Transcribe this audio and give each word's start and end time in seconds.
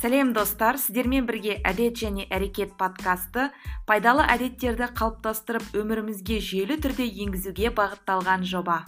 сәлем 0.00 0.32
достар. 0.36 0.78
Сіздермен 0.80 1.26
бірге 1.28 1.56
әдет 1.64 1.96
және 2.02 2.26
әрекет 2.32 2.76
подкасты 2.80 3.50
пайдалы 3.88 4.26
әдеттерді 4.36 4.90
қалыптастырып 4.98 5.74
өмірімізге 5.80 6.40
жүйелі 6.40 6.80
түрде 6.84 7.08
енгізуге 7.26 7.72
бағытталған 7.80 8.44
жоба. 8.44 8.84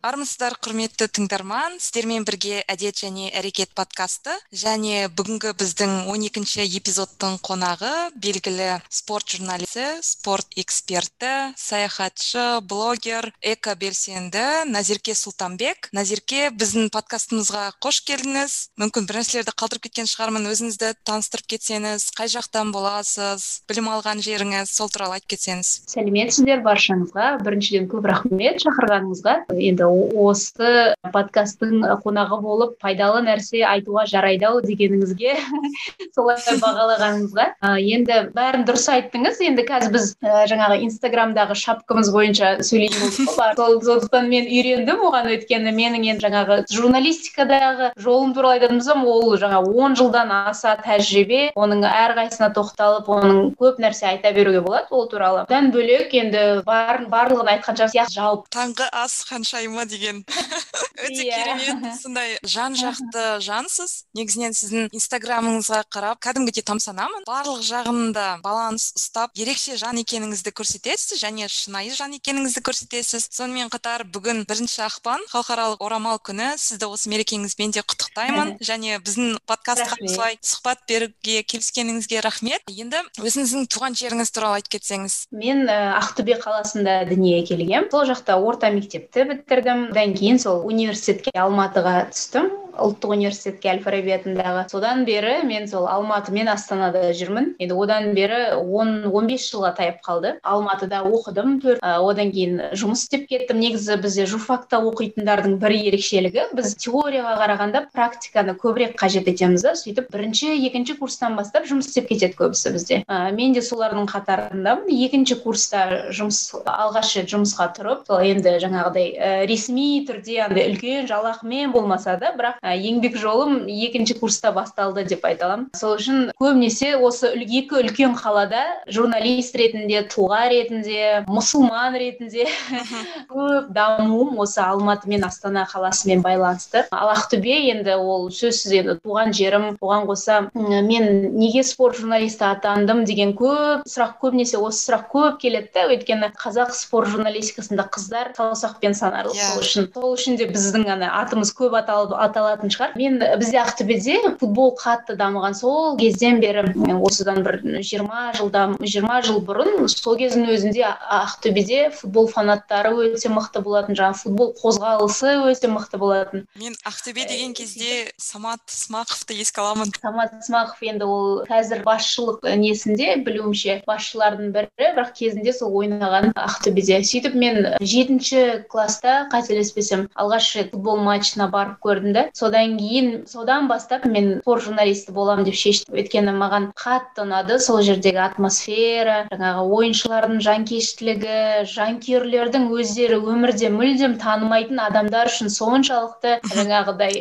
Армысыздар 0.00 0.54
құрметті 0.64 1.10
тыңдарман. 1.12 1.76
Сіздермен 1.76 2.24
бірге 2.24 2.62
әдет 2.72 3.02
және 3.02 3.28
әрекет 3.36 3.74
подкасты 3.76 4.32
және 4.48 5.10
бүгінгі 5.12 5.52
біздің 5.60 5.92
12 6.08 6.30
екінші 6.30 6.64
эпизодтың 6.78 7.36
қонағы 7.44 7.90
белгілі 8.16 8.80
спорт 8.88 9.34
журналисі 9.34 10.00
спорт 10.00 10.56
эксперті 10.56 11.52
саяхатшы 11.60 12.62
блогер 12.64 13.28
эко 13.42 13.74
белсенді 13.76 14.64
назерке 14.70 15.12
сұлтанбек 15.12 15.90
назерке 15.92 16.48
біздің 16.48 16.88
подкастымызға 16.94 17.66
қош 17.84 18.00
келдіңіз. 18.08 18.56
Мүмкін 18.80 19.08
бір 19.10 19.20
нәрселерді 19.20 19.52
қалдырып 19.52 19.88
кеткен 19.90 20.08
шығармын. 20.08 20.48
Өзіңізді 20.48 20.94
таныстырып 21.04 21.52
кетсеңіз 21.56 22.08
қай 22.16 22.32
жақтан 22.32 22.72
боласыз 22.72 23.66
білім 23.68 23.92
алған 23.92 24.24
жеріңіз 24.24 24.72
сол 24.72 24.88
туралы 24.88 25.18
айтып 25.18 25.36
кетсеңіз. 25.36 25.74
Сәлеметсіздер 25.92 26.64
баршаңызға. 26.64 27.30
Біріншіден 27.44 27.90
көп 27.92 28.08
рахмет 28.08 28.64
шақырғаныңызға. 28.64 29.36
Енді 29.60 29.89
осы 29.90 30.94
подкасттың 31.12 31.84
қонағы 32.04 32.40
болып 32.44 32.76
пайдалы 32.82 33.22
нәрсе 33.26 33.64
айтуға 33.66 34.06
жарайды 34.10 34.46
ау 34.48 34.60
дегеніңізге 34.64 35.36
солай 36.16 36.38
бағалағаныңызға. 36.62 37.46
Енді 37.80 38.18
бәрін 38.34 38.64
дұрыс 38.68 38.86
айттыңыз. 38.94 39.40
Енді 39.46 39.64
қазір 39.68 39.94
біз 39.94 40.06
жаңағы 40.50 40.80
инстаграмдағы 40.86 41.56
шапкамыз 41.58 42.10
бойынша 42.14 42.52
сөйлейтін 42.66 43.30
болдық 43.58 43.84
сондықтан 43.88 44.28
мен 44.30 44.48
үйрендім 44.50 45.04
оған. 45.08 45.30
Өйткені 45.34 45.74
менің 45.76 46.06
енді 46.12 46.26
жаңағы 46.26 46.60
журналистикадағы 46.74 47.90
жолым 48.00 48.34
туралы 48.36 48.58
айтатын 48.58 48.80
болсам 48.80 49.04
ол 49.06 49.36
жаңа 49.40 49.62
он 49.64 49.96
жылдан 49.98 50.32
аса 50.34 50.76
тәжірибе. 50.84 51.50
Оның 51.58 51.84
әрқайсысына 51.88 52.50
тоқталып 52.56 53.10
оның 53.10 53.40
көп 53.60 53.80
нәрсе 53.82 54.10
айта 54.12 54.32
беруге 54.36 54.62
болады 54.64 54.90
ол 54.90 55.08
туралы. 55.10 55.44
Одан 55.48 55.70
бөлек 55.74 56.14
енді 56.16 56.62
бар, 56.66 57.04
барлығын 57.10 57.54
айтқанша 57.56 57.90
сияқты 57.94 58.18
жалпы. 58.18 58.50
Таңғы 58.54 58.88
ас 58.92 59.20
ханшайымы. 59.28 59.79
Деген. 59.86 60.24
Өте. 61.00 61.24
Иә. 61.24 61.36
керемет 61.36 62.00
сондай 62.00 62.36
жан 62.44 62.74
жақты 62.76 63.40
жансыз. 63.44 64.04
Негізінен 64.16 64.54
сіздің 64.56 64.90
инстаграмыңызға 64.96 65.82
қарап 65.92 66.20
кәдімгідей 66.24 66.64
тамсанамын. 66.66 67.24
Барлық 67.28 67.62
жағында 67.64 68.40
баланс 68.44 68.90
ұстап 68.98 69.32
ерекше 69.38 69.78
жан 69.80 70.00
екеніңізді 70.02 70.52
көрсетесіз 70.52 71.20
және 71.22 71.48
шынайы 71.48 71.94
жан 71.96 72.16
екеніңізді 72.18 72.62
көрсетесіз. 72.66 73.30
Сонымен 73.32 73.72
қатар 73.72 74.04
бүгін 74.04 74.44
бірінші 74.48 74.84
ақпан 74.88 75.24
халықаралық 75.32 75.80
орамал 75.84 76.20
күні. 76.20 76.52
Сізді 76.60 76.90
осы 76.92 77.10
мерекеңізбен 77.12 77.72
де 77.76 77.84
құттықтаймын. 77.84 78.58
Және 78.60 79.00
біздің 79.00 79.38
подкастқа 79.48 79.96
осылай 80.04 80.36
сұхбат 80.44 80.84
беруге 80.88 81.40
келіскеніңізге 81.48 82.20
рахмет. 82.26 82.66
Енді 82.68 83.00
өзіңіздің 83.20 83.68
туған 83.72 83.96
жеріңіз 83.96 84.34
туралы 84.34 84.60
айтып 84.60 84.76
кетсеңіз. 84.76 85.16
Мен 85.32 85.64
ақтөбе 85.70 86.36
қаласында 86.42 87.04
дүниеге 87.08 87.54
келгенмін. 87.54 87.90
Сол 87.92 88.06
жақта 88.10 88.36
орта 88.40 88.70
мектепті 88.74 89.24
бітірдім. 89.30 89.69
Одан 89.70 90.14
кейін 90.18 90.38
сол 90.42 90.64
университетке 90.68 91.32
алматыға 91.44 91.94
түстім. 92.12 92.50
Ұлттық 92.78 93.14
университетке 93.16 93.72
әл 93.74 93.82
фараби 93.84 94.14
атындағы. 94.14 94.66
Содан 94.70 95.04
бері 95.08 95.40
мен 95.46 95.66
сол 95.68 95.88
алматы 95.90 96.32
мен 96.32 96.48
астанада 96.52 97.10
жүрмін. 97.16 97.54
Енді 97.58 97.74
одан 97.74 98.12
бері 98.14 98.56
он 98.60 99.06
он 99.10 99.26
бес 99.26 99.48
жылға 99.50 99.74
таяп 99.76 100.00
қалды. 100.06 100.36
Алматыда 100.42 101.02
оқыдым. 101.08 101.58
Төрт 101.62 101.82
одан 101.82 102.32
кейін 102.34 102.60
жұмыс 102.78 103.04
істеп 103.06 103.26
кеттім. 103.30 103.60
Негізі 103.60 103.98
бізде 104.02 104.26
журфакта 104.30 104.80
оқитындардың 104.84 105.58
бір 105.60 105.76
ерекшелігі 105.90 106.46
біз 106.56 106.76
теорияға 106.80 107.36
қарағанда 107.42 107.84
практиканы 107.92 108.54
көбірек 108.60 108.96
қажет 109.00 109.28
етеміз 109.30 109.66
да. 109.66 109.74
Сөйтіп 109.78 110.10
бірінші 110.12 110.52
екінші 110.68 110.96
курстан 111.00 111.36
бастап 111.36 111.66
жұмыс 111.68 111.90
істеп 111.90 112.08
кетеді 112.12 112.38
көбісі 112.38 112.74
бізде. 112.76 113.02
Ә, 113.08 113.32
мен 113.34 113.54
де 113.56 113.62
солардың 113.64 114.08
қатарындамын 114.10 114.90
екінші 115.06 115.40
курста 115.42 116.10
жұмыс 116.14 116.40
алғаш 116.64 117.16
рет 117.18 117.30
жұмысқа 117.32 117.70
тұрып 117.76 118.06
сол 118.08 118.22
енді 118.24 118.56
жаңағыдай 118.62 119.10
ә, 119.16 119.30
ресми 119.50 120.04
түрде 120.08 120.40
андай 120.46 120.70
үлкен 120.70 121.08
жалақымен 121.10 121.72
болмаса 121.74 122.16
да 122.20 122.32
бірақ 122.36 122.59
еңбек 122.60 123.16
жолым 123.16 123.64
екінші 123.66 124.18
курста 124.20 124.52
басталды 124.52 125.04
деп 125.08 125.24
айта 125.24 125.46
аламын 125.46 125.68
сол 125.76 125.96
үшін 125.96 126.30
көбінесе 126.40 126.92
осы 127.00 127.32
екі 127.40 127.78
үлкен 127.80 128.16
қалада 128.18 128.62
журналист 128.92 129.56
ретінде 129.56 130.02
тұлға 130.12 130.42
ретінде 130.52 131.24
мұсылман 131.30 131.96
ретінде 131.96 132.44
көп 133.32 133.70
дамуым 133.72 134.36
осы 134.44 134.60
алматы 134.60 135.08
мен 135.08 135.24
астана 135.24 135.64
қаласымен 135.70 136.20
байланысты 136.24 136.84
ал 136.92 137.14
ақтөбе 137.14 137.56
енді 137.72 137.96
ол 137.96 138.28
сөзсіз 138.28 138.76
енді 138.82 138.98
туған 139.00 139.32
жерім 139.36 139.66
оған 139.80 140.04
қоса 140.10 140.40
мен 140.54 141.32
неге 141.38 141.64
спорт 141.64 141.96
журналисті 141.96 142.44
атандым 142.50 143.06
деген 143.08 143.32
көп 143.40 143.88
сұрақ 143.88 144.18
көбінесе 144.20 144.60
осы 144.60 144.84
сұрақ 144.90 145.08
көп 145.14 145.40
келеді 145.46 145.72
да 145.74 145.86
өйткені 145.94 146.32
қазақ 146.36 146.76
спорт 146.76 147.08
журналистикасында 147.14 147.88
қыздар 147.88 148.34
саусақпен 148.36 148.96
санарлық 149.00 149.36
yeah. 149.38 149.54
сол 149.54 149.62
иә. 149.62 149.64
үшін 149.64 149.90
сол 149.94 150.14
үшін 150.18 150.38
де 150.40 150.48
біздің 150.50 150.88
ана 150.92 151.10
атымыз 151.22 151.54
көп 151.56 151.76
аталып 151.80 152.16
аталатын 152.50 152.72
шығар. 152.74 152.94
Мен 152.98 153.18
бізде 153.38 153.60
ақтөбеде 153.62 154.16
футбол 154.40 154.74
қатты 154.78 155.16
дамыған 155.18 155.54
сол 155.54 155.96
кезден 155.98 156.40
бері 156.42 156.64
осыдан 157.00 157.42
бір 157.46 157.60
жиырма 157.82 158.32
жылдан 158.36 158.76
жиырма 158.80 159.20
жыл 159.22 159.40
бұрын 159.44 159.88
сол 159.88 160.18
кездің 160.18 160.48
өзінде 160.54 160.84
ақтөбеде 160.86 161.90
футбол 161.94 162.28
фанаттары 162.28 162.92
өте 163.10 163.30
мықты 163.32 163.62
болатын 163.64 163.98
жаңағы 163.98 164.22
футбол 164.24 164.52
қозғалысы 164.60 165.34
өте 165.50 165.70
мықты 165.70 165.98
болатын. 166.00 166.46
Мен 166.58 166.74
ақтөбе 166.86 167.26
деген 167.28 167.54
кезде 167.54 168.10
самат 168.16 168.60
смақовты 168.66 169.38
еске 169.38 169.60
аламын. 169.60 169.92
Самат 170.00 170.34
смақов 170.46 170.82
енді 170.82 171.06
ол 171.06 171.44
қазір 171.48 171.84
басшылық 171.86 172.44
несінде 172.60 173.16
білуімше 173.24 173.80
басшылардың 173.86 174.52
бірі 174.54 174.70
бірақ 174.80 175.14
кезінде 175.18 175.52
сол 175.56 175.74
ойнаған 175.80 176.32
ақтөбеде. 176.34 177.00
Сөйтіп 177.06 177.34
мен 177.38 177.60
жетінші 177.80 178.64
класста 178.70 179.26
қателеспесем 179.32 180.08
алғаш 180.14 180.54
рет 180.56 180.72
футбол 180.74 181.00
матчына 181.04 181.48
барып 181.52 181.80
көрдім 181.84 182.14
да 182.16 182.26
содан 182.40 182.76
кейін 182.80 183.10
содан 183.28 183.68
бастап 183.68 184.06
мен 184.08 184.40
спорт 184.40 184.64
журналисті 184.64 185.12
боламын 185.12 185.46
деп 185.48 185.58
шештім. 185.60 185.94
Өйткені 186.00 186.34
маған 186.36 186.70
қатты 186.78 187.24
ұнады 187.24 187.58
сол 187.60 187.82
жердегі 187.84 188.22
атмосфера 188.24 189.26
жаңағы 189.30 189.64
ойыншылардың 189.76 190.40
жанкештілігі 190.46 191.38
жанкүйерлердің 191.74 192.68
өздері 192.74 193.20
өмірде 193.20 193.70
мүлдем 193.74 194.16
танымайтын 194.22 194.80
адамдар 194.86 195.30
үшін 195.30 195.52
соншалықты 195.52 196.38
жаңағыдай 196.56 197.18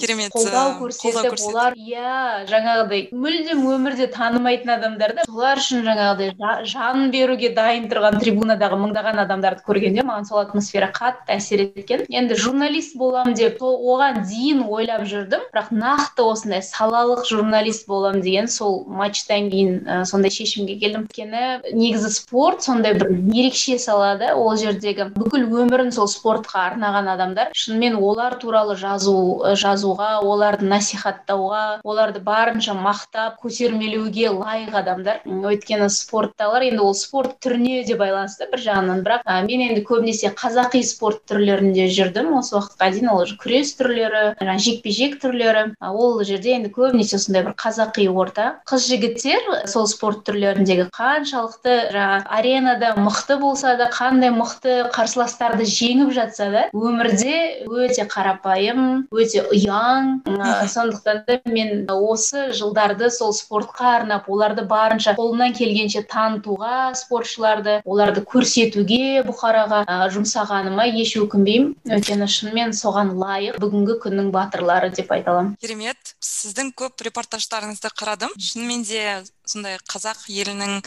керемет 0.00 0.34
қолдау 0.34 0.76
көрсетіп 0.80 1.36
олар 1.50 1.76
иә 1.76 2.46
жаңағыдай 2.50 3.08
мүлдем 3.12 3.64
өмірде 3.74 4.10
танымайтын 4.14 4.74
адамдар 4.76 5.16
да 5.18 5.26
солар 5.26 5.60
үшін 5.60 5.84
жаңағыдай 5.86 6.66
жан 6.70 7.10
беруге 7.14 7.50
дайын 7.56 7.88
тұрған 7.90 8.20
трибунадағы 8.22 8.78
мыңдаған 8.80 9.22
адамдарды 9.24 9.64
көргенде 9.66 10.04
маған 10.06 10.28
сол 10.28 10.42
атмосфера 10.42 10.90
қатты 10.94 11.36
әсер 11.36 11.64
еткен. 11.66 12.04
Енді 12.08 12.36
журналист 12.38 12.96
боламын 13.00 13.36
деп 13.38 13.62
оған 13.62 14.22
дейін 14.28 14.59
ойлап 14.68 15.06
жүрдім. 15.08 15.46
Бірақ 15.54 15.70
нақты 15.72 16.24
осындай 16.26 16.62
салалық 16.64 17.24
журналист 17.28 17.86
боламын 17.88 18.22
деген 18.24 18.48
сол 18.48 18.84
матчтан 18.86 19.50
кейін 19.52 19.80
ә, 19.86 20.04
сондай 20.04 20.32
шешімге 20.34 20.76
келдім. 20.80 21.06
Өйткені 21.10 21.74
негізі 21.76 22.10
спорт 22.14 22.62
сондай 22.62 22.94
бір 22.98 23.10
ерекше 23.10 23.78
сала 23.78 24.14
да 24.20 24.34
ол 24.34 24.56
жердегі 24.60 25.08
бүкіл 25.14 25.46
өмірін 25.62 25.92
сол 25.94 26.08
спортқа 26.10 26.66
арнаған 26.70 27.10
адамдар. 27.14 27.54
Шынымен 27.56 27.96
олар 27.98 28.36
туралы 28.40 28.76
жазу 28.80 29.14
жазуға 29.58 30.20
оларды 30.24 30.66
насихаттауға 30.70 31.80
оларды 31.84 32.20
барынша 32.24 32.74
мақтап 32.76 33.40
көтермелеуге 33.42 34.30
лайық 34.34 34.76
адамдар. 34.82 35.22
Өйткені 35.24 35.90
спорттағылар 35.92 36.68
енді 36.70 36.84
ол 36.84 36.94
спорт 36.94 37.38
түріне 37.44 37.84
де 37.86 37.96
байланысты 38.00 38.48
бір 38.50 38.64
жағынан. 38.64 39.02
Бірақ 39.06 39.24
ә, 39.26 39.40
мен 39.46 39.66
енді 39.68 39.84
көбінесе 39.86 40.32
қазақи 40.36 40.82
спорт 40.86 41.22
түрлерінде 41.30 41.88
жүрдім. 41.92 42.32
Осы 42.40 42.56
уақытқа 42.58 42.90
дейін 42.94 43.10
ол 43.12 43.24
күрес 43.40 43.74
түрлері 43.78 44.34
жекпе 44.58 44.90
жек 44.90 45.20
түрлері. 45.22 45.74
Ол 45.80 46.22
жерде 46.24 46.56
енді 46.56 46.72
көбінесе 46.74 47.18
сондай 47.22 47.44
бір 47.46 47.54
қазақи 47.60 48.08
орта. 48.10 48.60
Қыз 48.66 48.88
жігіттер 48.90 49.66
сол 49.70 49.86
спорт 49.86 50.24
түрлеріндегі 50.26 50.88
қаншалықты 50.96 51.76
жаңағы 51.94 52.26
аренада 52.40 52.94
мықты 52.98 53.38
болса 53.40 53.76
да 53.78 53.90
қандай 53.92 54.32
мықты 54.34 54.90
қарсыластарды 54.94 55.68
жеңіп 55.68 56.12
жатса 56.16 56.50
да 56.50 56.64
өмірде 56.74 57.66
өте 57.68 58.06
қарапайым 58.10 59.06
өте 59.12 59.44
ұяң. 59.52 60.22
Сондықтан 60.70 61.24
да 61.28 61.38
мен 61.46 61.86
осы 61.90 62.50
жылдарды 62.56 63.10
сол 63.10 63.32
спортқа 63.36 63.96
арнап 64.00 64.28
оларды 64.30 64.64
барынша 64.66 65.14
қолымнан 65.18 65.54
келгенше 65.56 66.02
танытуға 66.10 66.94
спортшыларды 66.98 67.80
оларды 67.84 68.24
көрсетуге 68.24 69.22
бұқараға 69.28 69.84
жұмсағаныма 70.14 70.86
еш 71.00 71.16
өкінбеймін. 71.20 71.74
Өйткені 71.90 72.28
шынымен 72.30 72.74
соған 72.76 73.14
лайық 73.20 73.58
бүгінгі 73.62 73.98
күннің 74.04 74.30
батырлары 74.40 74.90
деп 74.96 75.12
айта 75.14 75.34
аламын. 75.34 75.54
Керемет. 75.60 76.14
Сіздің 76.24 76.72
көп 76.76 77.04
репортаждарыңызды 77.06 77.92
қарадым. 77.94 78.34
Шынымен 78.40 78.84
де 78.88 79.04
сондай 79.50 79.78
қазақ 79.90 80.26
елінің 80.30 80.80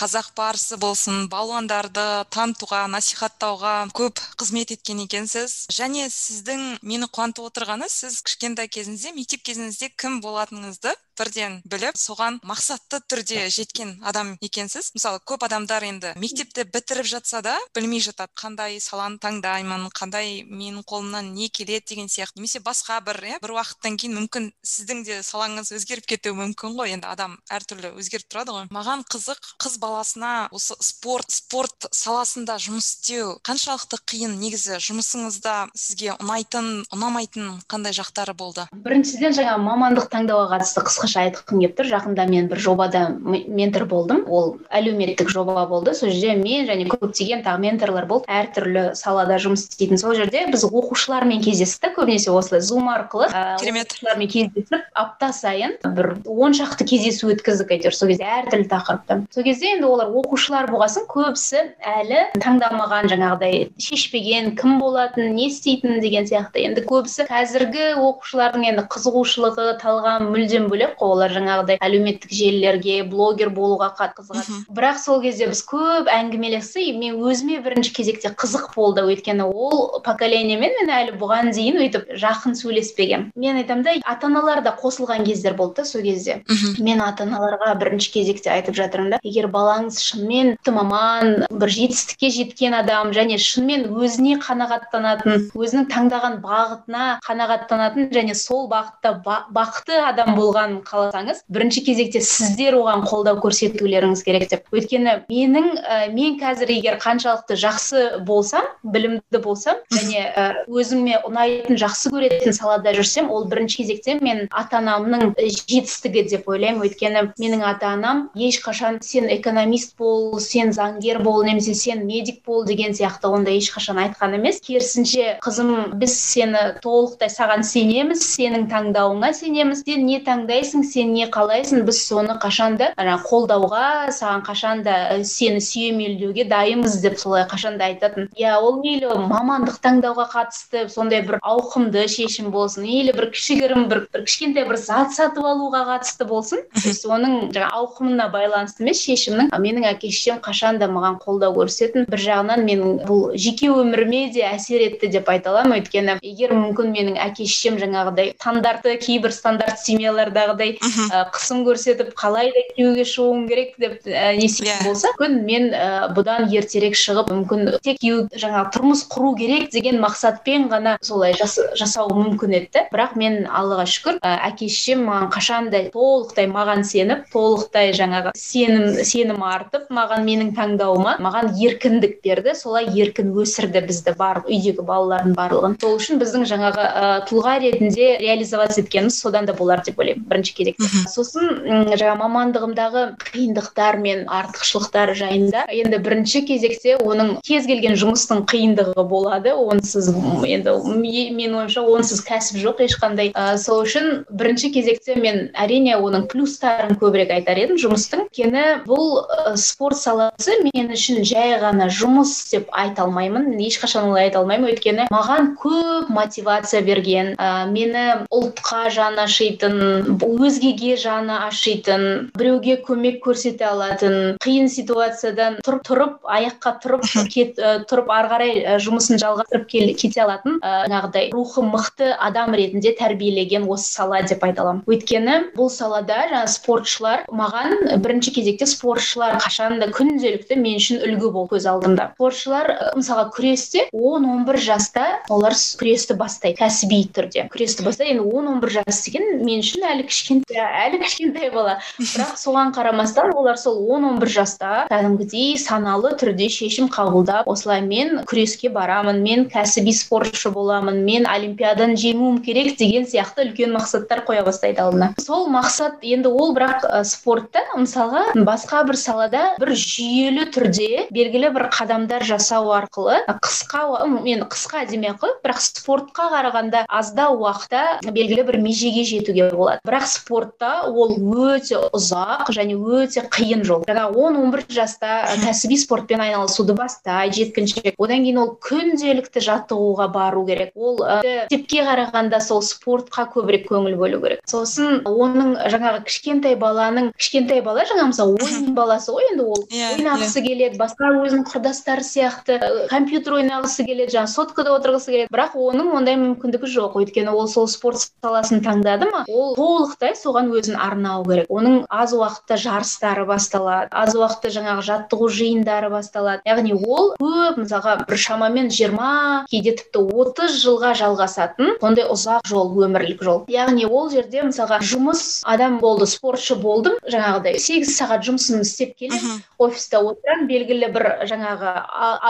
қазақ 0.00 0.32
барысы 0.38 0.78
болсын 0.80 1.26
балуандарды 1.32 2.06
танытуға 2.34 2.86
насихаттауға 2.92 3.74
көп 3.96 4.22
қызмет 4.40 4.72
еткен 4.76 5.02
екенсіз. 5.06 5.66
Және 5.72 6.08
сіздің 6.12 6.78
мені 6.82 7.10
қуантып 7.12 7.50
отырғаны 7.50 7.90
сіз 7.92 8.22
кішкентай 8.26 8.70
кезіңізде 8.72 9.14
мектеп 9.16 9.44
кезіңізде 9.46 9.92
кім 9.96 10.20
болатыныңызды 10.24 10.94
бірден 11.16 11.60
біліп 11.64 11.96
соған 11.96 12.38
мақсатты 12.44 13.00
түрде 13.08 13.46
жеткен 13.52 13.94
адам 14.04 14.34
екенсіз. 14.44 14.90
Мысалы 14.96 15.20
көп 15.24 15.46
адамдар 15.46 15.86
енді 15.86 16.12
мектепті 16.20 16.66
бітіріп 16.68 17.08
жатса 17.08 17.40
да 17.42 17.56
білмей 17.74 18.02
жатады. 18.04 18.32
Қандай 18.36 18.76
саланы 18.84 19.16
таңдаймын 19.22 19.88
қандай 19.96 20.42
менің 20.44 20.84
қолымнан 20.84 21.32
не 21.32 21.48
келеді 21.48 21.94
деген 21.94 22.10
сияқты. 22.12 22.36
Немесе 22.36 22.60
басқа 22.60 23.00
бір 23.06 23.22
иә 23.32 23.40
бір 23.40 23.56
уақыттан 23.56 23.96
кейін 23.96 24.18
мүмкін 24.20 24.50
сіздің 24.60 25.04
де 25.08 25.20
салаңыз 25.24 25.72
өзгеріп 25.72 26.06
кетуі 26.12 26.36
мүмкін 26.36 26.76
ғой. 26.76 26.92
Енді 26.98 27.08
адам 27.08 27.38
әртүрлі 27.48 27.94
өзгеріп 28.06 28.28
тұрады 28.30 28.54
ғой. 28.56 28.68
Маған 28.74 29.06
қызық 29.10 29.40
қыз 29.62 29.78
баласына 29.82 30.32
осы 30.54 30.76
спорт 30.80 31.30
спорт 31.32 31.88
саласында 31.90 32.58
жұмыс 32.62 32.92
істеу 32.96 33.36
қаншалықты 33.46 34.00
қиын 34.06 34.38
негізі 34.40 34.78
жұмысыңызда 34.84 35.56
сізге 35.74 36.14
ұнайтын 36.20 36.86
ұнамайтын 36.94 37.62
қандай 37.70 37.96
жақтары 37.96 38.36
болды? 38.36 38.66
Біріншіден 38.86 39.34
жаңа 39.36 39.56
мамандық 39.62 40.10
таңдауға 40.12 40.56
қатысты 40.56 40.84
қысқа 40.86 41.06
қысқаша 41.06 41.22
айтқым 41.26 41.60
келіп 41.60 41.76
тұр. 41.78 41.88
Жақында 41.90 42.26
мен 42.30 42.48
бір 42.50 42.60
жобада 42.60 43.02
ментор 43.20 43.86
болдым. 43.86 44.24
Ол 44.28 44.56
әлеуметтік 44.70 45.30
жоба 45.30 45.66
болды. 45.66 45.94
Сол 45.94 46.10
жерде 46.10 46.34
мен 46.40 46.66
және 46.66 46.86
көптеген 46.90 47.44
тағы 47.46 47.62
менторлар 47.62 48.06
болды 48.06 48.26
әртүрлі 48.28 48.94
салада 48.98 49.38
жұмыс 49.42 49.66
істейтін. 49.68 49.98
Сол 49.98 50.14
жерде 50.18 50.46
біз 50.50 50.66
оқушылармен 50.66 51.42
кездестік. 51.44 51.96
Көбінесе 51.96 52.30
осылай 52.34 52.60
зум 52.60 52.90
арқылы 52.90 53.30
керемет. 53.60 53.92
оқушылармен 53.92 54.28
кездесіп 54.28 54.90
апта 54.94 55.32
сайын 55.32 55.76
бір 55.84 56.16
он 56.26 56.52
шақты 56.52 56.84
кездесу 56.84 57.30
өткіздік. 57.32 57.70
Әйтеуір 57.86 57.96
сол 57.96 58.10
кезде 58.10 58.26
әртүрлі 58.26 58.66
тақырыпта 58.70 59.18
сол 59.34 59.46
кезде 59.46 59.70
енді 59.76 59.86
олар 59.86 60.10
оқушылар 60.20 60.70
болғасын 60.70 61.06
көбісі 61.10 61.62
әлі 61.86 62.22
таңдамаған 62.42 63.10
жаңағыдай 63.12 63.68
шешпеген 63.82 64.54
кім 64.58 64.78
болатынын 64.80 65.34
не 65.36 65.46
істейтінін 65.50 66.00
деген 66.02 66.26
сияқты. 66.26 66.64
Енді 66.66 66.82
көбісі 66.86 67.26
қазіргі 67.28 67.86
оқушылардың 68.00 68.66
енді 68.72 68.86
қызығушылығы 68.90 69.76
талғамы 69.82 70.30
мүлдем 70.32 70.68
бөлек 70.70 70.96
қой. 70.98 71.14
Олар 71.16 71.32
жаңағыдай 71.32 71.78
әлеуметтік 71.84 72.32
желілерге 72.34 72.96
блогер 73.08 73.50
болуға 73.54 73.92
қызығады. 73.96 74.64
Бірақ 74.74 75.00
сол 75.02 75.22
кезде 75.22 75.48
біз 75.50 75.62
көп 75.68 76.10
әңгімелестік 76.12 76.98
мен 76.98 77.20
өзіме 77.22 77.60
бірінші 77.64 77.92
кезекте 77.96 78.32
қызық 78.34 78.74
болды. 78.74 79.04
Өйткені 79.06 79.46
ол 79.46 80.00
поколениемен 80.04 80.74
мен 80.80 80.92
әлі 80.92 81.16
бұған 81.20 81.52
дейін 81.54 81.80
өйтіп 81.84 82.10
жақын 82.18 82.56
сөйлеспегенмін. 82.58 83.30
Мен 83.36 83.60
айтамын 83.62 83.86
да 83.86 83.96
ата 84.04 84.26
аналар 84.26 84.62
да 84.64 84.74
қосылған 84.76 85.24
кездер 85.26 85.54
болды 85.54 85.82
да 85.82 85.84
сол 85.84 86.02
кезде. 86.02 86.42
Мен 86.78 87.00
ата 87.00 87.24
аналарға 87.24 87.75
бірінші 87.80 88.12
кезекте 88.14 88.50
айтып 88.54 88.76
жатырмын 88.78 89.16
да. 89.16 89.20
Егер 89.26 89.48
балаңыз 89.52 90.00
шынымен 90.02 90.56
маман 90.66 91.46
бір 91.50 91.72
жетістікке 91.72 92.30
жеткен 92.34 92.74
адам 92.76 93.12
және 93.16 93.38
шынымен 93.40 93.86
өзіне 93.96 94.36
қанағаттанатын 94.42 95.48
өзінің 95.56 95.86
таңдаған 95.92 96.38
бағытына 96.44 97.06
қанағаттанатын 97.26 98.10
және 98.14 98.34
сол 98.38 98.66
бағытта 98.70 99.14
бақытты 99.24 100.00
адам 100.10 100.34
болғанын 100.36 100.80
қаласаңыз 100.86 101.42
бірінші 101.52 101.84
кезекте 101.86 102.20
сіздер 102.20 102.76
оған 102.80 103.04
қолдау 103.08 103.40
көрсетулеріңіз 103.44 104.24
керек 104.26 104.48
деп. 104.50 104.66
Өйткені 104.74 105.16
менің 105.30 105.68
ә, 105.80 105.98
мен 106.12 106.38
қазір 106.40 106.72
егер 106.76 106.98
қаншалықты 107.02 107.56
жақсы 107.60 108.04
болсам 108.26 108.66
білімді 108.84 109.40
болсам 109.42 109.80
және 109.94 110.26
ә, 110.32 110.46
өзіме 110.68 111.20
ұнайтын 111.26 111.78
жақсы 111.80 112.12
көретін 112.14 112.56
салада 112.56 112.94
жүрсем 112.96 113.30
ол 113.30 113.46
бірінші 113.50 113.82
кезекте 113.82 114.18
мен 114.20 114.46
ата 114.50 114.80
анамның 114.80 115.34
жетістігі 115.36 116.26
деп 116.30 116.48
ойлаймын. 116.50 116.84
Өйткені 116.86 117.26
менің 117.40 117.65
ата 117.66 117.92
анам 117.94 118.28
ешқашан 118.34 119.00
сен 119.02 119.28
экономист 119.30 119.96
бол 119.98 120.38
сен 120.40 120.72
заңгер 120.72 121.22
бол 121.22 121.42
немесе 121.44 121.74
сен 121.74 122.06
медик 122.06 122.42
бол 122.46 122.64
деген 122.64 122.92
сияқты 122.92 123.28
ондай 123.28 123.58
ешқашан 123.58 123.98
айтқан 124.04 124.36
емес. 124.38 124.60
Керісінше 124.60 125.38
қызым 125.44 125.94
біз 125.98 126.14
сені 126.16 126.62
толықтай 126.82 127.30
саған 127.32 127.64
сенеміз 127.66 128.22
сенің 128.24 128.68
таңдауыңа 128.70 129.32
сенеміз 129.34 129.82
сен 129.86 130.06
не 130.06 130.20
таңдайсың 130.24 130.84
сен 130.84 131.12
не 131.14 131.26
қалайсың 131.26 131.84
біз 131.88 132.02
соны 132.06 132.38
қашанда 132.42 132.92
қолдауға 132.96 134.12
саған 134.14 134.44
қашанда 134.46 134.96
сені 135.24 135.60
сүйемелдеуге 135.60 136.46
дайынбыз 136.50 137.00
деп 137.02 137.18
солай 137.18 137.46
қашанда 137.50 137.90
айтатын. 137.90 138.30
Иә 138.36 138.58
ол 138.60 138.80
мейлі 138.82 139.14
мамандық 139.30 139.80
таңдауға 139.84 140.28
қатысты 140.34 140.86
сондай 140.92 141.22
бір 141.26 141.40
ауқымды 141.42 142.06
шешім 142.08 142.50
болсын 142.54 142.84
или 142.84 143.12
бір 143.16 143.30
кішігірім 143.34 143.88
бір, 143.90 144.06
бір 144.12 144.24
кішкентай 144.26 144.66
бір 144.68 144.78
зат 144.80 145.14
сатып 145.16 145.44
алуға 145.44 145.84
қатысты 145.90 146.26
болсын 146.28 146.64
оның 147.16 147.50
жаңа 147.56 147.70
ауқымына 147.80 148.28
байланысты 148.34 148.84
емес 148.84 149.02
шешімнің 149.06 149.50
менің 149.56 149.88
әке 149.94 150.12
шешем 150.12 150.42
қашанда 150.44 150.90
маған 150.92 151.18
қолдау 151.24 151.56
көрсететін 151.56 152.06
бір 152.12 152.24
жағынан 152.26 152.66
менің 152.68 153.00
бұл 153.08 153.32
жеке 153.40 153.72
өміріме 153.72 154.26
де 154.36 154.44
әсер 154.50 154.84
етті 154.90 155.08
деп 155.16 155.28
айта 155.32 155.54
аламын. 155.54 155.80
Өйткені 155.80 156.18
егер 156.22 156.52
мүмкін 156.56 156.92
менің 156.92 157.18
әке 157.24 157.48
шешем 157.48 157.80
жаңағыдай 157.80 158.34
стандартты 158.36 158.96
кейбір 159.00 159.32
стандарт 159.34 159.80
семьялардағыдай 159.82 160.66
андай 160.66 161.30
қысым 161.32 161.64
көрсетіп 161.66 162.12
қалай 162.18 162.50
да 162.54 162.62
күйеуге 162.74 163.04
шығуым 163.06 163.46
керек 163.48 163.74
деп 163.78 164.06
ә, 164.06 164.34
не 164.36 164.46
иә. 164.48 164.84
болса 164.84 165.08
мүмкін 165.14 165.44
мен 165.44 165.70
ә, 165.72 166.12
бұдан 166.14 166.48
ертерек 166.50 166.96
шығып 166.96 167.30
мүмкін 167.30 167.78
тек 167.82 168.00
күйеу 168.00 168.26
жаңағы 168.34 168.72
тұрмыс 168.74 169.04
құру 169.12 169.34
керек 169.38 169.70
деген 169.72 170.00
мақсатпен 170.02 170.68
ғана 170.68 170.96
солай 171.02 171.34
жас, 171.38 171.58
жасау 171.76 172.10
мүмкін 172.14 172.56
еді 172.60 172.86
бірақ 172.92 173.16
мен 173.16 173.46
аллаға 173.46 173.86
шүкір 173.86 174.20
ә, 174.20 174.34
әке 174.50 174.68
шешем 174.68 175.06
маған 175.06 175.30
қашанда 175.34 175.84
толықтай 175.94 176.48
маған 176.50 176.84
сеніп 176.84 177.26
толықтай 177.46 177.92
жаңағы 177.94 178.32
сенім 178.38 179.00
сенім 179.06 179.42
артып 179.46 179.90
маған 179.94 180.24
менің 180.26 180.52
таңдауыма 180.56 181.16
маған 181.22 181.52
еркіндік 181.62 182.18
берді 182.24 182.54
солай 182.58 182.88
еркін 182.98 183.32
өсірді 183.38 183.84
бізді 183.86 184.14
барлық 184.18 184.50
үйдегі 184.50 184.84
балалардың 184.86 185.36
барлығын. 185.38 185.76
Сол 185.82 185.96
үшін 186.00 186.20
біздің 186.20 186.46
жаңағы 186.50 186.86
ә, 186.86 187.10
тұлға 187.28 187.56
ретінде 187.62 188.08
реализоваться 188.22 188.82
еткеніміз 188.82 189.18
содан 189.20 189.46
да 189.46 189.54
болар 189.56 189.82
деп 189.86 190.00
ойлаймын 190.00 190.26
бірінші 190.30 190.54
керекті 190.58 190.88
сосын 191.12 191.92
жаңа 191.94 192.16
мамандығымдағы 192.24 193.04
қиындықтар 193.22 194.00
мен 194.02 194.24
артықшылықтар 194.26 195.14
жайында 195.18 195.66
енді 195.70 196.00
бірінші 196.02 196.42
кезекте 196.48 196.96
оның 196.98 197.36
кез 197.46 197.68
келген 197.70 197.96
жұмыстың 198.00 198.44
қиындығы 198.50 199.06
болады 199.08 199.54
онсыз 199.54 200.10
енді 200.46 200.76
менің 200.96 201.60
ойымша 201.62 201.84
онсыз 201.86 202.24
кәсіп 202.26 202.60
жоқ 202.64 202.82
ешқандай. 202.86 203.32
Ә, 203.36 203.56
сол 203.60 203.84
үшін 203.84 204.24
бірінші 204.30 204.72
кезекте 204.74 205.16
мен 205.20 205.50
әрине 205.54 205.96
оның 205.98 206.26
плюстарын 206.32 206.96
көбірек 207.00 207.32
айтар 207.40 207.60
едім 207.60 207.80
жұмыстың 207.80 208.26
өйткені 208.26 208.64
бұл 208.86 209.22
ә, 209.22 209.56
спорт 209.56 209.98
саласы 209.98 210.56
мен 210.64 210.92
үшін 210.94 211.24
жай 211.26 211.56
ғана 211.60 211.88
жұмыс 211.92 212.32
деп 212.50 212.68
айта 212.72 213.04
алмаймын. 213.04 213.56
Ешқашан 213.60 214.10
олай 214.10 214.28
айта 214.28 214.40
алмаймын. 214.40 214.70
Өйткені 214.72 215.06
маған 215.12 215.54
көп 215.60 216.10
мотивация 216.12 216.82
берген 216.82 217.34
ә, 217.36 217.66
мені 217.70 218.26
ұлтқа 218.34 218.90
жаны 218.94 219.24
ашитын 219.24 220.18
өзгеге 220.20 220.96
жаны 221.00 221.38
ашитын 221.46 222.30
біреуге 222.36 222.78
көмек 222.86 223.20
көрсете 223.24 223.68
алатын 223.70 224.36
қиын 224.42 224.68
ситуациядан 224.72 225.60
тұрып 225.66 225.84
тұрып 225.86 226.30
аяққа 226.36 226.74
тұрып 226.84 227.06
кет, 227.34 227.58
ә, 227.58 227.78
тұрып 227.88 228.10
ары 228.12 228.32
қарай 228.32 228.80
жұмысын 228.82 229.20
жалғастырып 229.22 229.68
кете 229.70 230.22
алатын 230.24 230.60
жаңағыдай 230.62 231.30
рухы 231.34 231.64
мықты 231.64 232.12
адам 232.18 232.54
ретінде 232.56 232.94
тәрбиелеген 232.98 233.66
осы 233.70 233.92
сала 233.92 234.22
деп 234.26 234.44
айта 234.44 234.64
аламын. 234.64 234.84
Өйткені 234.90 235.38
бұл 235.56 235.70
салада 235.72 236.26
жаңағы 236.30 236.52
спортшылар 236.52 237.25
маған 237.32 238.00
бірінші 238.02 238.32
кезекте 238.36 238.66
спортшылар 238.68 239.38
қашан 239.42 239.80
да 239.80 239.88
күнделікті 239.94 240.58
мен 240.60 240.78
үшін 240.80 241.02
үлгі 241.04 241.30
болып 241.34 241.54
көз 241.54 241.66
алдымда. 241.70 242.10
Спортшылар 242.16 242.70
мысалға 242.96 243.28
күресте 243.34 243.86
он 243.92 244.26
он 244.28 244.44
бір 244.48 244.58
жаста 244.62 245.06
олар 245.32 245.54
күресті 245.54 246.16
бастайды 246.18 246.58
кәсіби 246.60 247.02
түрде. 247.14 247.46
Күресті 247.52 247.86
бастайды 247.86 248.16
енді 248.16 248.26
он 248.26 248.48
он 248.54 248.60
бір 248.62 248.76
жас 248.78 249.02
деген 249.06 249.42
мен 249.44 249.62
үшін 249.64 249.86
әлі 249.90 250.06
кішкентай 250.08 250.62
әлі 250.86 251.00
кішкентай 251.02 251.50
бала. 251.54 251.78
Бірақ 251.98 252.36
соған 252.40 252.72
қарамастан 252.76 253.34
олар 253.34 253.58
сол 253.60 253.80
он 253.90 254.04
он 254.04 254.20
бір 254.22 254.32
жаста 254.38 254.86
кәдімгідей 254.90 255.56
саналы 255.60 256.14
түрде 256.20 256.48
шешім 256.52 256.90
қабылдап 256.92 257.48
осылай 257.50 257.82
мен 257.82 258.22
күреске 258.28 258.70
барамын 258.72 259.22
мен 259.22 259.46
кәсіби 259.50 259.94
спортшы 259.96 260.50
боламын 260.54 261.02
мен 261.04 261.26
олимпиаданы 261.30 261.98
жеңуім 262.00 262.40
керек 262.46 262.76
деген 262.78 263.06
сияқты 263.08 263.46
үлкен 263.46 263.74
мақсаттар 263.76 264.24
қоя 264.26 264.44
бастайды 264.46 264.82
алдына. 264.82 265.12
Сол 265.20 265.48
мақсат 265.52 266.02
енді 266.02 266.30
ол 266.32 266.54
бірақ 266.56 266.86
спортта 267.16 267.64
мысалға 267.74 268.24
басқа 268.46 268.84
бір 268.88 269.00
салада 269.00 269.44
бір 269.60 269.72
жүйелі 269.72 270.48
түрде 270.54 271.06
белгілі 271.14 271.52
бір 271.56 271.68
қадамдар 271.74 272.24
жасау 272.26 272.70
арқылы 272.76 273.22
қысқа 273.42 274.06
мен 274.22 274.46
қысқа 274.52 274.86
демей 274.90 275.14
ақ 275.14 275.26
бірақ 275.44 275.60
спортқа 275.62 276.28
қарағанда 276.32 276.84
аздау 276.88 277.40
уақытта 277.40 278.12
белгілі 278.12 278.44
бір 278.46 278.58
межеге 278.62 279.04
жетуге 279.06 279.50
болады. 279.50 279.80
Бірақ 279.86 280.06
спортта 280.10 280.70
ол 280.88 281.16
өте 281.16 281.78
ұзақ 281.94 282.50
және 282.54 282.76
өте 282.76 283.24
қиын 283.32 283.64
жол. 283.66 283.84
Жаңа 283.88 284.08
он 284.10 284.36
он 284.40 284.50
бір 284.54 284.64
жаста 284.68 285.26
кәсіби 285.42 285.78
спортпен 285.80 286.22
айналысуды 286.24 286.76
бастайды 286.76 287.40
жеткіншек. 287.40 287.94
Одан 287.98 288.24
кейін 288.26 288.40
ол 288.42 288.52
күнделікті 288.62 289.42
жаттығуға 289.46 290.08
бару 290.12 290.46
керек. 290.48 290.72
Ол 290.74 291.00
мектепке 291.24 291.84
қарағанда 291.86 292.40
сол 292.40 292.62
спортқа 292.64 293.28
көбірек 293.34 293.68
көңіл 293.70 293.98
бөлу 294.00 294.22
керек. 294.24 294.42
Сосын 294.48 295.02
оның 295.06 295.56
жаңағы 295.72 296.04
кішкентай 296.08 296.56
баланы 296.56 296.95
баланың 296.96 297.12
кішкентай 297.16 297.60
бала 297.62 297.84
жаңағы 297.86 298.10
мысалы 298.10 298.36
ойын 298.40 298.74
баласы 298.74 299.12
ғой 299.12 299.26
енді 299.30 299.44
ол. 299.44 299.64
Иә 299.70 299.92
ойнағысы 299.96 300.42
келеді 300.44 300.78
басқа 300.80 301.10
өзінің 301.20 301.44
құрдастары 301.50 302.04
сияқты. 302.04 302.56
Компьютер 302.90 303.36
ойнағысы 303.36 303.84
келеді 303.86 304.14
жаңағы 304.16 304.32
соткада 304.32 304.72
отырғысы 304.76 305.12
келеді. 305.12 305.30
Бірақ 305.32 305.56
оның 305.60 305.92
ондай 305.98 306.16
мүмкіндігі 306.20 306.70
жоқ. 306.72 306.96
Өйткені 307.00 307.34
ол 307.34 307.48
сол 307.48 307.68
спорт 307.68 308.06
саласын 308.24 308.62
таңдады 308.64 309.10
ма 309.10 309.24
ол 309.28 309.54
толықтай 309.56 310.16
соған 310.16 310.50
өзін 310.56 310.78
арнау 310.80 311.24
керек. 311.28 311.50
Оның 311.50 311.84
аз 311.90 312.14
уақытта 312.16 312.56
жарыстары 312.56 313.26
басталады 313.28 313.92
аз 313.92 314.16
уақытта 314.16 314.52
жаңағы 314.56 314.86
жаттығу 314.88 315.28
жиындары 315.28 315.90
басталады. 315.92 316.42
Яғни 316.48 316.74
ол 316.76 317.12
көп 317.20 317.60
мысалға 317.60 317.98
бір 318.06 318.20
шамамен 318.20 318.70
жиырма 318.72 319.44
кейде 319.50 319.76
тіпті 319.76 320.06
отыз 320.16 320.56
жылға 320.62 320.94
жалғасатын 320.96 321.76
сондай 321.80 322.08
ұзақ 322.08 322.46
жол 322.48 322.72
өмірлік 322.86 323.22
жол. 323.22 323.44
Яғни 323.52 323.86
ол 323.86 324.10
жерде 324.10 324.46
мысалға 324.46 324.80
жұмыс 324.80 325.42
адам 325.46 325.78
болды 325.82 326.06
спортшы 326.10 326.56
болдым. 326.86 326.98
Жаңағыдай 327.12 327.58
сегіз 327.62 327.92
сағат 327.96 328.24
жұмысын 328.26 328.62
істеп 328.64 328.96
келемін 328.98 329.42
офиста 329.58 330.00
отырамын 330.04 330.46
белгілі 330.50 330.88
бір 330.94 331.06
жаңағы 331.28 331.72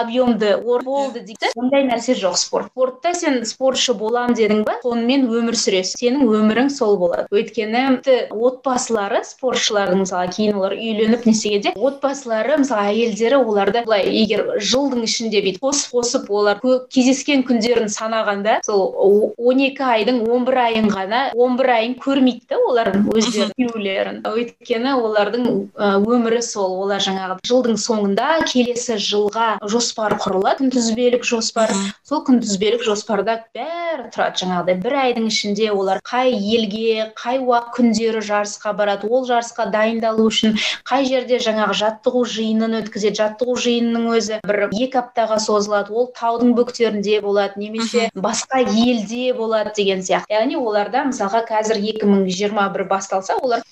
объемды 0.00 0.56
болды 0.62 1.22
дейді. 1.26 1.50
Ондай 1.56 1.86
нәрсе 1.88 2.16
жоқ 2.18 2.36
спорт. 2.36 2.70
Спортта 2.72 3.14
сен 3.14 3.44
спортшы 3.46 3.94
болам 3.94 4.34
дедің 4.34 4.64
ба 4.66 4.78
сонымен 4.82 5.26
өмір 5.30 5.56
сүресің. 5.56 6.00
Сенің 6.00 6.28
өмірің 6.28 6.70
сол 6.70 6.96
болады. 7.00 7.26
Өйткені 7.32 8.00
отбасылары 8.30 9.22
спортшылардың 9.26 10.04
мысалы 10.04 10.30
кейін 10.36 10.60
олар 10.60 10.76
үйленіп 10.76 11.26
не 11.26 11.34
істегенде 11.34 11.72
отбасылары 11.76 12.58
мысалы 12.62 12.92
әйелдері 12.92 13.40
оларды 13.42 13.82
былай 13.86 14.06
егер 14.12 14.44
жылдың 14.60 15.04
ішінде 15.06 15.42
бүйтіп 15.44 15.66
қосып 15.66 15.96
қосып 15.96 16.30
олар 16.30 16.60
кездескен 16.92 17.44
күндерін 17.48 17.90
санағанда 17.92 18.60
сол 18.66 19.32
он 19.36 19.62
екі 19.64 19.84
айдың 19.86 20.22
он 20.30 20.46
бір 20.48 20.60
айын 20.66 20.90
ғана 20.92 21.22
он 21.34 21.56
бір 21.58 21.72
айын 21.76 21.96
көрмейді 22.00 22.46
да 22.50 22.60
олардың 22.70 23.06
өздерін 23.14 23.52
күйеулерін. 23.56 24.22
Өйткені 24.46 24.94
олардың 25.02 25.46
өмірі 25.76 26.42
сол. 26.42 26.78
Олар 26.86 27.02
жаңағы 27.02 27.38
жылдың 27.46 27.78
соңында 27.80 28.28
келесі 28.48 28.98
жылға 29.02 29.48
жоспар 29.66 30.16
құрылады 30.22 30.64
күнтізбелік 30.64 31.26
жоспар. 31.26 31.72
Сол 32.06 32.22
күнтізбелік 32.26 32.84
жоспарда 32.86 33.40
бәрі 33.54 34.10
тұрады 34.14 34.42
жаңағыдай. 34.42 34.76
бір 34.86 34.94
айдың 35.02 35.26
ішінде 35.28 35.70
олар 35.72 36.00
қай 36.04 36.32
елге 36.32 37.12
қай 37.16 37.38
уақыт 37.40 37.76
күндері 37.76 38.20
жарысқа 38.24 38.72
барады 38.76 39.08
ол 39.08 39.26
жарысқа 39.28 39.68
дайындалу 39.72 40.26
үшін 40.30 40.56
қай 40.88 41.06
жерде 41.08 41.38
жаңағы 41.42 41.76
жаттығу 41.80 42.22
жиынын 42.32 42.78
өткізеді 42.80 43.20
жаттығу 43.20 43.56
жиынының 43.64 44.08
өзі 44.16 44.40
бір 44.46 44.60
екі 44.68 45.00
аптаға 45.02 45.38
созылады 45.42 45.92
ол 45.92 46.10
таудың 46.16 46.54
бөктерінде 46.58 47.20
болады 47.24 47.60
немесе 47.60 48.08
басқа 48.14 48.62
елде 48.64 49.32
болады 49.36 49.72
деген 49.76 50.02
сияқты. 50.06 50.32
Яғни 50.36 50.58
оларда 50.60 51.06
мысалға 51.10 51.44
қазір 51.48 51.80
2021 51.82 52.88
басталса 52.88 53.36
олар 53.42 53.62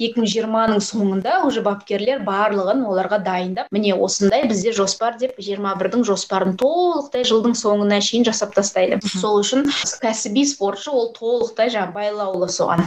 2020-ның 0.65 0.83
соңында 0.85 1.35
уже 1.47 1.63
бапкерлер 1.65 2.23
барлығын 2.25 2.85
оларға 2.89 3.19
дайындап 3.25 3.69
міне 3.75 3.95
осындай 3.95 4.47
бізде 4.49 4.73
жоспар 4.77 5.17
деп 5.21 5.37
21-дің 5.39 6.05
жоспарын 6.09 6.57
толықтай 6.61 7.25
жылдың 7.29 7.55
соңына 7.59 8.01
шейін 8.05 8.25
жасап 8.29 8.55
тастайды. 8.57 8.99
Сол 9.21 9.41
үшін 9.43 9.67
кәсіби 10.03 10.45
спортшы 10.49 10.91
ол 10.91 11.11
толықтай 11.17 11.73
жаңағы 11.75 11.95
байлаулы 11.95 12.49
соған. 12.53 12.85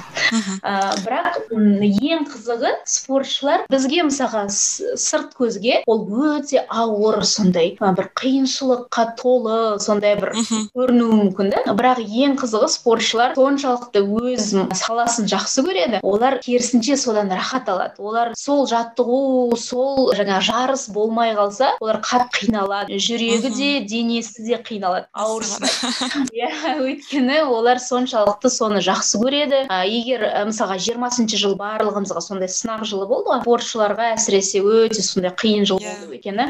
Бірақ 1.06 1.40
ең 1.52 2.26
қызығы 2.32 2.74
спортшылар 2.88 3.66
бізге 3.72 4.06
мысалға 4.08 4.46
сырт 4.52 5.36
көзге 5.38 5.82
ол 5.88 6.06
өте 6.34 6.64
ауыр 6.68 7.24
сондай 7.28 7.76
бір 7.80 8.10
қиыншылыққа 8.18 9.08
толы 9.20 9.78
сондай 9.84 10.18
бір 10.20 10.34
көрінуі 10.76 11.22
мүмкін 11.22 11.54
да. 11.54 11.64
Бірақ 11.78 12.02
ең 12.04 12.38
қызығы 12.42 12.72
спортшылар 12.74 13.38
соншалықты 13.38 14.04
өз 14.04 14.54
саласын 14.82 15.30
жақсы 15.30 15.64
көреді. 15.68 16.02
Олар 16.04 16.40
керісінше 16.44 16.98
содан 17.00 17.32
рахат 17.34 17.67
алады 17.72 18.02
олар 18.02 18.32
сол 18.38 18.66
жаттығу 18.70 19.58
сол 19.60 20.12
жаңа 20.18 20.40
жарыс 20.46 20.88
болмай 20.94 21.34
қалса 21.38 21.74
олар 21.82 22.00
қатты 22.04 22.48
қиналады. 22.48 22.98
Жүрегі 22.98 23.52
де 23.56 23.70
денесі 23.88 24.46
де 24.48 24.60
қиналады. 24.62 25.08
Ауырсынады 25.14 26.28
иә 26.38 26.78
өйткені 26.82 27.42
олар 27.46 27.82
соншалықты 27.82 28.52
соны 28.54 28.82
жақсы 28.86 29.22
көреді. 29.22 29.64
Егер 29.88 30.26
мысалға 30.50 30.78
жиырмасыншы 30.82 31.40
жыл 31.40 31.58
барлығымызға 31.60 32.24
сондай 32.24 32.52
сынақ 32.52 32.86
жылы 32.88 33.08
болды 33.10 33.32
ғой 33.32 33.44
спортшыларға 33.44 34.12
әсіресе 34.16 34.62
өте 34.64 35.04
сондай 35.06 35.34
қиын 35.38 35.68
жыл 35.70 35.82
болды 35.84 36.18
өйткені 36.18 36.50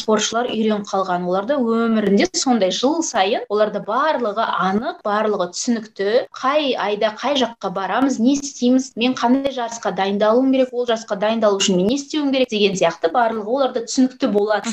спортшылар 0.00 0.50
үйреніп 0.52 0.88
қалған. 0.90 1.26
Оларда 1.28 1.58
өмірінде 1.58 2.28
сондай 2.34 2.72
жыл 2.74 3.02
сайын 3.06 3.44
оларда 3.48 3.82
барлығы 3.84 4.44
анық 4.44 5.02
барлығы 5.06 5.50
түсінікті 5.54 6.10
қай 6.34 6.74
айда 6.78 7.12
қай 7.18 7.38
жаққа 7.40 7.70
барамыз 7.74 8.18
не 8.22 8.36
істейміз 8.38 8.92
мен 9.00 9.16
қандай 9.18 9.52
жарысқа 9.54 9.94
дайындалуым 9.96 10.53
керек 10.54 10.72
ол 10.72 10.86
жарысқа 10.88 11.18
дайындалу 11.20 11.58
үшін 11.60 11.78
мен 11.80 11.90
не 11.90 11.98
істеуім 11.98 12.32
керек 12.34 12.50
деген 12.52 12.78
сияқты 12.78 13.10
барлығы 13.14 13.50
оларда 13.58 13.84
түсінікті 13.88 14.30
болады. 14.34 14.70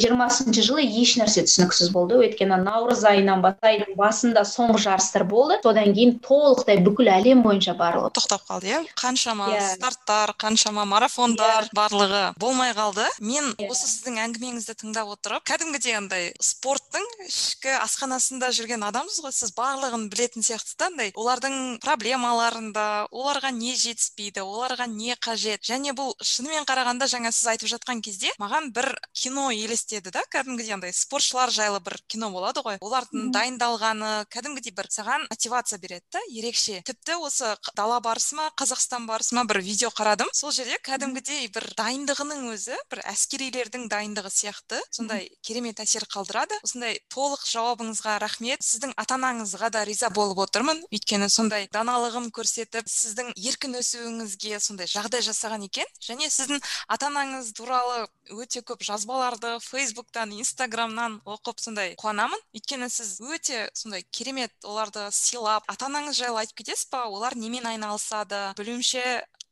Жиырмасыншы 0.00 0.64
жылы 0.64 0.84
еш 0.86 1.16
нәрсе 1.20 1.44
түсініксіз 1.48 1.90
болды. 1.94 2.18
Өйткені 2.22 2.60
наурыз 2.64 3.04
айынан 3.08 3.44
айдың 3.44 3.94
басында 3.98 4.44
соңғы 4.48 4.80
жарыстар 4.86 5.24
болды. 5.28 5.58
Содан 5.64 5.92
кейін 5.96 6.18
толықтай 6.24 6.80
бүкіл 6.84 7.10
әлем 7.12 7.42
бойынша 7.44 7.74
барлығы. 7.78 8.12
Тоқтап 8.18 8.44
қалды 8.48 8.70
иә? 8.70 8.80
Қаншама 8.98 9.48
yeah. 9.52 9.74
старттар 9.76 10.34
қаншама 10.40 10.84
марафондар 10.88 11.66
yeah. 11.66 11.74
барлығы 11.76 12.22
болмай 12.40 12.74
қалды. 12.76 13.06
Мен 13.20 13.52
yeah. 13.58 13.70
осы 13.70 13.88
сіздің 13.90 14.20
әңгімеңізді 14.24 14.76
тыңдап 14.82 15.12
отырып 15.16 15.46
кәдімгідей 15.48 15.98
андай 15.98 16.30
спорттың 16.40 17.04
ішкі 17.26 17.74
асханасында 17.80 18.52
жүрген 18.54 18.84
адамсыз 18.88 19.24
ғой. 19.24 19.34
Сіз 19.34 19.54
барлығын 19.56 20.08
білетін 20.12 20.46
сияқтысыз 20.46 20.78
да 20.80 20.90
андай. 20.92 21.12
Олардың 21.18 21.80
проблемаларында 21.84 22.86
оларға 23.12 23.52
не 23.54 23.74
жетіспейді 23.78 24.44
оларға 24.44 24.88
не 24.90 25.16
қажет. 25.24 25.64
Және 25.64 25.94
бұл 25.96 26.12
шынымен 26.20 26.66
қарағанда 26.68 27.08
жаңа 27.08 27.32
сіз 27.32 27.48
айтып 27.54 27.70
жатқан 27.72 28.02
кезде 28.04 28.32
маған 28.40 28.70
бір 28.76 28.90
кино 29.16 29.48
елестеді 29.54 30.12
да 30.14 30.22
кәдімгідей 30.32 30.74
андай 30.76 30.92
спортшылар 30.92 31.52
жайлы 31.54 31.80
бір 31.84 31.96
кино 32.08 32.30
болады 32.34 32.60
ғой. 32.64 32.78
Олардың 32.84 33.30
дайындалғаны 33.34 34.12
кәдімгідей 34.32 34.74
бір 34.76 34.90
саған 34.92 35.26
мотивация 35.30 35.78
береді 35.78 36.04
да 36.12 36.22
ерекше. 36.28 36.82
Тіпті 36.84 37.18
осы 37.24 37.54
дала 37.76 38.00
барысы 38.04 38.36
ма 38.36 38.50
қазақстан 38.58 39.06
барысы 39.08 39.34
ма 39.38 39.44
бір 39.48 39.62
видео 39.64 39.90
қарадым. 39.94 40.28
Сол 40.32 40.52
жерде 40.52 40.76
кәдімгідей 40.84 41.48
бір 41.54 41.70
дайындығының 41.78 42.50
өзі 42.52 42.76
бір 42.92 43.02
әскерилердің 43.14 43.88
дайындығы 43.92 44.30
сияқты 44.34 44.80
сондай 44.90 45.30
керемет 45.42 45.80
әсер 45.80 46.06
қалдырады. 46.10 46.58
Осындай 46.64 46.98
толық 47.12 47.46
жауабыңызға 47.48 48.18
рахмет. 48.22 48.62
Сіздің 48.64 48.94
ата 48.96 49.16
анаңызға 49.18 49.70
да 49.74 49.84
риза 49.86 50.10
болып 50.10 50.44
отырмын. 50.46 50.82
Өйткені 50.92 51.28
сондай 51.30 51.68
даналығын 51.72 52.30
көрсетіп 52.34 52.88
сіздің 52.90 53.32
еркін 53.36 53.78
өсуіңізге 53.80 54.60
сондай 54.60 54.90
жағдай 54.90 55.13
жасаған 55.22 55.66
екен. 55.66 55.86
Және 56.02 56.30
сіздің 56.32 56.62
ата 56.88 57.10
анаңыз 57.10 57.52
туралы 57.54 58.06
өте 58.34 58.62
көп 58.66 58.82
жазбаларды 58.82 59.58
фейсбуктан 59.62 60.32
инстаграмнан 60.34 61.20
оқып 61.24 61.60
сондай 61.60 61.94
қуанамын. 62.00 62.40
Өйткені 62.56 62.90
сіз 62.90 63.20
өте 63.20 63.68
сондай 63.74 64.02
керемет 64.10 64.52
оларды 64.64 65.06
сыйлап 65.12 65.68
ата 65.70 65.86
анаңыз 65.86 66.18
жайлы 66.18 66.42
айтып 66.44 66.64
кетесіз 66.64 66.88
ба 66.90 67.04
олар 67.06 67.36
немен 67.36 67.66
айналысады? 67.66 68.54
Білуімше 68.58 69.04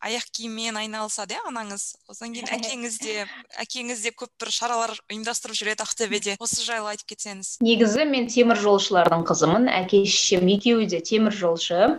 аяқ 0.02 0.26
киіммен 0.35 0.76
айналысады 0.80 1.37
иә 1.37 1.42
анаңыз. 1.49 1.85
Одан 2.11 2.35
кейін 2.35 2.50
әкеңіз 2.56 2.99
де 3.02 3.26
әкеңіз 3.62 4.02
де 4.04 4.12
көп 4.16 4.30
бір 4.42 4.50
шаралар 4.54 4.94
ұйымдастырып 5.11 5.56
жүреді 5.59 5.87
ақтөбеде. 5.87 6.37
Осы 6.42 6.64
жайлы 6.66 6.92
айтып 6.92 7.12
кетсеңіз. 7.14 7.54
Негізі 7.62 8.06
мен 8.11 8.26
темір 8.32 8.61
жолшылардың 8.62 9.25
қызымын 9.28 9.68
әке 9.71 10.02
шешем 10.06 10.49
екеуі 10.50 10.88
де 10.90 11.00
темір 11.04 11.37
жолшы. 11.37 11.99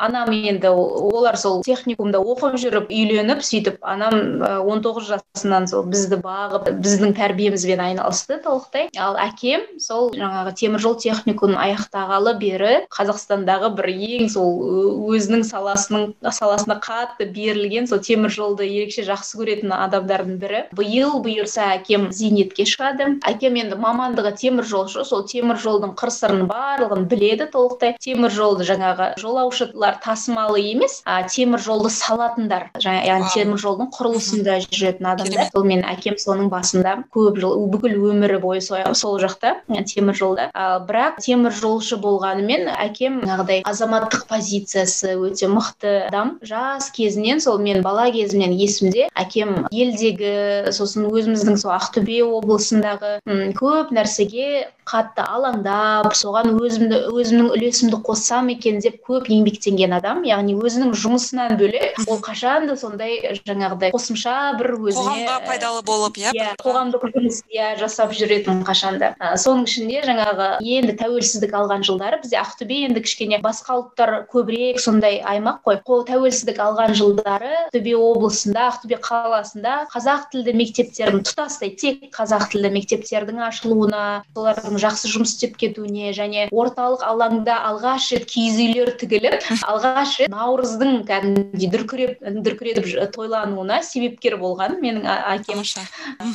Анам 0.00 0.32
енді 0.32 0.72
олар 0.72 1.36
сол 1.40 1.60
техникумда 1.66 2.22
оқып 2.22 2.56
жүріп 2.62 2.92
үйленіп 2.92 3.44
сөйтіп 3.44 3.82
анам 3.84 4.42
он 4.42 4.82
тоғыз 4.84 5.10
жасынан 5.12 5.68
сол 5.70 5.84
бізді 5.92 6.20
бағып 6.24 6.70
біздің 6.82 7.14
тәрбиемізбен 7.18 7.82
айналысты 7.84 8.40
толықтай. 8.44 8.88
Ал 8.96 9.18
әкем 9.20 9.66
сол 9.82 10.10
жаңағы 10.16 10.54
темір 10.58 10.84
жол 10.84 10.96
техникумын 11.02 11.58
аяқтағалы 11.60 12.36
бері 12.40 12.74
қазақстандағы 12.92 13.72
бір 13.76 13.90
ең 13.92 14.32
сол 14.32 15.12
өзінің 15.12 15.44
саласының 15.48 16.12
саласына 16.32 16.78
қатты 16.82 17.28
берілген 17.42 17.88
сол 17.90 17.98
темір 18.04 18.30
жолды 18.32 18.66
ерекше 18.68 19.04
жақсы 19.06 19.38
көретін 19.40 19.74
адамдардың 19.74 20.38
бірі. 20.42 20.60
Биыл 20.78 21.18
бұйырса 21.24 21.72
әкем 21.76 22.08
зейнетке 22.14 22.66
шығады. 22.68 23.18
Әкем 23.26 23.58
енді 23.60 23.78
мамандығы 23.82 24.34
темір 24.38 24.68
жолшы 24.68 25.04
сол 25.08 25.24
темір 25.28 25.58
жолдың 25.62 25.94
қыр 25.98 26.12
сырын 26.14 26.46
барлығын 26.50 27.06
біледі 27.10 27.48
толықтай. 27.52 27.96
Темір 28.02 28.32
жолды 28.34 28.66
жаңағы 28.68 29.12
жолаушылар 29.20 29.98
тасымалы 30.04 30.62
емес 30.62 31.00
а 31.04 31.22
темір 31.28 31.62
жолды 31.62 31.90
салатындар. 31.90 32.70
Яғни 32.82 33.32
темір 33.34 33.60
жолдың 33.62 33.90
құрылысында 33.96 34.58
жүретін 34.68 35.10
адамдар. 35.14 35.50
Сол 35.52 35.66
менің 35.66 35.86
әкем 35.96 36.18
соның 36.22 36.50
басында 36.52 36.96
көп 37.14 37.40
жыл 37.42 37.66
бүкіл 37.72 37.98
өмірі 38.12 38.38
бойы 38.42 38.62
сол 38.62 39.18
жақта 39.22 39.56
темір 39.88 40.18
жолда. 40.18 40.48
Ал 40.54 40.84
бірақ 40.88 41.20
темір 41.24 41.54
жолшы 41.56 41.98
болғанымен 42.02 42.68
әкем 42.72 43.20
жаңағыдай 43.24 43.62
азаматтық 43.68 44.26
позициясы 44.30 45.16
өте 45.16 45.48
мықты 45.52 45.94
адам. 46.08 46.36
Жас 46.42 46.90
кезінен 46.94 47.31
сол 47.40 47.58
мен 47.62 47.82
бала 47.82 48.10
кезімнен 48.12 48.52
есімде 48.52 49.08
әкем 49.14 49.54
елдегі 49.70 50.72
сосын 50.76 51.08
өзіміздің 51.08 51.58
сол 51.62 51.74
ақтөбе 51.76 52.20
облысындағы 52.26 53.14
көп 53.58 53.92
нәрсеге 53.96 54.68
қатты 54.88 55.24
алаңдап 55.24 56.12
соған 56.18 56.52
өзімді 56.56 56.98
өзімнің 57.12 57.50
үлесімді 57.56 58.00
қоссам 58.06 58.50
екен 58.52 58.80
деп 58.84 59.00
көп 59.06 59.28
еңбектенген 59.32 59.94
адам 59.96 60.22
яғни 60.26 60.56
өзінің 60.58 60.94
жұмысынан 61.02 61.56
бөлек 61.60 62.00
ол 62.06 62.20
қашан 62.24 62.66
да 62.70 62.76
сондай 62.76 63.38
жаңағыдай 63.46 63.92
қосымша 63.94 64.36
бір 64.58 64.74
өзіне 64.78 65.02
қоғамға 65.02 65.38
пайдалы 65.46 65.82
болып 65.86 66.18
иә 66.20 66.34
иә 66.36 66.48
қоғамдық 66.62 67.06
жұмыс 67.14 67.42
иә 67.52 67.74
жасап 67.80 68.14
жүретін 68.16 68.64
қашанда 68.66 69.12
соның 69.38 69.68
ішінде 69.70 70.02
жаңағы 70.08 70.48
енді 70.60 70.96
тәуелсіздік 71.00 71.54
алған 71.62 71.86
жылдары 71.86 72.20
бізде 72.22 72.40
ақтөбе 72.42 72.82
енді 72.88 73.02
кішкене 73.06 73.40
басқа 73.44 73.78
ұлттар 73.80 74.14
көбірек 74.32 74.80
сондай 74.82 75.20
аймақ 75.22 75.62
қой. 75.66 75.80
Тәуелсіздік 76.08 76.58
алған 76.62 76.94
жылдары 76.98 77.52
ақтөбе 77.66 77.94
облысында 77.98 78.66
ақтөбе 78.72 78.98
қаласында 79.04 79.74
қазақ 79.92 80.28
тілді 80.32 80.54
мектептердің 80.58 81.24
тұтастай 81.28 81.74
тек 81.78 82.08
қазақ 82.14 82.48
тілді 82.52 82.72
мектептердің 82.76 83.42
ашылуына 83.48 84.02
солардың 84.34 84.71
жақсы 84.80 85.10
жұмыс 85.12 85.34
істеп 85.34 85.56
кетуіне 85.60 86.12
және 86.16 86.48
орталық 86.52 87.04
алаңда 87.06 87.58
алғаш 87.70 88.10
рет 88.14 88.26
киіз 88.30 88.60
үйлер 88.62 88.94
тігіліп 89.00 89.48
алғаш 89.72 90.16
рет 90.22 90.32
наурыздың 90.32 91.02
кәдімгідей 91.08 91.70
дүркіреп 91.72 92.22
дүркіретіп 92.44 93.12
тойлануына 93.14 93.82
себепкер 93.86 94.36
болған 94.40 94.78
менің 94.82 95.06
әкем. 95.06 95.62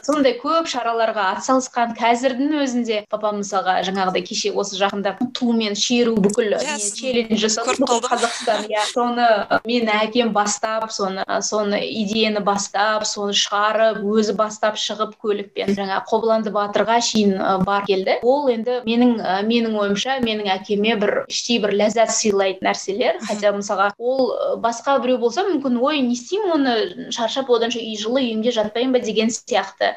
Сондай 0.05 0.37
көп 0.41 0.69
шараларға 0.71 1.31
атсалысқан 1.37 1.95
қазірдің 1.97 2.55
өзінде 2.63 3.01
папам 3.11 3.41
мысалға 3.41 3.79
жаңағыдай 3.87 4.25
кеше 4.27 4.53
осы 4.57 4.77
жақында 4.79 5.15
тумен 5.37 5.75
шеру 5.77 6.15
бүкіл 6.21 6.57
челлендж 6.97 7.41
жасады 7.41 7.77
бүкіл 7.81 8.01
қазақстан. 8.05 8.67
Иә 8.71 8.85
соны 8.91 9.27
менің 9.67 9.93
әкем 10.07 10.33
бастап 10.35 10.91
соны 10.93 11.25
соны 11.41 11.81
идеяны 12.03 12.43
бастап 12.45 13.05
соны 13.07 13.35
шығарып 13.37 14.03
өзі 14.03 14.35
бастап 14.37 14.79
шығып 14.81 15.17
көлікпен 15.23 15.73
жаңа 15.77 16.01
қобыланды 16.09 16.53
батырға 16.55 16.99
шейін 17.03 17.37
бар 17.65 17.85
келді. 17.87 18.19
Ол 18.27 18.49
енді 18.51 18.81
менің 18.87 19.13
менің 19.47 19.77
ойымша 19.81 20.19
менің 20.25 20.51
әкеме 20.57 20.97
бір 21.01 21.13
іштей 21.31 21.61
бір 21.63 21.75
ләззат 21.81 22.11
сыйлайтын 22.13 22.67
нәрселер. 22.67 23.19
Хотя 23.27 23.53
мысалға 23.55 23.91
ол 23.97 24.31
басқа 24.63 24.97
біреу 25.03 25.19
болса 25.21 25.45
мүмкін 25.47 25.79
ой 25.81 26.01
не 26.05 26.15
істеймін 26.17 26.53
оны 26.57 27.11
шаршап 27.15 27.49
оданша 27.53 27.79
үй 27.79 27.95
жылы 27.99 28.23
үйімде 28.25 28.53
жатпаймын 28.55 28.97
ба? 28.97 29.03
деген 29.07 29.31
сияқты 29.33 29.93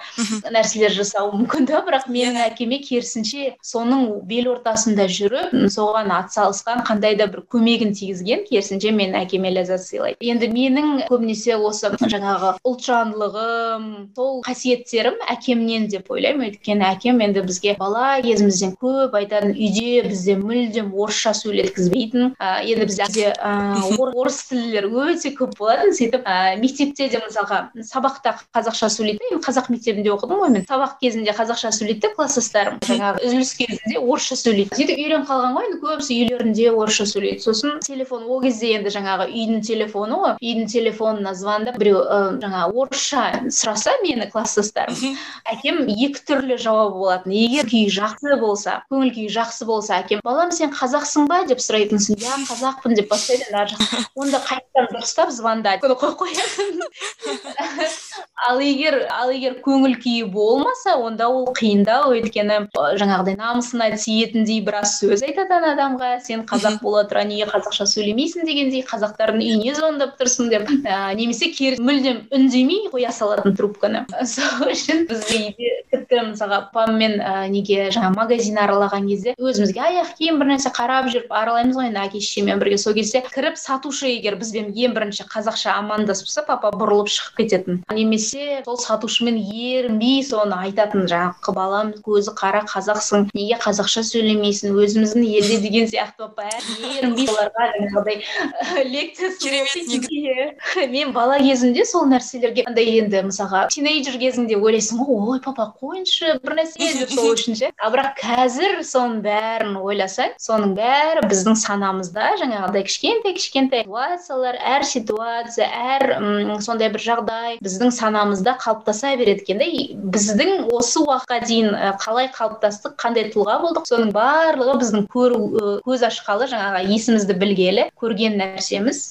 нәрселер 0.52 0.94
жасауы 0.94 1.34
мүмкін 1.40 1.66
да. 1.68 1.82
Бірақ 1.86 2.06
менің 2.12 2.38
иә. 2.38 2.46
әкеме 2.50 2.80
керісінше 2.84 3.54
соның 3.64 4.20
бел 4.28 4.50
ортасында 4.54 5.08
жүріп 5.10 5.54
соған 5.72 6.12
атсалысқан 6.14 6.84
қандай 6.86 7.16
да 7.18 7.26
бір 7.30 7.44
көмегін 7.50 7.94
тигізген 7.96 8.44
керісінше 8.48 8.92
менің 8.94 9.18
әкеме 9.24 9.52
ләззат 9.56 9.84
сыйлайды. 9.86 10.20
Енді 10.20 10.50
менің 10.52 10.90
көбінесе 11.10 11.56
осы 11.56 11.90
жаңағы 12.00 12.54
ұлтжандылығым 12.66 13.88
сол 14.16 14.40
қасиеттерім 14.46 15.18
әкемнен 15.32 15.88
деп 15.90 16.10
ойлаймын. 16.12 16.50
Өйткені 16.50 16.86
әкем 16.92 17.20
енді 17.24 17.44
бізге 17.48 17.76
бала 17.80 18.19
кезімізден 18.24 18.74
көп 18.80 19.14
айтатын 19.18 19.52
үйде 19.54 20.02
бізде 20.06 20.36
мүлдем 20.40 20.92
орысша 20.94 21.32
сөйлеткізбейтін 21.38 22.34
ә, 22.40 22.62
енді 22.64 22.86
бізде 22.90 23.32
орыс 23.40 24.38
тілділер 24.50 24.88
өте 24.90 25.32
көп 25.36 25.56
болатын. 25.58 25.94
Сөйтіп 25.96 26.26
ә, 26.26 26.56
мектепте 26.60 27.08
де 27.12 27.20
мысалға 27.22 27.60
сабақта 27.86 28.36
қазақша 28.54 28.90
сөйлейді 28.94 29.30
енді 29.30 29.40
қазақ 29.44 29.70
мектебінде 29.72 30.12
оқыдым 30.14 30.42
ғой 30.42 30.52
мен. 30.56 30.66
Сабақ 30.68 30.98
кезінде 31.02 31.34
қазақша 31.36 31.72
сөйлейді 31.76 32.06
де 32.06 32.12
класстастарым 32.16 32.80
жаңағы 32.86 33.24
үзіліс 33.26 33.52
кезінде 33.58 34.00
орысша 34.00 34.38
сөйлейді 34.40 34.76
сөйтіп 34.76 35.02
үйреніп 35.04 35.28
қалған 35.30 35.56
ғой 35.56 35.68
енді 35.70 35.80
көбісі 35.84 36.18
үйлерінде 36.20 36.70
орысша 36.74 37.06
сөйлейді 37.10 37.44
сосын 37.44 37.80
телефон 37.84 38.26
ол 38.28 38.42
кезде 38.44 38.74
енді 38.78 38.92
жаңағы 38.94 39.28
үйдің 39.30 39.64
телефоны 39.66 40.20
ғой. 40.20 40.36
Үйдің 40.40 40.70
телефонына 40.72 41.34
звондап 41.34 41.78
біреу 41.80 42.02
ә, 42.04 42.20
жаңағы 42.42 42.76
орысша 42.84 43.24
сұраса 43.50 43.96
мені 44.04 44.28
класстастарым 44.30 45.16
әкем 45.50 45.82
екі 45.90 46.22
түрлі 46.28 46.58
жауабы 46.60 46.98
болатын 46.98 47.34
егер 47.34 47.68
күй 47.70 47.88
жақсы 48.10 48.40
болса 48.40 48.76
көңіл 48.90 49.12
күйі 49.14 49.30
жақсы 49.34 49.66
болса 49.68 50.00
әкем 50.00 50.20
балам 50.24 50.50
сен 50.52 50.72
қазақсың 50.74 51.28
ба 51.30 51.42
деп 51.48 51.62
сұрайтынсың 51.62 52.18
иә 52.20 52.40
қазақпын 52.48 52.96
деп 52.98 53.10
бастайды 53.10 53.46
ар 53.54 53.70
жақ. 53.70 54.08
Онда 54.18 54.40
қайтадан 54.44 54.90
дұрыстап 54.94 55.30
звондайды 55.34 55.94
қойып 55.94 56.18
қоятын. 56.20 56.80
Ал 58.48 58.60
егер 58.64 59.02
ал 59.12 59.30
егер 59.30 59.58
көңіл 59.60 59.98
күйі 60.00 60.24
болмаса 60.32 60.94
онда 60.96 61.28
ол 61.28 61.50
қиындау. 61.56 62.14
Өйткені 62.16 62.70
жаңағыдай 62.72 63.36
намысына 63.36 63.90
тиетіндей 64.00 64.62
біраз 64.64 64.94
сөз 64.96 65.24
айтады 65.26 65.58
ана 65.58 65.74
адамға. 65.74 66.12
Сен 66.24 66.46
қазақ 66.48 66.80
бола 66.80 67.04
тұра 67.10 67.26
неге 67.28 67.46
қазақша 67.50 67.86
сөйлемейсің? 67.92 68.46
дегендей 68.48 68.84
қазақтардың 68.88 69.44
үйіне 69.44 69.74
звондап 69.76 70.16
тұрсың 70.20 70.48
деп 70.52 70.70
ә, 70.88 71.12
немесе 71.18 71.50
кері 71.52 71.80
мүлдем 71.84 72.22
үндемей 72.34 72.88
қоя 72.92 73.12
салатын 73.12 73.56
трубканы. 73.58 74.06
Сол 74.24 74.72
үшін 74.72 75.04
бізге 75.10 75.40
үйде 75.50 75.74
тіпті 75.92 76.24
мысалға 76.30 76.62
папаммен 76.72 77.18
ә, 77.20 77.46
неге 77.52 77.90
жаңа 78.00 78.16
магазин 78.16 78.58
аралаған 78.60 79.08
кезде 79.10 79.34
өзімізге 79.38 79.82
аяқ 79.86 80.14
киім 80.18 80.40
бір 80.40 80.52
нәрсе 80.54 80.72
қарап 80.74 81.10
жүріп 81.12 81.32
аралаймыз 81.40 81.76
ғой 81.76 81.90
енді 81.90 82.02
әке 82.04 82.20
шешеммен 82.24 82.60
бірге 82.62 82.78
сол 82.80 82.96
кезде 82.96 83.22
кіріп 83.26 83.58
сатушы 83.60 84.08
егер 84.10 84.38
бізбен 84.40 84.72
ең 84.72 84.96
бірінші 84.96 85.26
қазақша 85.30 85.76
амандасып 85.78 86.46
папа 86.46 86.70
бұрылып 86.74 87.10
шығып 87.12 87.40
кететін. 87.42 87.80
Немесе 87.92 88.62
сол 88.64 88.78
сатушымен 88.80 89.36
ерінбей 89.36 90.22
соны 90.24 90.56
айтатын 90.66 91.06
жаңағы 91.10 91.54
балам 91.56 91.92
көзі 92.06 92.34
қара 92.38 92.62
қазақсың 92.70 93.28
неге 93.34 93.58
қазақша 93.60 94.02
сөйлемейсің 94.08 94.76
өзіміздің 94.80 95.26
елде 95.40 95.58
деген 95.64 95.90
сияқты 95.90 96.28
папа 96.30 96.48
ерінбей 96.96 97.28
оларға 97.30 97.68
жаңағыдай 97.74 98.86
лекция 98.90 99.30
керемет 99.42 100.90
мен 100.90 101.12
бала 101.12 101.38
кезімде 101.38 101.84
сол 101.84 102.06
нәрселерге 102.10 102.64
андай 102.70 103.00
енді 103.00 103.24
мысалға 103.28 103.66
тинейджер 103.74 104.18
кезіңде 104.20 104.58
ойлайсың 104.60 105.02
ғой 105.04 105.34
ой 105.34 105.42
папа 105.44 105.70
қойыңызшы 105.80 106.38
бір 106.44 106.58
нәрсе 106.60 106.92
деп 107.00 107.14
сол 107.14 107.32
үшін 107.34 107.58
ше. 107.58 107.72
Ал 107.90 107.96
бірақ 107.96 108.20
қазір 108.20 108.74
соның 108.86 109.20
бәрін 109.24 109.74
ойласаң 109.80 110.34
соның 110.38 110.74
бәрі 110.76 111.24
біздің 111.26 111.56
санамызда. 111.58 112.26
Жаңағыдай 112.40 112.84
кішкентай 112.86 113.34
кішкентай 113.34 113.82
ситуациялар 113.84 114.58
әр 114.62 114.84
ситуация 114.86 115.66
әр 115.66 116.04
м 116.20 116.60
сондай 116.62 116.90
бір 116.94 117.02
жағдай 117.02 117.58
біздің 117.64 117.90
санамызда 117.96 118.54
қалыптаса 118.62 119.16
береді 119.18 119.42
екен 119.42 119.58
да 119.58 119.68
біздің 120.14 120.70
осы 120.70 121.02
уақытқа 121.02 121.40
дейін 121.48 121.74
қалай 122.04 122.30
қалыптастық 122.36 122.94
қандай 123.00 123.30
тұлға 123.34 123.58
болдық 123.64 123.90
соның 123.90 124.12
барлығы 124.14 124.78
біздің 124.84 125.08
көру 125.10 125.40
көз 125.86 126.06
ашқалы 126.06 126.46
жаңағы 126.52 126.84
есімізді 126.94 127.38
білгелі 127.42 127.88
көрген 127.98 128.38
нәрсеміз 128.38 129.02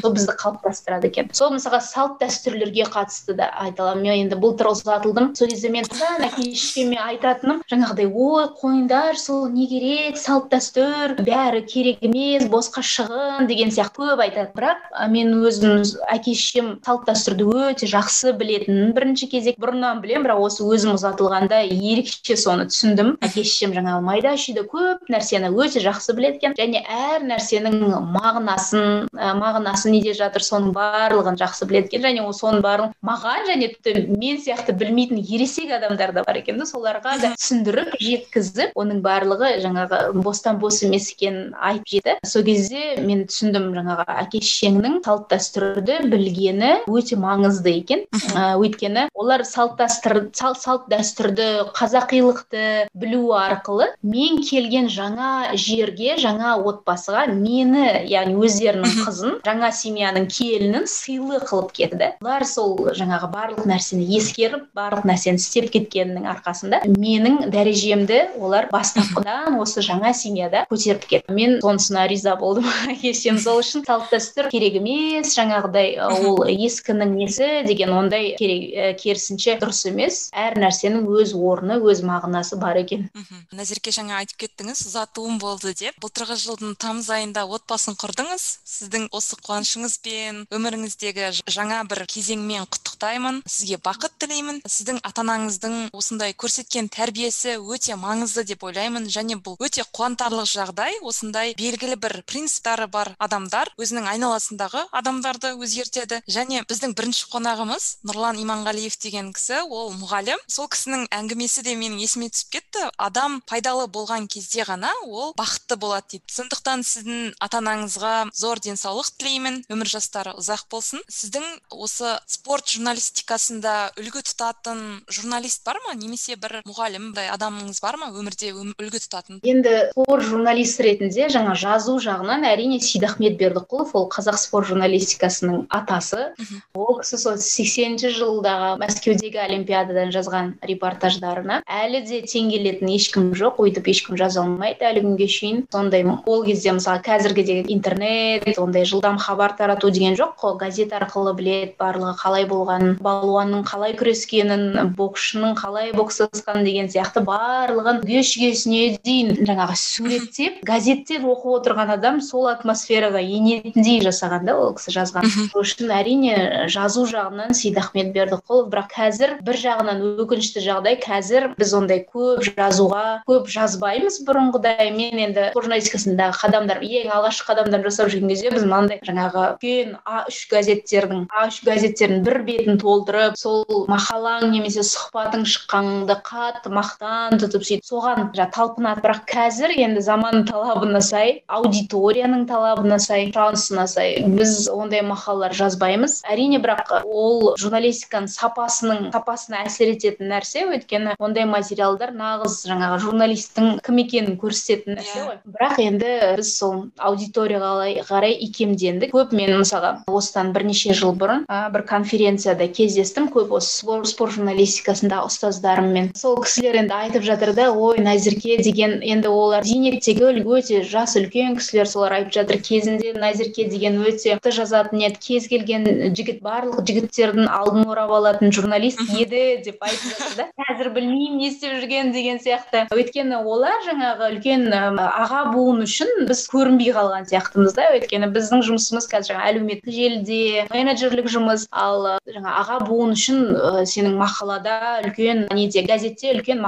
сол 0.00 0.16
бізді 0.16 0.36
қалыптастырады 0.40 1.10
екен. 1.10 1.30
Сол 1.36 1.52
мысалға 1.56 1.82
салт 1.84 2.18
дәстүрлерге 2.22 2.88
қатысты 2.88 3.36
да 3.36 3.50
айта 3.60 3.84
аламын. 3.84 4.06
Мен 4.06 4.26
енді 4.26 4.38
былтыр 4.40 4.70
ұзатылдым. 4.72 5.32
Сол 5.36 5.48
кезде 5.50 5.70
мен 5.72 5.86
әке 5.86 6.52
шешеме 6.54 6.98
айтатыным. 7.00 7.62
Жаңағыдай 7.70 8.05
ой 8.06 8.46
қойыңдар 8.60 9.18
сол 9.20 9.48
не 9.52 9.66
керек 9.70 10.18
салт 10.20 10.48
дәстүр 10.52 11.16
бәрі 11.26 11.62
керек 11.66 12.02
емес 12.06 12.46
босқа 12.52 12.82
шығын 12.86 13.48
деген 13.50 13.72
сияқты 13.74 14.06
көп 14.06 14.22
айтады. 14.24 14.52
Бірақ 14.56 14.90
мен 15.12 15.32
өзім 15.36 15.82
әке 16.12 16.34
шешем 16.34 16.72
салт 16.86 17.06
дәстүрді 17.08 17.46
өте 17.70 17.88
жақсы 17.90 18.32
білетінін 18.38 18.92
бірінші 18.96 19.30
кезек 19.32 19.60
бұрыннан 19.62 20.02
білемін 20.04 20.26
бірақ 20.26 20.44
осы 20.48 20.66
өзім 20.66 20.96
ұзатылғанда 20.96 21.62
ерекше 21.66 22.36
соны 22.40 22.68
түсіндім. 22.70 23.16
Әке 23.24 23.44
шешем 23.44 23.74
жаңағы 23.76 24.04
майда 24.06 24.36
шүйде 24.40 24.66
көп 24.70 25.10
нәрсені 25.12 25.52
өте 25.54 25.82
жақсы 25.84 26.16
біледі 26.16 26.40
екен 26.40 26.56
және 26.58 26.82
әр 26.86 27.24
нәрсенің 27.26 27.78
мағынасын 28.16 29.08
ә, 29.12 29.32
мағынасы 29.38 29.90
неде 29.92 30.14
жатыр 30.16 30.44
соның 30.44 30.72
барлығын 30.76 31.38
жақсы 31.40 31.68
біледі 31.68 31.90
екен 31.92 32.06
және 32.06 32.24
ол 32.26 32.34
соның 32.36 32.62
барлығын 32.64 32.94
маған 33.06 33.46
және 33.50 33.70
тіпті 33.74 34.16
мен 34.16 34.40
сияқты 34.42 34.74
білмейтін 34.76 35.22
ересек 35.22 35.72
адамдар 35.78 36.12
да 36.16 36.24
бар 36.26 36.40
екен 36.42 36.60
да 36.60 36.66
соларға 36.68 37.16
да 37.22 37.32
түсіндіріп 37.36 37.95
жеткізіп 38.00 38.76
оның 38.78 39.02
барлығы 39.04 39.52
жаңағы 39.64 40.00
бостан 40.24 40.60
бос 40.62 40.82
емес 40.86 41.10
екенін 41.12 41.54
айтып 41.56 41.92
жетті. 41.94 42.16
Сол 42.26 42.44
кезде 42.46 42.96
мен 43.02 43.24
түсіндім 43.30 43.70
жаңағы 43.76 44.06
әке 44.22 44.40
шешеңнің 44.44 45.00
салт 45.06 45.28
дәстүрді 45.32 45.98
білгені 46.10 46.72
өте 46.90 47.18
маңызды 47.20 47.74
екен. 47.80 48.04
Ә, 48.34 48.56
өйткені 48.60 49.08
олар 49.14 49.44
салт 49.48 49.76
дәстүр 49.80 50.26
салт 50.36 50.88
дәстүрді 50.92 51.48
қазақилықты 51.76 52.88
білу 52.94 53.32
арқылы 53.36 53.88
мен 54.02 54.40
келген 54.46 54.90
жаңа 54.92 55.56
жерге 55.58 56.16
жаңа 56.20 56.56
отбасыға 56.66 57.26
мені 57.32 57.86
яғни 58.10 58.36
өздерінің 58.46 59.00
қызын 59.06 59.38
жаңа 59.46 59.72
семьяның 59.74 60.28
келінін 60.32 60.86
сыйлы 60.90 61.40
қылып 61.46 61.72
кетті. 61.76 62.12
Олар 62.22 62.46
сол 62.48 62.76
жаңағы 62.96 63.30
барлық 63.32 63.66
нәрсені 63.68 64.06
ескеріп 64.18 64.68
барлық 64.76 65.06
нәрсені 65.08 65.40
істеп 65.40 65.70
кеткенінің 65.74 66.28
арқасында 66.34 66.82
менің 66.96 67.50
дәрежемді 67.76 68.40
олар 68.40 68.68
бастапқыдан 68.72 69.58
осы 69.60 69.82
жаңа 69.84 70.12
семьяда 70.16 70.64
көтеріп 70.70 71.04
кетті. 71.06 71.32
Мен 71.32 71.58
сонысына 71.60 72.06
риза 72.08 72.36
болдым. 72.36 72.64
Әке 72.92 73.12
шешем 73.12 73.38
сол 73.38 73.60
үшін 73.60 73.84
салт 73.86 74.08
дәстүр 74.12 74.48
керек 74.50 74.78
емес 74.80 75.34
жаңағыдай 75.36 75.96
ол 76.00 76.40
ескінің 76.48 77.12
несі 77.16 77.48
деген 77.66 77.92
ондай 77.92 78.34
керек 78.38 78.96
керісінше 79.02 79.58
дұрыс 79.60 79.84
емес. 79.90 80.20
Әр 80.32 80.56
нәрсенің 80.60 81.04
өз 81.04 81.34
орны 81.36 81.78
өз 81.82 82.02
мағынасы 82.06 82.58
бар 82.60 82.80
екен. 82.80 83.08
Назерке 83.52 83.92
жаңа 83.92 84.22
айтып 84.22 84.46
кеттіңіз 84.46 84.86
ұзатуым 84.88 85.38
болды 85.42 85.74
деп. 85.76 85.98
Былтырғы 86.00 86.38
жылдың 86.40 86.76
тамыз 86.80 87.10
айында 87.12 87.44
отбасын 87.44 87.98
құрдыңыз. 88.00 88.46
Сіздің 88.64 89.08
осы 89.12 89.36
қуанышыңызбен 89.44 90.46
өміріңіздегі 90.54 91.30
жаңа 91.52 91.82
бір 91.88 92.04
кезеңмен 92.10 92.66
құттықтаймын. 92.70 93.42
Сізге 93.46 93.80
бақыт 93.84 94.16
тілеймін. 94.22 94.62
Сіздің 94.66 95.02
ата 95.06 95.24
анаңыздың 95.26 95.76
осындай 95.96 96.34
көрсеткен 96.38 96.90
тәрбиесі 96.92 97.56
өте 97.74 97.96
маңызды 97.98 98.44
деп 98.46 98.64
ойлаймын. 98.66 99.08
Және 99.10 99.38
бұл 99.42 99.56
өте 99.62 99.84
қуантарлық 99.96 100.48
жағдай. 100.50 100.98
Осындай 101.02 101.54
белгілі 101.58 101.96
бір 102.00 102.22
принциптары 102.28 102.86
бар 102.90 103.12
адамдар 103.18 103.70
өзінің 103.80 104.08
айналасындағы 104.12 104.86
адамдарды 104.92 105.52
өзгертеді. 105.56 106.22
Және 106.30 106.64
біздің 106.68 106.94
бірінші 106.98 107.28
қонағымыз 107.32 107.88
нұрлан 108.06 108.40
иманғалиев 108.42 108.96
деген 109.02 109.32
кісі 109.36 109.62
ол 109.66 109.92
мұғалім. 109.96 110.40
Сол 110.50 110.68
кісінің 110.72 111.06
әңгімесі 111.14 111.64
де 111.66 111.76
менің 111.78 112.00
есіме 112.04 112.30
түсіп 112.32 112.56
кетті. 112.56 112.86
Адам 112.96 113.40
пайдалы 113.46 113.86
болған 113.92 114.28
кезде 114.30 114.66
ғана 114.68 114.92
ол 115.06 115.34
бақытты 115.38 115.78
болады 115.80 116.16
дейді 116.16 116.34
сондықтан 116.36 116.84
сіздің 116.86 117.34
ата 117.42 117.60
анаңызға 117.62 118.14
зор 118.36 118.60
денсаулық 118.62 119.12
тілеймін. 119.18 119.62
Өмір 119.72 119.90
жастары 119.90 120.34
ұзақ 120.38 120.66
болсын. 120.70 121.02
Сіздің 121.10 121.46
осы 121.70 122.16
спорт 122.30 122.68
журналистикасында 122.74 123.76
үлгі 124.00 124.22
тұтатын 124.26 124.82
журналист 125.10 125.64
бар 125.66 125.80
ма? 125.86 125.94
Немесе 125.96 126.36
бір 126.40 126.60
мұғалім 126.66 127.12
адамыңыз 127.56 127.80
бар 127.80 127.96
ма? 127.96 128.08
өмірде 128.12 128.50
үлгі 128.52 129.00
тұтатын? 129.00 129.38
Енді 129.46 129.72
спорт 129.92 130.24
журналист 130.28 130.80
ретінде 130.84 131.28
жаңа 131.32 131.54
жазу 131.56 131.96
жағынан 132.02 132.44
әрине 132.44 132.78
сейдахмет 132.84 133.38
бердіқұлов 133.40 133.94
ол 133.96 134.08
қазақ 134.12 134.36
спорт 134.40 134.68
журналистикасының 134.68 135.66
атасы. 135.72 136.34
Ол 136.76 137.00
кісі 137.00 137.18
сол 137.22 137.38
сексенінші 137.40 138.12
жылдағы 138.16 138.76
мәскеудегі 138.82 139.40
олимпиададан 139.46 140.12
жазған 140.14 140.52
репортаждарына 140.68 141.62
әлі 141.64 142.02
де 142.06 142.20
тең 142.28 142.50
келетін 142.52 142.92
ешкім 142.92 143.32
жоқ 143.36 143.62
өйтіп 143.64 143.88
ешкім 143.92 144.20
жаза 144.20 144.42
алмайды 144.44 144.86
әлі 144.90 145.04
күнге 145.06 145.28
шейін. 145.32 145.64
Сондай 145.72 146.04
ол 146.04 146.44
кезде 146.44 146.76
мысалы 146.76 147.02
қазіргідей 147.06 147.64
интернет 147.72 148.58
ондай 148.58 148.84
жылдам 148.84 149.18
хабар 149.18 149.56
тарату 149.56 149.90
деген 149.90 150.16
жоқ 150.18 150.36
қой. 150.42 150.56
Газет 150.60 150.92
арқылы 150.96 151.34
біледі 151.36 151.74
барлығы 151.80 152.14
қалай 152.20 152.46
болғанын 152.48 152.96
балуанның 153.02 153.64
қалай 153.68 153.96
күрескенін 153.98 154.92
боксшының 154.96 155.56
қалай 155.58 155.92
бокстасқанын 155.96 156.64
деген 156.64 156.88
сияқты 156.92 157.22
барлығын 157.46 158.00
бүге 158.02 158.22
шүгесіне 158.26 158.80
дейін 159.06 159.46
жаңағы 159.46 159.76
суреттеп 159.78 160.58
газеттен 160.66 161.26
оқып 161.30 161.60
отырған 161.60 161.92
адам 161.94 162.18
сол 162.24 162.48
атмосфераға 162.50 163.22
енетіндей 163.22 164.00
жасаған 164.04 164.48
да 164.48 164.56
ол 164.58 164.72
кісі 164.76 164.94
жазған. 164.96 165.28
Сол 165.52 165.62
үшін 165.62 165.92
әрине 165.94 166.66
жазу 166.72 167.06
жағынан 167.10 167.54
сейдахмет 167.54 168.10
бердіқұлов. 168.16 168.70
Бірақ 168.72 168.90
қазір 168.96 169.36
бір 169.46 169.60
жағынан 169.62 170.02
өкінішті 170.24 170.64
жағдай 170.64 170.98
қазір 171.02 171.52
біз 171.58 171.74
ондай 171.78 172.02
көп 172.10 172.42
жазуға 172.48 173.04
көп 173.28 173.50
жазбаймыз 173.52 174.18
бұрынғыдай. 174.26 174.90
Мен 174.96 175.22
енді 175.28 175.50
журналистикасындағы 175.54 176.40
қадамдар 176.40 176.82
ең 176.82 177.12
алғашқы 177.14 177.50
қадамдар 177.52 177.86
жасап 177.86 178.10
жүрген 178.10 178.32
кезде 178.32 178.52
біз 178.54 178.66
мынандай 178.66 179.00
жаңағы 179.06 179.46
үлкен 179.52 179.96
а 180.04 180.24
үш 180.30 180.42
газеттердің 180.50 181.26
а 181.30 181.46
үш 181.50 181.60
газеттердің 181.66 182.24
бір 182.26 182.42
бетін 182.48 182.80
толтырып 182.82 183.38
сол 183.38 183.86
мақалаң 183.90 184.48
немесе 184.50 184.84
сұхбатың 184.86 185.46
шыққанды 185.46 186.18
қатты 186.26 186.72
мақтан 186.74 187.35
тұтып 187.42 187.66
сөйтіп 187.66 187.86
соған 187.86 188.30
талпынады 188.34 189.02
бірақ 189.04 189.22
қазір 189.30 189.74
енді 189.76 190.02
заман 190.04 190.44
талабына 190.48 191.00
сай 191.04 191.42
аудиторияның 191.46 192.46
талабына 192.48 192.98
сай 193.02 193.28
сұранысына 193.30 193.86
сай 193.90 194.16
біз 194.26 194.68
ондай 194.72 195.02
мақалалар 195.06 195.54
жазбаймыз. 195.56 196.20
Әрине 196.30 196.60
бірақ 196.62 196.92
ол 197.04 197.54
журналистиканың 197.60 198.30
сапасының 198.32 199.10
сапасына 199.14 199.64
әсер 199.66 199.92
ететін 199.94 200.30
нәрсе 200.32 200.66
өйткені 200.70 201.16
ондай 201.18 201.46
материалдар 201.48 202.14
нағыз 202.16 202.62
жаңағы 202.70 203.00
журналисттің 203.04 203.70
кім 203.86 204.00
екенін 204.04 204.38
көрсететін 204.40 204.98
нәрсе 205.00 205.24
ғой. 205.26 205.38
Бірақ 205.56 205.80
енді 205.84 206.12
біз 206.40 206.52
сол 206.58 206.86
аудиторияға 206.96 208.04
қарай 208.08 208.36
икемдендік. 208.46 209.12
Көп 209.14 209.34
мен 209.36 209.56
мысалға 209.60 209.92
осыдан 210.10 210.52
бірнеше 210.54 210.94
жыл 210.96 211.14
бұрын 211.18 211.44
ә, 211.50 211.66
бір 211.74 211.86
конференцияда 211.88 212.68
кездестім. 212.72 213.28
Көп 213.34 213.56
осы 213.58 213.82
спорт, 213.82 214.08
спорт 214.10 214.36
журналистикасындағы 214.36 215.30
ұстаздарыммен. 215.30 216.12
Сол 216.16 216.38
кісілер 216.42 216.80
енді 216.82 216.96
айтып 216.96 217.25
жатыр 217.26 217.52
да 217.56 217.70
ой 217.72 217.98
назерке 218.02 218.56
деген 218.62 218.98
енді 219.02 219.28
олар 219.28 219.64
зейнеттегі 219.66 220.42
өте 220.44 220.82
жас 220.86 221.16
үлкен 221.18 221.56
кісілер 221.58 221.88
солар 221.90 222.18
айтып 222.20 222.32
жатыр. 222.38 222.60
Кезінде 222.62 223.12
назерке 223.16 223.66
деген 223.68 223.98
өте 224.02 224.38
жазатын 224.40 225.02
еді. 225.02 225.18
Кез 225.20 225.48
келген 225.50 226.14
жігіт 226.16 226.40
барлық 226.44 226.84
жігіттердің 226.86 227.50
алдын 227.50 227.86
орап 227.90 228.12
алатын 228.18 228.52
журналист 228.54 229.00
еді 229.10 229.62
деп 229.64 229.82
айтып 229.82 230.14
жатыр 230.14 230.36
да. 230.36 230.48
Қазір 230.66 230.92
білмеймін 230.94 231.38
не 231.40 231.50
істеп 231.50 231.76
жүргенін 231.80 232.12
деген 232.14 232.40
сияқты. 232.42 232.86
Өйткені 232.94 233.42
олар 233.42 233.82
жаңағы 233.86 234.30
үлкен 234.34 234.68
аға 234.72 235.44
буын 235.52 235.84
үшін 235.86 236.26
біз 236.28 236.44
көрінбей 236.52 236.94
қалған 236.96 237.28
сияқтымыз 237.30 237.76
да. 237.76 237.90
Өйткені 237.96 238.30
біздің 238.34 238.64
жұмысымыз 238.70 239.08
қазір 239.10 239.34
жаңағы 239.34 239.52
әлеуметтік 239.52 239.92
желіде 239.96 240.66
менеджерлік 240.72 241.30
жұмыс 241.32 241.66
ал 241.70 242.06
жаңа 242.30 242.56
аға 242.60 242.78
буын 242.86 243.14
үшін 243.16 243.42
ә, 243.54 243.84
сенің 243.88 244.16
мақалада 244.20 244.76
үлкен 245.04 245.46
неде 245.54 245.82
газетте 245.86 246.32
үлкен 246.34 246.60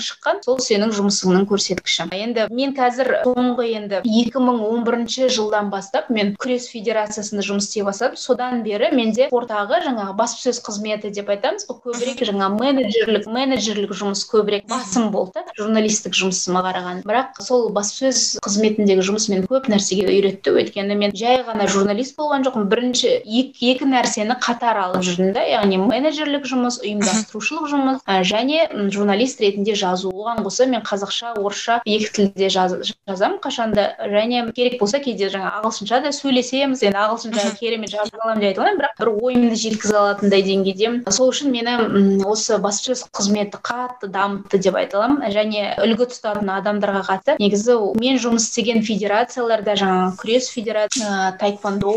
шыққан 0.00 0.42
сол 0.46 0.60
сенің 0.62 0.92
жұмысыңның 0.96 1.46
көрсеткіші. 1.50 2.08
Енді 2.16 2.46
мен 2.52 2.74
қазір 2.76 3.10
соңғы 3.26 3.68
енді 3.76 4.00
2011 4.06 5.28
жылдан 5.32 5.70
бастап 5.72 6.10
мен 6.10 6.34
күрес 6.40 6.68
федерациясында 6.72 7.44
жұмыс 7.46 7.68
істей 7.68 7.84
бастадым. 7.86 8.16
Содан 8.16 8.62
бері 8.64 8.92
менде 8.94 9.28
спорттағы 9.28 9.82
жаңағы 9.86 10.16
баспасөз 10.18 10.62
қызметі 10.66 11.12
деп 11.14 11.30
айтамыз. 11.32 11.66
Ғой 11.68 11.92
көбірек 11.92 12.22
жаңа 12.28 12.48
менеджерлік 12.54 13.26
менеджерлік 13.26 13.94
жұмыс 13.96 14.24
көбірек 14.30 14.68
басым 14.70 15.10
болды. 15.14 15.44
Журналистік 15.58 16.16
жұмысыма 16.16 16.62
қарағанда 16.66 17.06
бірақ 17.08 17.42
сол 17.44 17.68
баспасөз 17.74 18.38
қызметіндегі 18.44 19.04
жұмыс 19.08 19.28
мені 19.32 19.48
көп 19.50 19.68
нәрсеге 19.72 20.08
үйретті. 20.10 20.54
Өйткені 20.62 20.96
мен 20.98 21.14
жай 21.16 21.42
ғана 21.46 21.68
журналист 21.70 22.16
болған 22.18 22.46
жоқпын. 22.46 22.68
Бірінші 22.72 23.10
екі, 23.22 23.72
екі 23.74 23.88
нәрсені 23.90 24.36
қатар 24.42 24.80
алып 24.86 25.04
жүрдім 25.06 25.32
да 25.36 25.44
яғни 25.48 25.80
менеджерлік 25.82 26.46
жұмыс 26.48 26.80
ұйымдастырушылық 26.82 27.68
жұмыс 27.72 28.06
және 28.28 28.66
журналист 28.92 29.40
ретінде 29.42 29.74
жазу 29.82 30.12
оған 30.12 30.42
қоса 30.46 30.66
мен 30.70 30.82
қазақша 30.86 31.34
орысша 31.40 31.80
екі 31.84 32.10
тілде 32.16 32.48
жаз, 32.52 32.76
жазамын 33.08 33.38
қашанда. 33.42 33.86
Және 34.12 34.44
керек 34.56 34.78
болса 34.80 35.00
кейде 35.02 35.28
жаңа 35.32 35.52
ағылшынша 35.60 36.02
да 36.06 36.12
сөйлесеміз. 36.14 36.82
Енді 36.86 37.00
ағылшынша 37.02 37.54
керемет 37.58 37.92
жаза 37.92 38.16
аламын 38.18 38.40
деп 38.40 38.50
айта 38.52 38.62
алмаймын 38.62 38.80
бірақ 38.80 38.94
бір 39.00 39.12
ойымды 39.26 39.58
жеткізе 39.62 39.96
алатындай 39.98 40.44
деңгейдемін 40.46 41.12
сол 41.12 41.32
үшін 41.32 41.52
мені 41.54 42.24
осы 42.28 42.58
баспасөз 42.62 43.06
қызметі 43.12 43.60
қатты 43.62 44.10
дамытты 44.12 44.62
деп 44.62 44.78
айта 44.78 45.00
аламын. 45.00 45.26
Және 45.32 45.74
үлгі 45.82 46.08
тұтатын 46.12 46.50
адамдарға 46.58 47.04
қатысты. 47.08 47.36
Негізі 47.42 47.78
мен 48.00 48.20
жұмыс 48.22 48.48
істеген 48.48 48.82
федерацияларда 48.86 49.76
жаңағы 49.80 50.16
күрес 50.22 50.50
федерация 50.52 51.32
таэквондо 51.40 51.92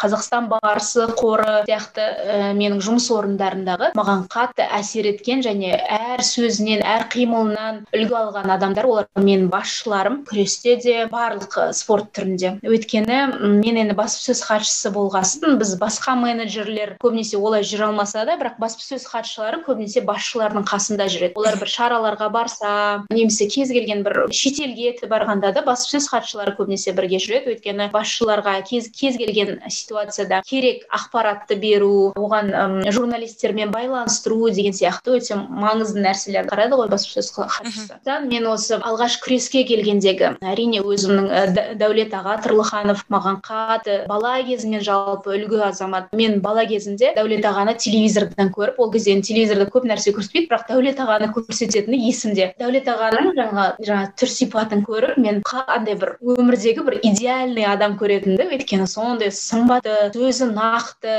қазақстан 0.00 0.48
барысы 0.50 1.06
қоры 1.18 1.62
сияқты 1.68 2.02
ә, 2.02 2.52
менің 2.56 2.80
жұмыс 2.84 3.08
орындарындағы 3.14 3.92
маған 3.98 4.26
қатты 4.32 4.66
әсер 4.78 5.08
еткен 5.10 5.44
және 5.44 5.74
әр 5.76 6.22
сөзінен 6.24 6.84
әр 6.86 7.06
қимылынан 7.20 7.84
үлгі 7.92 8.16
алған 8.16 8.50
адамдар 8.56 8.88
олар 8.88 9.08
менің 9.20 9.48
басшыларым 9.52 10.20
күресте 10.28 10.76
де 10.80 11.04
барлық 11.10 11.56
спорт 11.76 12.10
түрінде. 12.16 12.56
Өйткені 12.64 13.18
мен 13.60 13.80
енді 13.82 13.96
баспасөз 13.98 14.40
хатшысы 14.46 14.92
болғасын 14.94 15.58
біз 15.60 15.74
басқа 15.80 16.16
менеджерлер 16.20 16.96
көбінесе 17.02 17.38
олай 17.40 17.66
жүре 17.66 17.90
алмаса 17.90 18.24
да 18.28 18.38
бірақ 18.40 18.56
баспасөз 18.62 19.04
хатшылары 19.10 19.60
көбінесе 19.66 20.02
басшылардың 20.08 20.64
қасында 20.68 21.08
жүреді. 21.12 21.36
Олар 21.40 21.58
бір 21.60 21.72
шараларға 21.74 22.30
барса 22.32 22.72
немесе 23.12 23.48
кез 23.52 23.72
келген 23.74 24.04
бір 24.06 24.22
шетелге 24.32 24.96
барғанда 25.10 25.52
да 25.56 25.64
баспасөз 25.66 26.08
хатшылары 26.12 26.56
көбінесе 26.58 26.94
бірге 26.96 27.20
жүреді. 27.20 27.54
Өйткені 27.56 27.90
басшыларға 27.92 28.56
кез, 28.68 28.88
кез 28.94 29.18
келген 29.20 29.60
ситуацияда 29.68 30.42
керек 30.46 30.86
ақпаратты 30.88 31.58
беру 31.60 32.12
оған 32.16 32.86
журналистермен 32.90 33.72
байланыстыру 33.74 34.50
деген 34.50 34.76
сияқты 34.76 35.18
өте 35.18 35.36
маңызды 35.36 36.02
нәрселер 36.04 36.48
қарайды 36.50 36.78
ғой 36.80 36.90
баспасөз 37.00 37.30
хатшысы 37.34 38.18
мен 38.28 38.46
осы 38.50 38.78
алғаш 38.78 39.18
күреске 39.24 39.64
келгендегі 39.68 40.34
әрине 40.44 40.82
өзімнің 40.84 41.54
дәулет 41.80 42.14
аға 42.16 42.36
тұрлыханов 42.44 43.04
маған 43.12 43.40
қатты 43.44 44.04
бала 44.10 44.36
кезімнен 44.44 44.84
жалпы 44.84 45.34
үлгі 45.36 45.62
азамат. 45.70 46.10
Мен 46.16 46.40
бала 46.44 46.64
кезімде 46.68 47.12
дәулет 47.16 47.44
ағаны 47.46 47.76
телевизордан 47.80 48.52
көріп 48.54 48.78
ол 48.78 48.90
кезде 48.92 49.16
телевизорда 49.20 49.68
көп 49.70 49.86
нәрсе 49.88 50.14
көрсетпейді 50.16 50.50
бірақ 50.50 50.66
дәулет 50.70 51.00
ағаны 51.00 51.30
көрсететіні 51.34 52.00
есімде. 52.08 52.52
Дәулет 52.60 52.88
ағаның 52.90 53.32
жаңа 53.38 53.66
жаңа 53.86 54.10
түр 54.20 54.32
сипатын 54.32 54.84
көріп 54.86 55.18
мен 55.20 55.42
андай 55.66 55.96
бір 56.00 56.16
өмірдегі 56.20 56.84
бір 56.86 56.98
идеальный 57.02 57.66
адам 57.68 57.96
көретінді 58.00 58.48
өйткені 58.50 58.88
сондай 58.90 59.32
сымбатты 59.34 60.10
сөзі 60.14 60.50
нақты 60.54 61.16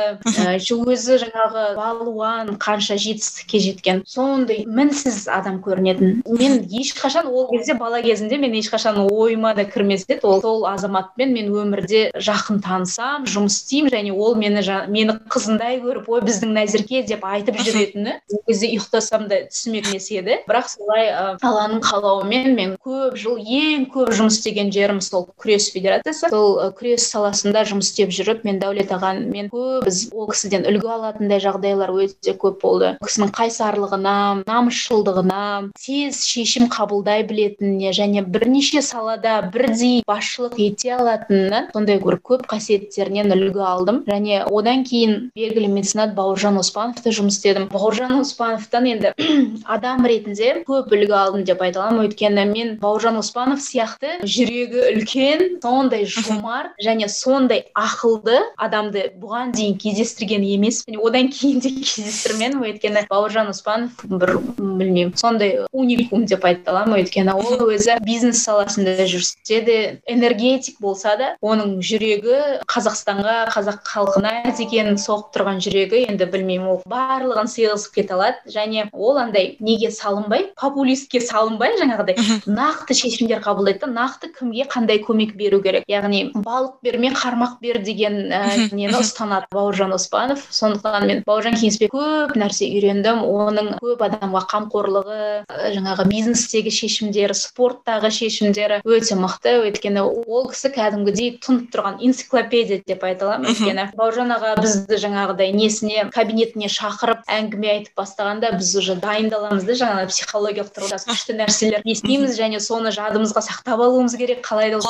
өзі 0.92 1.18
жаңағы 1.22 1.66
балуан 1.78 2.56
қанша 2.62 2.98
жетістікке 3.02 3.62
жеткен 3.64 4.04
сондай 4.08 4.66
мінсіз 4.68 5.28
адам 5.32 5.62
көрінетін. 5.72 6.22
Мен 6.28 6.60
ешқашан 6.68 7.32
ол 7.32 7.48
кезде 7.52 7.74
бала 7.80 8.02
кезімде 8.04 8.38
мен 8.38 8.54
ешқашан 8.60 9.00
ойыма 9.08 9.56
да 9.56 9.66
кірмес 9.66 10.06
еді. 10.08 10.20
Ол 10.24 10.42
сол 10.42 10.66
азаматпен 10.68 11.34
мен 11.34 11.50
өмірде 11.56 12.12
жақын 12.16 12.62
танысам 12.62 13.26
жұмыс 13.26 13.62
істеймін 13.62 13.96
және 13.96 14.12
ол 14.14 14.36
мені 14.36 14.62
мені 14.92 15.18
қызындай 15.32 15.80
көріп 15.82 16.10
ой 16.12 16.22
біздің 16.28 16.54
назерке 16.56 17.04
деп 17.08 17.24
айтып 17.26 17.58
жүретіні 17.62 18.18
ол 18.34 18.44
кезде 18.48 18.72
ұйықтасам 18.76 19.28
да 19.32 19.44
түсіме 19.50 19.82
кірмес 19.86 20.10
еді. 20.12 20.38
Бірақ 20.50 20.70
солай 20.72 21.10
алланың 21.42 21.82
қалауымен 21.86 22.56
мен 22.56 22.76
көп 22.84 23.18
жыл 23.20 23.40
ең 23.40 23.88
көп 23.94 24.12
жұмыс 24.18 24.40
істеген 24.40 24.72
жерім 24.74 25.02
сол 25.02 25.28
күрес 25.40 25.72
федерациясы. 25.74 26.30
Сол 26.30 26.60
күрес 26.78 27.08
саласында 27.12 27.64
жұмыс 27.70 27.92
істеп 27.92 28.14
жүріп 28.16 28.46
мен 28.48 28.60
дәулет 28.62 28.92
ағамен 28.92 29.52
көп 29.54 29.86
біз 29.88 30.04
ол 30.14 30.30
кісіден 30.32 30.66
үлгі 30.70 30.92
алатындай 30.96 31.42
жағдайлар 31.44 31.94
өте 31.94 32.36
көп 32.38 32.62
болды. 32.62 32.96
Ол 33.02 33.08
кісінің 33.08 33.34
қайсарлығына 33.38 34.16
намысшылдығына 34.48 35.61
тез 35.78 36.24
шешім 36.26 36.68
қабылдай 36.72 37.24
білетініне 37.28 37.92
және 37.96 38.24
бірнеше 38.26 38.82
салада 38.86 39.38
бірдей 39.54 40.02
басшылық 40.08 40.58
ете 40.62 40.96
алатынына 40.98 41.62
сондай 41.74 42.00
бір 42.02 42.18
көп 42.24 42.46
қасиеттерінен 42.52 43.32
үлгі 43.36 43.64
алдым. 43.66 44.02
Және 44.08 44.44
одан 44.50 44.84
кейін 44.88 45.32
белгілі 45.38 45.70
меценат 45.76 46.16
бауыржан 46.18 46.58
оспановта 46.62 47.14
жұмыс 47.14 47.38
істедім. 47.40 47.68
Бауыржан 47.74 48.14
оспановтан 48.20 48.88
енді 48.92 49.14
адам 49.76 50.06
ретінде 50.08 50.62
көп 50.68 50.94
үлгі 50.96 51.16
алдым 51.18 51.46
деп 51.48 51.62
айта 51.62 51.86
аламын. 51.86 52.08
Өйткені 52.08 52.46
мен 52.52 52.74
бауыржан 52.82 53.20
оспанов 53.22 53.62
сияқты 53.64 54.20
жүрегі 54.24 54.88
үлкен 54.96 55.46
сондай 55.64 56.06
жомарт 56.06 56.78
және 56.84 57.10
сондай 57.12 57.66
ақылды 57.78 58.40
адамды 58.58 59.08
бұған 59.22 59.54
дейін 59.56 59.78
кездестірген 59.82 60.46
емеспін. 60.56 61.00
Одан 61.02 61.32
кейін 61.34 61.62
де 61.64 61.74
кездестірмедім. 61.82 62.66
Өйткені 62.68 63.06
бауыржан 63.10 63.52
оспанов 63.54 64.04
бір 64.06 64.38
білмеймін 64.58 65.16
сондай 65.18 65.51
уникум 65.72 66.26
деп 66.30 66.46
айта 66.46 66.72
аламын 66.72 67.02
өйткені 67.02 67.36
ол 67.36 67.66
өзі 67.72 67.98
бизнес 68.06 68.44
саласында 68.46 69.08
жүрсе 69.10 69.62
де 69.66 69.78
энергетик 70.10 70.80
болса 70.82 71.16
да 71.20 71.34
оның 71.42 71.80
жүрегі 71.86 72.64
қазақстанға 72.72 73.38
қазақ 73.54 73.82
халқына 73.88 74.34
деген 74.58 74.96
соғып 75.02 75.32
тұрған 75.36 75.62
жүрегі 75.64 76.06
енді 76.12 76.28
білмеймін 76.32 76.70
ол 76.76 76.82
барлығын 76.90 77.50
сыйғызып 77.52 77.96
кете 77.96 78.16
алады. 78.16 78.38
Және 78.52 78.88
ол 78.92 79.18
андай 79.22 79.56
неге 79.60 79.92
салынбай 79.92 80.50
популистке 80.60 81.22
салынбай 81.22 81.76
жаңағыдай 81.80 82.18
нақты 82.48 82.96
шешімдер 82.98 83.42
қабылдайды 83.44 83.86
да 83.86 83.92
нақты 83.92 84.32
кімге 84.38 84.68
қандай 84.72 85.02
көмек 85.04 85.36
беру 85.38 85.62
керек. 85.64 85.86
Яғни 85.90 86.32
балық 86.36 86.82
берме 86.84 87.12
қармақ 87.16 87.60
бер 87.62 87.82
деген 87.84 88.32
ә, 88.32 88.70
нені 88.72 88.94
ұстанады 89.00 89.50
бауыржан 89.52 89.94
оспанов. 89.94 90.46
Сондықтан 90.50 91.08
мен 91.08 91.24
бауыржан 91.28 91.58
кеңеспен 91.58 91.92
көп 91.94 92.36
нәрсе 92.40 92.70
үйрендім. 92.72 93.24
Оның 93.26 93.76
көп 93.82 94.04
адамға 94.08 94.46
қамқорлығы 94.52 95.41
жаңағы 95.50 96.06
бизнестегі 96.10 96.72
шешімдері 96.74 97.36
спорттағы 97.38 98.12
шешімдері 98.14 98.82
өте 98.86 99.18
мықты. 99.20 99.58
Өйткені 99.68 100.04
ол 100.06 100.50
кісі 100.52 100.72
кәдімгідей 100.76 101.38
тұнып 101.44 101.72
тұрған 101.74 102.00
энциклопедия 102.06 102.82
деп 102.88 103.04
айта 103.08 103.28
аламын. 103.28 103.52
Өйткені 103.52 103.88
бауыржан 103.98 104.34
аға 104.36 104.56
бізді 104.62 105.00
жаңағыдай 105.02 105.54
несіне 105.56 106.08
кабинетіне 106.14 106.70
шақырып 106.72 107.24
әңгіме 107.32 107.72
айтып 107.76 108.00
бастағанда 108.02 108.54
біз 108.58 108.74
уже 108.82 108.96
дайындаламыз 109.02 109.66
да 109.68 109.78
жаңағы 109.82 110.10
психологиялық 110.12 110.72
тұрғыда 110.76 111.00
күшті 111.08 111.38
нәрселер 111.40 111.86
естиміз 111.88 112.38
және 112.40 112.62
соны 112.64 112.92
жадымызға 112.96 113.44
сақтап 113.48 113.84
алуымыз 113.86 114.16
керек 114.20 114.44
қалай 114.46 114.72
да 114.74 114.82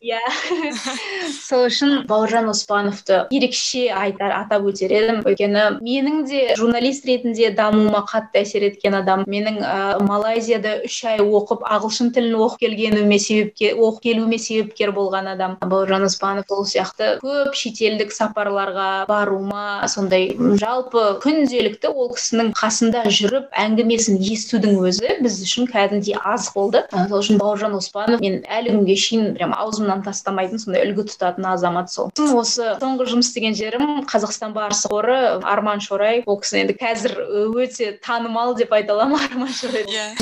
иә. 0.00 0.20
Сол 1.48 1.66
үшін 1.68 2.04
бауыржан 2.08 2.48
оспановты 2.50 3.24
ерекше 3.34 3.86
айтар 3.94 4.34
атап 4.40 4.66
өтер 4.70 4.92
едім. 4.94 5.22
Өйткені 5.26 5.66
менің 5.80 6.24
де 6.28 6.42
журналист 6.58 7.06
ретінде 7.08 7.50
дамуыма 7.56 8.04
қатты 8.08 8.42
әсер 8.44 8.66
еткен 8.70 8.96
адам. 9.00 9.24
Менің 9.30 9.60
ә, 9.62 10.00
малайзияда 10.04 10.80
үш 10.86 10.98
ай 11.08 11.20
оқып 11.22 11.62
ағылшын 11.64 12.10
тілін 12.16 12.36
оқып 12.40 12.64
келгеніме 12.64 13.18
себепке 13.22 13.72
оқып 13.74 14.02
келуіме 14.08 14.38
себепкер 14.42 14.92
болған 14.96 15.30
адам 15.34 15.56
бауыржан 15.62 16.04
оспанов 16.08 16.48
сол 16.50 16.64
сияқты. 16.66 17.18
Көп 17.22 17.54
шетелдік 17.56 18.12
сапарларға 18.14 19.06
баруыма 19.08 19.86
сондай 19.88 20.30
жалпы 20.60 21.20
күнделікті 21.22 21.92
ол 21.92 22.10
кісінің 22.16 22.52
қасында 22.58 23.04
жүріп 23.08 23.50
әңгімесін 23.64 24.18
естудің 24.20 24.78
өзі 24.88 25.16
біз 25.22 25.40
үшін 25.44 25.68
кәдімгідей 25.70 26.18
аз 26.18 26.50
болды. 26.54 26.84
Сол 26.90 27.20
үшін 27.20 27.40
бауыржан 27.40 27.76
оспанов 27.78 28.20
мен 28.24 28.40
әлі 28.50 28.74
күнге 28.74 28.96
шейін 28.98 29.34
прям 29.36 29.54
аузымнан 29.56 30.02
тастамайтын 30.06 30.62
сондай 30.62 30.88
үлгі 30.88 31.06
тұтатын 31.10 31.46
азамат 31.52 31.92
сол. 31.92 32.10
Осы 32.18 32.74
соңғы 32.80 33.08
жұмыс 33.12 33.30
істеген 33.30 33.56
жерім 33.58 34.04
қазақстан 34.10 34.54
барысы 34.56 34.90
қоры 34.90 35.18
арман 35.44 35.80
шорай. 35.84 36.22
Ол 36.26 36.40
кісі 36.42 36.62
енді 36.64 36.76
қазір 36.80 37.16
өте 37.54 37.92
танымал 38.04 38.54
деп 38.58 38.72
айта 38.72 38.94
аламын. 38.96 39.19
Арман 39.26 39.52
шорай 39.52 39.84
yeah. 39.90 40.14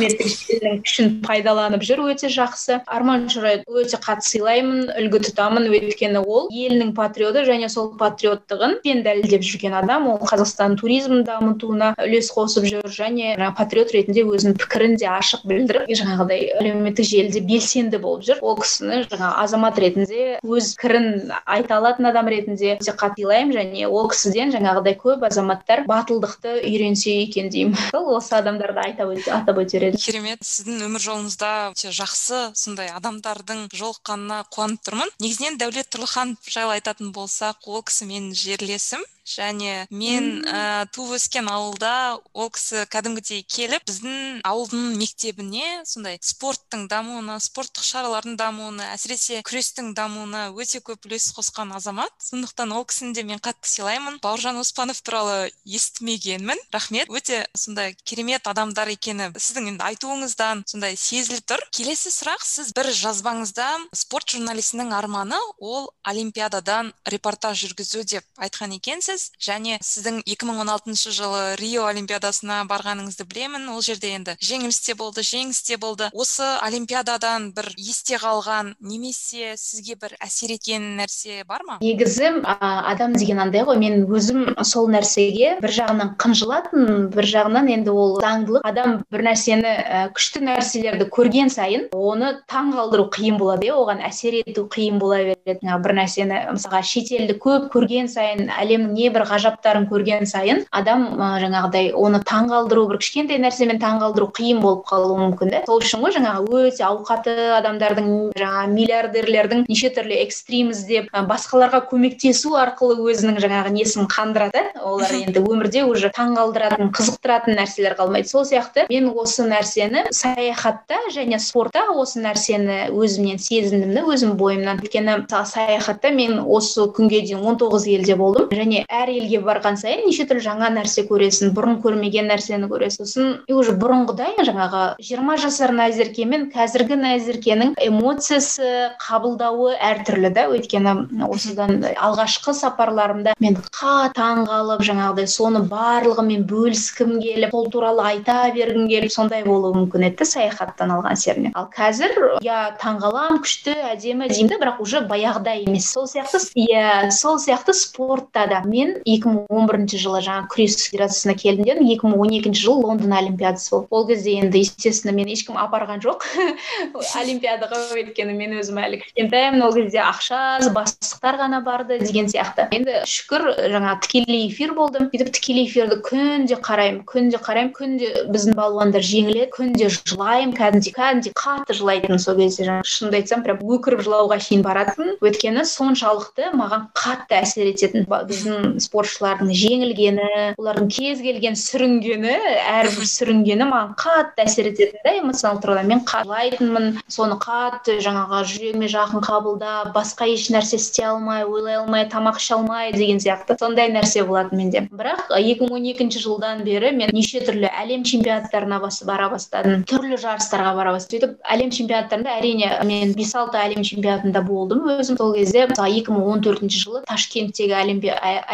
күшін 0.83 1.21
пайдаланып 1.25 1.85
жүр 1.87 2.03
өте 2.11 2.31
жақсы. 2.33 2.81
Арман 2.87 3.29
шорай 3.31 3.63
өте 3.69 4.01
қатты 4.03 4.27
сыйлаймын 4.27 4.91
үлгі 4.99 5.21
тұтамын. 5.29 5.69
Өйткені 5.69 6.23
ол 6.25 6.49
елінің 6.51 6.95
патриоты 6.97 7.45
және 7.47 7.69
сол 7.71 7.93
патриоттығын 8.01 8.79
пен 8.83 9.05
дәлелдеп 9.07 9.47
жүрген 9.47 9.77
адам. 9.79 10.09
Ол 10.11 10.19
қазақстан 10.23 10.75
туризмін 10.81 11.23
дамытуына 11.29 11.95
үлес 12.03 12.33
қосып 12.35 12.67
жүр 12.69 12.91
және 12.91 13.37
патриот 13.59 13.95
ретінде 13.95 14.27
өзінің 14.27 14.59
пікірін 14.59 14.99
де 14.99 15.09
ашық 15.13 15.47
білдіріп 15.49 15.87
жаңағыдай 16.03 16.51
әлеуметтік 16.59 17.07
желіде 17.07 17.45
белсенді 17.47 18.03
болып 18.03 18.27
жүр. 18.27 18.43
Ол 18.43 18.59
кісіні 18.59 19.05
жаңағы 19.07 19.45
азамат 19.45 19.79
ретінде 19.79 20.39
өз 20.43 20.75
пікірін 20.79 21.09
айта 21.47 21.79
алатын 21.79 22.11
адам 22.11 22.31
ретінде 22.33 22.77
өте 22.79 22.97
қатты 22.99 23.29
сыйлаймын 23.29 23.55
және 23.57 23.87
ол 23.89 24.09
кісіден 24.09 24.53
жаңағыдай 24.55 24.97
көп 24.99 25.25
азаматтар 25.27 25.85
батылдықты 25.89 26.63
үйренсе 26.65 27.13
екен 27.25 27.51
деймін. 27.53 27.77
Сол 27.93 28.15
осы 28.17 28.37
адамдарды 28.39 28.81
атап 28.95 29.61
өтер 29.63 29.89
едім 29.89 30.03
керемет. 30.03 30.43
Сіздің 30.47 30.87
өмір 30.89 31.05
жолыңызда 31.05 31.51
өте 31.73 31.93
жақсы 31.95 32.41
сондай 32.59 32.91
адамдардың 32.95 33.69
жолыққанына 33.75 34.45
қуанып 34.55 34.83
тұрмын. 34.89 35.13
Негізінен 35.23 35.61
дәулет 35.61 35.91
тұрлыханов 35.93 36.49
жайлы 36.49 36.79
айтатын 36.79 37.13
болсақ 37.17 37.69
ол 37.69 37.85
кісі 37.85 38.09
менің 38.11 38.35
жерлесім. 38.39 39.05
Және 39.29 39.87
мен 39.91 40.45
ә, 40.49 40.87
туып 40.93 41.17
өскен 41.19 41.49
ауылда 41.53 42.19
ол 42.33 42.51
кісі 42.55 42.87
кәдімгідей 42.93 43.45
келіп 43.45 43.85
біздің 43.89 44.43
ауылдың 44.49 44.97
мектебіне 44.99 45.83
сондай 45.89 46.19
спорттың 46.25 46.87
дамуына 46.91 47.39
спорттық 47.43 47.85
шаралардың 47.85 48.39
дамуына 48.41 48.93
әсіресе 48.95 49.43
күрестің 49.47 49.93
дамуына 49.97 50.49
өте 50.57 50.81
көп 50.85 51.09
үлес 51.09 51.31
қосқан 51.37 51.73
азамат. 51.77 52.13
Сондықтан 52.23 52.73
ол 52.77 52.85
кісіні 52.89 53.15
де 53.15 53.25
мен 53.27 53.41
қатты 53.43 53.69
сыйлаймын. 53.69 54.19
Бауыржан 54.23 54.59
оспанов 54.61 55.01
туралы 55.03 55.51
естімегенмін. 55.65 56.59
Рахмет. 56.73 57.09
Өте 57.09 57.47
сондай 57.57 57.95
керемет 58.05 58.47
адамдар 58.51 58.91
екені 58.93 59.31
сіздің 59.37 59.73
енді 59.73 59.87
айтуыңыздан 59.89 60.65
сондай 60.69 60.97
сезіліп 60.97 61.47
тұр. 61.49 61.65
Келесі 61.75 62.13
сұрақ 62.15 62.45
сіз 62.45 62.73
бір 62.77 62.91
жазбаңызда 62.95 63.69
спорт 63.97 64.35
журналистінің 64.35 64.93
арманы 64.97 65.39
ол 65.59 65.91
олимпиададан 66.07 66.93
репортаж 67.07 67.65
жүргізу 67.65 68.05
деп 68.05 68.25
айтқан 68.39 68.77
екенсіз. 68.79 69.18
Және 69.43 69.79
сіздің 69.85 70.23
2016 70.27 71.13
жылы 71.15 71.43
рио 71.61 71.87
олимпиадасына 71.91 72.63
барғаныңызды 72.71 73.27
білемін. 73.29 73.69
Ол 73.73 73.83
жерде 73.85 74.13
енді 74.17 74.37
жеңіліс 74.43 74.81
те 74.87 74.95
болды 74.99 75.25
жеңіс 75.27 75.63
те 75.67 75.79
болды. 75.81 76.09
Осы 76.13 76.47
олимпиададан 76.65 77.51
бір 77.57 77.71
есте 77.77 78.19
қалған 78.21 78.75
немесе 78.81 79.55
сізге 79.59 79.97
бір 80.01 80.17
әсер 80.25 80.55
еткен 80.55 80.97
нәрсе 80.99 81.45
бар 81.49 81.65
ма? 81.67 81.79
Негізі 81.83 82.31
адам 82.45 83.17
деген 83.19 83.41
андай 83.43 83.65
ғой. 83.67 83.79
Мен 83.79 84.07
өзім 84.07 84.57
сол 84.65 84.89
нәрсеге 84.93 85.57
бір 85.63 85.75
жағынан 85.79 86.15
қынжылатын 86.21 87.09
бір 87.15 87.29
жағынан 87.33 87.71
енді 87.77 87.95
ол 87.95 88.19
заңдылық. 88.23 88.65
Адам 88.69 89.03
бір 89.13 89.27
нәрсені 89.31 89.75
күшті 90.17 90.45
нәрселерді 90.47 91.09
көрген 91.13 91.53
сайын 91.53 91.89
оны 91.95 92.35
таң 92.51 92.73
қалдыру 92.77 93.09
қиын 93.15 93.39
болады 93.41 93.69
иә 93.69 93.77
оған 93.79 94.03
әсер 94.09 94.39
ету 94.43 94.67
қиын 94.73 94.99
бола 95.03 95.21
береді. 95.23 95.59
Бір 95.85 95.97
нәрсені 96.01 96.43
мысалға 96.55 96.83
шетелді 96.85 97.39
көп 97.43 97.69
көрген 97.75 98.09
сайын 98.11 98.49
әлемнің 98.53 98.95
не 98.99 99.08
бір 99.15 99.27
ғажаптарын 99.31 99.89
көрген 99.91 100.29
сайын 100.29 100.65
адам 100.71 101.07
ә, 101.19 101.31
жаңағыдай 101.43 101.93
оны 101.97 102.23
таңғалдыру 102.29 102.87
бір 102.93 103.01
кішкентай 103.03 103.41
нәрсемен 103.43 103.81
таңғалдыру 103.83 104.31
қиын 104.37 104.63
болып 104.65 104.85
қалуы 104.89 105.19
мүмкін 105.23 105.55
да 105.55 105.63
сол 105.69 105.83
үшін 105.83 106.05
ғой 106.05 106.17
жаңағы 106.19 106.63
өте 106.69 106.85
ауқатты 106.89 107.37
адамдардың 107.59 108.11
жаңағы 108.39 108.73
миллиардерлердің 108.75 109.65
неше 109.69 109.91
түрлі 109.95 110.21
экстрим 110.25 110.73
іздеп 110.75 111.11
басқаларға 111.29 111.83
көмектесу 111.91 112.55
арқылы 112.59 112.99
өзінің 113.13 113.39
жаңағы 113.43 113.73
несін 113.75 114.09
қандырады. 114.11 114.65
Олар 114.83 115.15
енді 115.23 115.43
өмірде 115.43 115.85
уже 115.89 116.11
таңғалдыратын 116.15 116.93
қызықтыратын 116.95 117.59
нәрселер 117.59 117.97
қалмайды. 117.99 118.29
Сол 118.31 118.47
сияқты 118.49 118.87
мен 118.91 119.11
осы 119.15 119.47
нәрсені 119.49 120.07
саяхатта 120.15 121.01
және 121.15 121.39
спортта 121.43 121.87
осы 121.95 122.23
нәрсені 122.25 122.89
өзімнен 122.95 123.41
сезіндім 123.43 123.95
да 123.97 124.05
өзім 124.09 124.37
бойымнан 124.41 124.83
өйткені 124.83 125.19
саяхатта 125.29 126.13
мен 126.15 126.41
осы 126.45 126.89
күнге 126.95 127.23
дейін 127.27 127.45
19 127.45 127.89
елде 127.95 128.17
болдым. 128.19 128.49
Және 128.53 128.85
әр 129.03 129.13
елге 129.13 129.41
барған 129.47 129.79
сайын 129.81 130.07
неше 130.09 130.27
түрлі 130.29 130.45
жаңа 130.47 130.71
нәрсе 130.75 131.05
көресің 131.09 131.53
бұрын 131.57 131.79
көрмеген 131.85 132.31
нәрсені 132.33 132.71
көресің. 132.71 133.07
Сосын 133.09 133.29
уже 133.53 133.77
бұрынғыдай 133.79 134.39
жаңағы 134.49 134.83
жиырма 135.05 135.37
жасар 135.39 135.75
назерке 135.77 136.27
мен 136.27 136.49
қазіргі 136.55 136.99
назеркенің 136.99 137.75
эмоциясы 137.85 138.97
қабылдауы 139.05 139.77
әртүрлі 139.77 140.33
да. 140.35 140.49
Өйткені 140.49 140.97
осыдан 141.29 141.85
алғашқы 141.95 142.55
сапарларымда 142.57 143.37
мен 143.39 143.61
таң 143.79 144.45
қалып 144.49 144.83
жаңағыдай 144.89 145.29
соны 145.31 145.63
барлығымен 145.69 146.47
бөліскім 146.49 147.19
келіп 147.23 147.53
сол 147.55 147.69
туралы 147.73 148.05
айта 148.07 148.39
бергім 148.55 148.89
келіп 148.91 149.13
сондай 149.13 149.45
болуы 149.47 149.75
мүмкін 149.77 150.07
еді 150.09 150.27
саяхаттан 150.29 150.93
алған 150.95 151.15
әсерінен 151.15 151.55
ал 151.59 151.69
қазір 151.75 152.15
иә 152.41 152.59
таңғаламын 152.81 153.43
күшті 153.45 153.75
әдемі 153.93 154.29
деймін 154.31 154.53
да 154.53 154.59
бірақ 154.63 154.81
уже 154.85 155.03
баяғыдай 155.09 155.65
емес. 155.67 155.91
Сол 155.93 156.07
сияқты 156.09 156.41
иә 156.57 157.11
сол 157.15 157.39
сияқты 157.43 157.75
спортта 157.75 158.47
да 158.51 158.63
мен 158.79 158.95
2011 159.05 159.99
жылы 159.99 160.21
жаңағы 160.23 160.49
күрес 160.53 160.77
федерациясына 160.87 161.35
келдім 161.39 161.67
дедім. 161.67 161.87
2012 161.89 162.55
жылы 162.59 162.87
лондон 162.87 163.13
олимпиадасы 163.13 163.71
болды. 163.73 163.89
Ол 163.91 164.07
кезде 164.07 164.37
енді 164.39 164.61
естественно 164.63 165.15
мен 165.17 165.31
ешкім 165.33 165.59
апарған 165.59 166.03
жоқ. 166.05 166.27
Олимпиадаға 167.23 167.81
өйткені 167.97 168.37
мен 168.39 168.59
өзім 168.61 168.79
әлі 168.83 169.01
кішкентаймын. 169.03 169.65
Ол 169.67 169.75
кезде 169.75 170.03
ақша 170.05 170.39
аз 170.59 170.71
бастықтар 170.75 171.41
ғана 171.43 171.63
барды 171.67 171.99
деген 172.03 172.31
сияқты. 172.31 172.69
Енді 172.75 173.03
шүкір 173.09 173.49
жаңағы 173.75 174.03
тікелей 174.07 174.47
эфир 174.49 174.75
болды 174.79 175.03
сөйтіп 175.09 175.33
тікелей 175.35 175.67
эфирді 175.67 176.01
күнде 176.07 176.59
қараймын 176.63 177.03
күнде 177.09 177.43
қараймын. 177.43 177.75
Күнде 177.79 178.13
біздің 178.31 178.57
балуандар 178.59 179.05
жеңіледі 179.05 179.51
күнде 179.57 179.91
жылаймын. 179.91 180.55
Кәдімгідей 180.59 180.95
кәдімгідей 180.95 181.35
қатты 181.39 181.77
жылайтынмын 181.79 182.23
сол 182.23 182.39
кезде. 182.39 182.67
Жаңағы 182.69 182.93
шынымды 182.93 183.21
айтсам 183.23 183.45
прям 183.47 183.63
өкіріп 183.63 184.05
жылауға 184.07 184.39
шейін 184.43 184.65
баратынмын. 184.67 185.19
Өйткені 185.25 185.65
соншалықты 185.69 186.53
маған 186.59 186.89
қатты 186.99 187.39
әсер 187.43 187.71
ететін 187.73 188.07
біздің 188.09 188.68
спортшылардың 188.83 189.53
жеңілгені 189.63 190.29
олардың 190.59 190.89
кез 190.93 191.23
келген 191.25 191.59
сүрінгені 191.59 192.35
әрбір 192.79 193.09
сүрінгені 193.13 193.69
маған 193.71 193.95
қатты 194.01 194.45
әсер 194.45 194.71
ететін 194.73 195.03
да 195.05 195.15
эмоционалдық 195.21 195.65
тұрғыдан 195.65 195.91
мен 195.93 196.03
жылайтынмын 196.09 196.89
соны 197.13 197.39
қатты 197.43 197.99
жаңағы 198.05 198.43
жүрегіме 198.53 198.91
жақын 198.93 199.25
қабылдап 199.27 199.93
басқа 199.97 200.29
еш 200.33 200.49
нәрсе 200.55 200.79
істей 200.79 201.09
алмай 201.09 201.45
ойлай 201.45 201.79
алмай 201.81 202.07
тамақ 202.11 202.39
іше 202.41 202.55
алмай 202.59 202.93
деген 202.93 203.21
сияқты. 203.23 203.57
Сондай 203.61 203.91
нәрсе 203.93 204.25
болатын 204.29 204.59
менде. 204.61 204.85
Бірақ 204.93 205.33
екі 205.39 205.67
мың 205.67 205.79
он 205.79 205.89
екінші 205.93 206.23
жылдан 206.25 206.65
бері 206.67 206.93
мен 206.97 207.13
неше 207.15 207.43
түрлі 207.47 207.71
әлем 207.71 208.05
чемпионаттарына 208.09 208.81
бара 209.09 209.29
бастадым. 209.33 209.85
Түрлі 209.89 210.19
жарыстарға 210.21 210.75
бара 210.77 210.93
бастадым. 210.97 211.09
сөйтіп 211.09 211.37
әлем 211.55 211.71
чемпионаттарында 211.75 212.37
әрине 212.39 212.71
мен 212.85 213.13
бес 213.17 213.35
алты 213.35 213.59
әлем 213.59 213.83
чемпионатында 213.87 214.43
болдым. 214.47 214.85
Өзім 214.99 215.19
сол 215.19 215.35
кезде 215.35 215.67
мысалы 215.71 215.99
екі 216.01 216.15
мың 216.15 216.29
он 216.33 216.43
төртінші 216.45 216.83
жылы 216.85 217.03
ташкенттегі 217.09 217.75
әлем, 217.79 218.03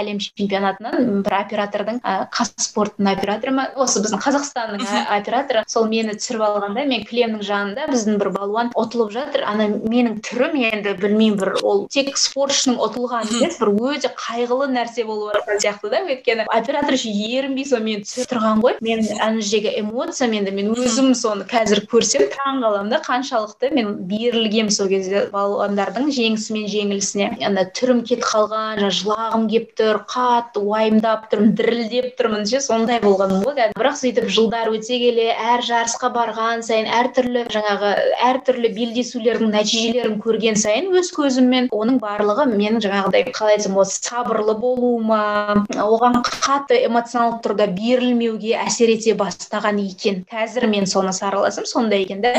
әлем 0.05 0.21
чемпионатынан 0.21 1.23
бір 1.25 1.37
оператордың 1.41 2.01
қазспорттың 2.35 3.09
операторы 3.15 3.55
ма? 3.57 3.67
Осы 3.81 4.03
біздің 4.05 4.21
қазақстанның 4.23 4.85
операторы. 5.17 5.65
Сол 5.71 5.89
мені 5.89 6.15
түсіріп 6.19 6.45
алғанда 6.45 6.85
мен 6.89 7.05
кілемнің 7.09 7.43
жанында 7.45 7.89
біздің 7.91 8.19
бір 8.21 8.31
балуан 8.37 8.73
ұтылып 8.77 9.13
жатыр. 9.15 9.45
Ана 9.49 9.69
менің 9.73 10.21
түрім 10.25 10.59
енді 10.69 10.95
білмеймін 11.01 11.39
бір 11.41 11.55
ол 11.63 11.85
тек 11.93 12.15
спортшының 12.21 12.79
ұтылғаны 12.85 13.39
емес 13.41 13.59
бір 13.61 13.73
өте 13.95 14.11
қайғылы 14.19 14.69
нәрсе 14.75 15.07
болып 15.09 15.35
жатқан 15.39 15.63
сияқты 15.65 15.91
да. 15.91 16.03
Өйткені 16.05 16.47
оператор 16.53 16.95
еще 16.95 17.11
ерінбей 17.11 17.67
сол 17.69 17.83
мені 17.85 18.05
түсіріп 18.05 18.31
тұрған 18.35 18.63
ғой. 18.65 18.79
Мен 18.85 19.05
ана 19.21 19.41
жердегі 19.41 19.81
эмоциям 19.81 20.37
енді 20.37 20.55
мен 20.55 20.73
өзім 20.75 21.15
соны 21.19 21.47
қазір 21.49 21.85
көрсем 21.91 22.29
таң 22.35 22.63
қаламын 22.65 22.93
да. 22.93 23.01
Қаншалықты 23.05 23.73
мен 23.75 23.95
берілгенмін 24.09 24.73
сол 24.75 24.89
кезде 24.93 25.27
балуандардың 25.33 26.11
жеңісі 26.15 26.57
мен 26.57 26.69
жеңілісіне. 26.71 27.31
Ана 27.49 27.67
түрім 27.77 28.05
кетіп 28.07 28.25
қалған 28.29 28.81
жаңағы 28.81 28.99
жылағым 29.01 29.47
келіп 29.51 29.75
тұр 29.79 29.94
қатты 30.11 30.63
уайымдап 30.65 31.29
тұрмын 31.33 31.55
дірілдеп 31.59 32.15
тұрмын 32.19 32.45
ше 32.49 32.61
сондай 32.65 33.01
болғаным 33.05 33.45
ғой 33.45 33.55
кәдімгі. 33.59 33.79
Бірақ 33.79 33.99
сөйтіп 34.01 34.29
жылдар 34.35 34.71
өте 34.75 34.99
келе 35.01 35.29
әр 35.33 35.65
жарысқа 35.67 36.11
барған 36.15 36.65
сайын 36.67 36.89
әртүрлі 37.01 37.45
жаңағы 37.55 37.93
әртүрлі 38.29 38.71
белдесулердің 38.79 39.55
нәтижелерін 39.55 40.19
көрген 40.25 40.59
сайын 40.61 40.91
өз 40.99 41.11
көзіммен 41.15 41.71
оның 41.75 42.01
барлығы 42.03 42.47
менің 42.53 42.81
жаңағыдай 42.85 43.29
қалай 43.35 43.59
айтсам 43.59 43.79
осы 43.83 44.01
сабырлы 44.03 44.57
болуыма 44.59 45.65
оған 45.75 46.21
қатты 46.25 46.81
эмоционалдық 46.89 47.43
тұрда 47.45 47.69
берілмеуге 47.75 48.55
әсер 48.65 48.93
ете 48.95 49.15
бастаған 49.19 49.81
екен. 49.83 50.25
Қазір 50.31 50.69
мен 50.71 50.87
соны 50.91 51.13
сараласам 51.13 51.67
сондай 51.67 52.05
екен 52.05 52.23
да. 52.25 52.35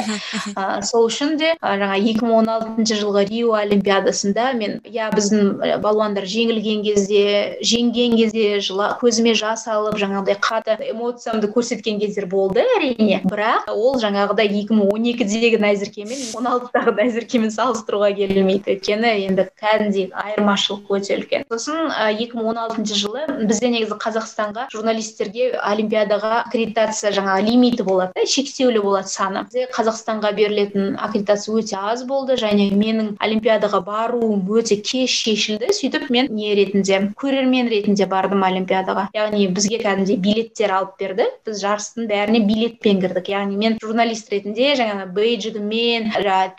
Сол 0.83 1.07
үшін 1.09 1.37
де 1.39 1.53
жаңа 1.61 1.97
екі 1.99 2.25
мың 2.25 2.39
он 2.41 2.51
алтыншы 2.55 2.99
жылғы 2.99 3.25
рио 3.29 3.55
олимпиадасында 3.61 4.51
мен 4.59 4.79
иә 4.85 5.09
біздің 5.15 5.79
балуандар 5.83 6.27
жеңілген 6.29 6.83
кезде 6.85 7.23
жеңген 7.65 8.15
кезде 8.19 8.59
жыла, 8.63 8.91
көзіме 9.01 9.35
жас 9.37 9.65
алып 9.71 9.97
жаңағыдай 10.01 10.37
қатты 10.41 10.89
эмоциямды 10.91 11.49
көрсеткен 11.51 11.99
кездер 12.01 12.27
болды 12.31 12.63
әрине. 12.77 13.21
Бірақ 13.25 13.69
ол 13.73 13.99
жаңағыдай 14.01 14.49
екі 14.61 14.77
мың 14.77 14.93
он 14.95 15.07
екідегі 15.11 15.59
назеркемен 15.63 16.21
он 16.37 16.49
алтыдағы 16.51 16.95
назеркемен 16.99 17.53
салыстыруға 17.53 18.11
келмейді. 18.17 18.75
Өйткені 18.75 19.11
енді 19.27 19.47
кәдімгідей 19.61 20.09
айырмашылық 20.15 20.91
өте 20.97 21.17
үлкен. 21.19 21.45
Сосын 21.51 21.91
екі 22.15 22.39
мың 22.39 22.51
он 22.53 22.61
алтыншы 22.65 22.97
жылы 22.99 23.25
бізде 23.45 23.71
негізі 23.73 23.97
қазақстанға 24.01 24.67
журналистерге 24.73 25.51
олимпиадаға 25.59 26.45
аккредитация 26.45 27.11
жаңағы 27.15 27.45
лимиті 27.49 27.85
болады 27.87 28.15
да 28.15 28.25
шектеулі 28.29 28.81
болады 28.83 29.11
саны. 29.11 29.45
Бізде 29.49 29.67
қазақстанға 29.75 30.33
берілетін 30.35 30.95
аккредитация 30.99 31.55
өте 31.55 31.79
аз 31.79 32.05
болды 32.07 32.37
және 32.39 32.69
менің 32.75 33.15
олимпиадаға 33.23 33.81
баруым 33.85 34.43
өте 34.49 34.77
кеш 34.81 35.15
шешілді. 35.25 35.71
Сөйтіп 35.75 36.09
мен 36.13 36.29
не 36.35 36.53
ретінде 36.57 36.99
көрермен 37.35 37.67
ретінде 37.67 38.05
бардым 38.07 38.43
олимпиадаға. 38.47 39.09
Яғни 39.15 39.47
бізге 39.51 39.79
кәдімгідей 39.81 40.19
билеттер 40.23 40.71
алып 40.71 40.95
берді. 40.99 41.25
Біз 41.45 41.59
жарыстың 41.59 42.07
бәріне 42.07 42.41
билетпен 42.47 43.01
кірдік. 43.03 43.27
Яғни 43.33 43.57
мен 43.59 43.75
журналист 43.83 44.31
ретінде 44.31 44.71
жаңағы 44.79 45.09
бейджигіммен 45.15 46.07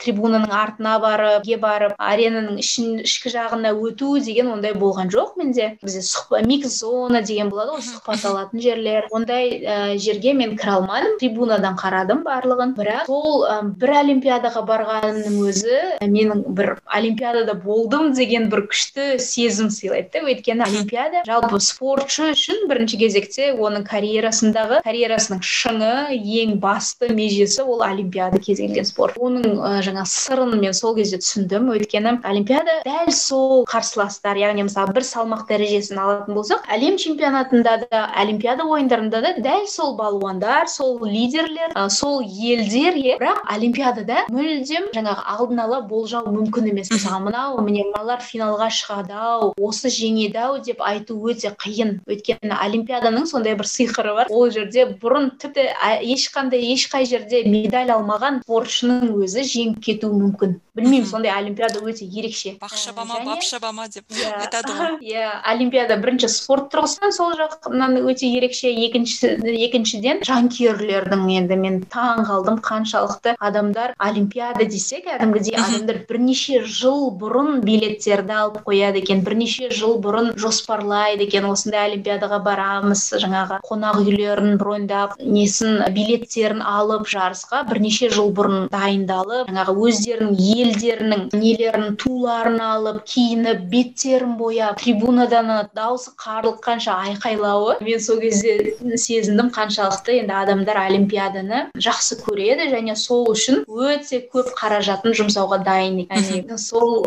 трибунаның 0.03 0.53
артына 0.53 0.97
барып 1.01 1.49
барып 1.63 1.95
аренаның 1.97 2.61
ішін 2.61 3.01
ішкі 3.07 3.33
жағына 3.33 3.73
өту 3.73 4.19
деген 4.21 4.51
ондай 4.53 4.75
болған 4.77 5.09
жоқ 5.13 5.39
менде. 5.41 5.71
Бізде 5.83 6.03
микс 6.45 6.81
зона 6.83 7.23
деген 7.23 7.49
болады 7.49 7.77
ғой 7.79 7.87
сұхбат 7.87 8.27
алатын 8.29 8.61
жерлер. 8.61 9.09
Ондай 9.11 9.57
ә, 9.63 9.97
жерге 9.97 10.35
мен 10.35 10.57
кіре 10.61 10.77
алмадым. 10.77 11.17
Трибунадан 11.23 11.79
қарадым 11.81 12.23
барлығын. 12.27 12.77
Бірақ 12.77 13.09
сол 13.09 13.47
бір 13.81 13.95
олимпиадаға 14.03 14.65
барғанның 14.69 15.41
өзі 15.49 15.81
менің 16.03 16.45
бір 16.57 16.77
олимпиадада 16.85 17.57
болдым 17.65 18.13
деген 18.17 18.51
бір 18.53 18.67
күшті 18.69 19.17
сезім 19.23 19.71
сыйлайды 19.73 20.11
да. 20.13 20.25
Өйткені 20.27 20.66
олимпиада. 20.67 21.23
Жалпы 21.27 21.61
спортшы 21.63 22.31
үшін 22.35 22.67
бірінші 22.71 22.99
кезекте 23.01 23.51
оның 23.55 23.87
карьерасындағы 23.87 24.81
карьерасының 24.87 25.43
шыңы 25.47 25.93
ең 26.17 26.57
басты 26.63 27.11
межесі 27.15 27.65
ол 27.65 27.83
олимпиада 27.87 28.41
кез 28.43 28.61
келген 28.61 28.87
спорт. 28.89 29.19
Оның 29.19 29.61
ә, 29.61 29.73
жаңа 29.87 30.05
сырын 30.09 30.57
мен 30.61 30.75
сол 30.77 30.97
кезде 30.97 31.21
түсіндім. 31.23 31.71
Өйткені 31.77 32.17
олимпиада 32.27 32.81
дәл 32.87 33.13
сол 33.15 33.65
қарсыластар 33.69 34.39
яғни 34.41 34.67
мысалы 34.67 34.95
бір 34.97 35.07
салмақ 35.07 35.47
дәрежесін 35.51 36.01
алатын 36.03 36.37
болсақ 36.37 36.67
әлем 36.73 36.99
чемпионатында 37.01 37.77
да 37.87 38.03
олимпиада 38.23 38.67
ойындарында 38.67 39.23
да 39.25 39.35
дәл 39.43 39.67
сол 39.71 39.97
балуандар 39.99 40.69
сол 40.69 40.99
лидерлер 41.05 41.75
ә, 41.75 41.89
сол 41.91 42.23
елдер 42.23 42.99
иә 42.99 43.19
бірақ 43.21 43.43
олимпиадада 43.57 44.27
мүлдем 44.33 44.91
жаңағы 44.97 45.27
алдын 45.37 45.65
ала 45.67 45.81
болжау 45.87 46.31
мүмкін 46.33 46.71
емес. 46.73 46.91
Мысалы 46.93 47.25
мынау 47.29 47.61
міне 47.65 47.85
мыналар 47.91 48.23
финалға 48.25 48.71
шығады 48.73 49.17
ау 49.17 49.53
осы 49.61 49.91
жеңеді 49.93 50.41
ау 50.43 50.56
деп 50.65 50.83
айту 50.85 51.19
өте 51.31 51.53
қиын. 51.57 52.01
Өйткені 52.09 52.57
олимпиаданың 52.57 53.27
сондай 53.31 53.57
бір 53.59 53.69
сиқыры 53.71 54.15
бар. 54.17 54.31
Ол 54.31 54.51
жерде 54.55 54.87
бұрын 55.01 55.33
тіпті 55.41 55.69
ешқандай 56.15 56.65
ешқай 56.75 57.07
жерде 57.09 57.43
медаль 57.49 57.93
алмаған 57.95 58.43
спортшының 58.45 59.13
өзі 59.23 59.45
жеңіп 59.47 59.83
кетуі 59.85 60.15
мүмкін. 60.21 60.61
Білмеймін 60.77 61.07
сондай 61.09 61.33
олимпиада 61.33 61.81
өте 61.81 62.05
ерекше. 62.05 62.53
Бақ 62.61 62.75
шаба 62.77 63.07
ма 63.09 63.23
бап 63.25 63.43
шаба 63.43 63.71
ма 63.73 63.87
деп 63.89 64.05
иә. 64.13 64.29
айтады 64.45 64.75
ғой. 64.77 64.99
Иә 65.13 65.31
олимпиада 65.49 65.97
бірінші 65.97 66.29
спорт 66.29 66.69
тұрғысынан 66.75 67.15
сол 67.17 67.33
жағынан 67.39 67.97
өте 68.05 68.29
ерекше. 68.29 68.69
Екінші 68.69 69.31
екіншіден 69.41 70.21
жанкүйерлердің 70.29 71.25
енді 71.39 71.57
мен 71.63 71.79
таң 71.89 72.27
қалдым. 72.29 72.61
Қаншалықты 72.61 73.37
адамдар 73.41 73.95
олимпиада 73.97 74.67
десе 74.69 75.01
кәдімгідей 75.01 75.57
адамдар 75.57 76.03
бірнеше 76.11 76.61
жыл 76.69 77.09
бұрын 77.23 77.63
билеттерді 77.65 78.37
алып 78.37 78.61
қояды 78.69 79.01
екен. 79.01 79.25
Бірнеше 79.25 79.71
жыл 79.73 79.97
бұрын 80.05 80.35
жоспарлайды 80.37 81.27
екен 81.27 81.47
осындай 81.51 81.91
олимпиадаға 81.91 82.41
барамыз 82.45 83.05
жаңағы 83.23 83.61
қонақ 83.67 84.01
үйлерін 84.03 84.57
броньдап 84.61 85.17
несін 85.21 85.83
билеттерін 85.97 86.63
алып 86.63 87.07
жарысқа 87.11 87.63
бірнеше 87.71 88.11
жыл 88.15 88.33
бұрын 88.37 88.69
дайындалып 88.73 89.51
жаңағы 89.51 89.77
өздерінің 89.89 90.37
елдерінің 90.57 91.27
нелерін 91.35 91.97
туларын 92.01 92.61
алып 92.61 93.03
киініп 93.09 93.67
беттерін 93.73 94.37
бояп 94.41 94.81
трибунадан 94.81 95.51
дауысы 95.75 96.13
қарлыққанша 96.21 96.95
айқайлауы. 97.07 97.77
Мен 97.81 98.01
сол 98.01 98.21
кезде 98.21 98.77
сезіндім 98.97 99.51
қаншалықты 99.55 100.21
енді 100.21 100.35
адамдар 100.43 100.81
олимпиаданы 100.87 101.67
жақсы 101.77 102.19
көреді 102.23 102.69
және 102.73 102.97
сол 102.99 103.27
үшін 103.33 103.65
өте 103.67 104.23
көп 104.33 104.53
қаражатын 104.59 105.17
жұмсауға 105.17 105.63
дайын 105.67 106.03
яғни 106.05 106.59
сол 106.59 107.07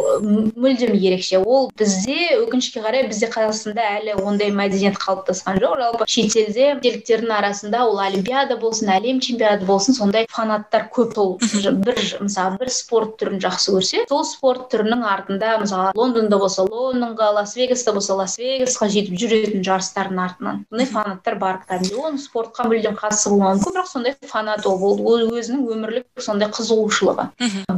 мүлдем 0.55 0.95
ерекше. 0.95 1.39
Ол 1.39 1.69
бізде 1.77 2.35
өкінішке 2.39 2.83
қарай 2.85 3.07
бізде 3.19 3.29
қазақстанда 3.33 3.83
әлі 3.99 4.15
ондай 4.23 4.51
мәдениет 4.55 4.95
қалыптасқан 5.01 5.59
жоқ. 5.59 5.75
Жалпы 5.83 6.05
шетелде 6.07 6.67
шетелдіктердің 6.79 7.33
арасында 7.35 7.83
ол 7.87 7.99
олимпиада 7.99 8.55
болсын 8.61 8.91
әлем 8.95 9.19
чемпионаты 9.23 9.65
болсын 9.67 9.97
сондай 9.97 10.27
фанаттар 10.31 10.87
көп 10.93 11.15
сол 11.15 11.35
бір 11.39 11.99
мысалы 12.23 12.59
бір 12.61 12.71
спорт 12.71 13.17
түрін 13.19 13.41
жақсы 13.43 13.73
көрсе 13.75 14.05
сол 14.09 14.23
спорт 14.27 14.69
түрінің 14.71 15.03
артында 15.03 15.57
мысалы 15.59 15.91
лондонда 15.99 16.39
болса 16.39 16.63
лондонға 16.63 17.31
лас 17.39 17.55
вегаста 17.57 17.93
болса 17.93 18.15
лас 18.15 18.37
вегасқа 18.39 18.87
жетіп 18.93 19.19
жүретін 19.19 19.65
жарыстардың 19.67 20.23
артынан 20.23 20.63
сондай 20.69 20.87
фанаттар 20.87 21.35
бар. 21.41 21.59
Кәдімгідей 21.67 21.99
оның 21.99 22.21
спортқа 22.23 22.67
мүлдем 22.69 22.95
қатысы 22.99 23.33
болмауы 23.33 23.59
мүмкін 23.59 23.75
бірақ 23.75 23.89
сондай 23.91 24.15
фанат 24.31 24.65
ол. 24.69 24.79
Ол 24.79 25.27
өзінің 25.35 25.65
өмірлік 25.73 26.23
сондай 26.23 26.49
қызығушылығы. 26.55 27.27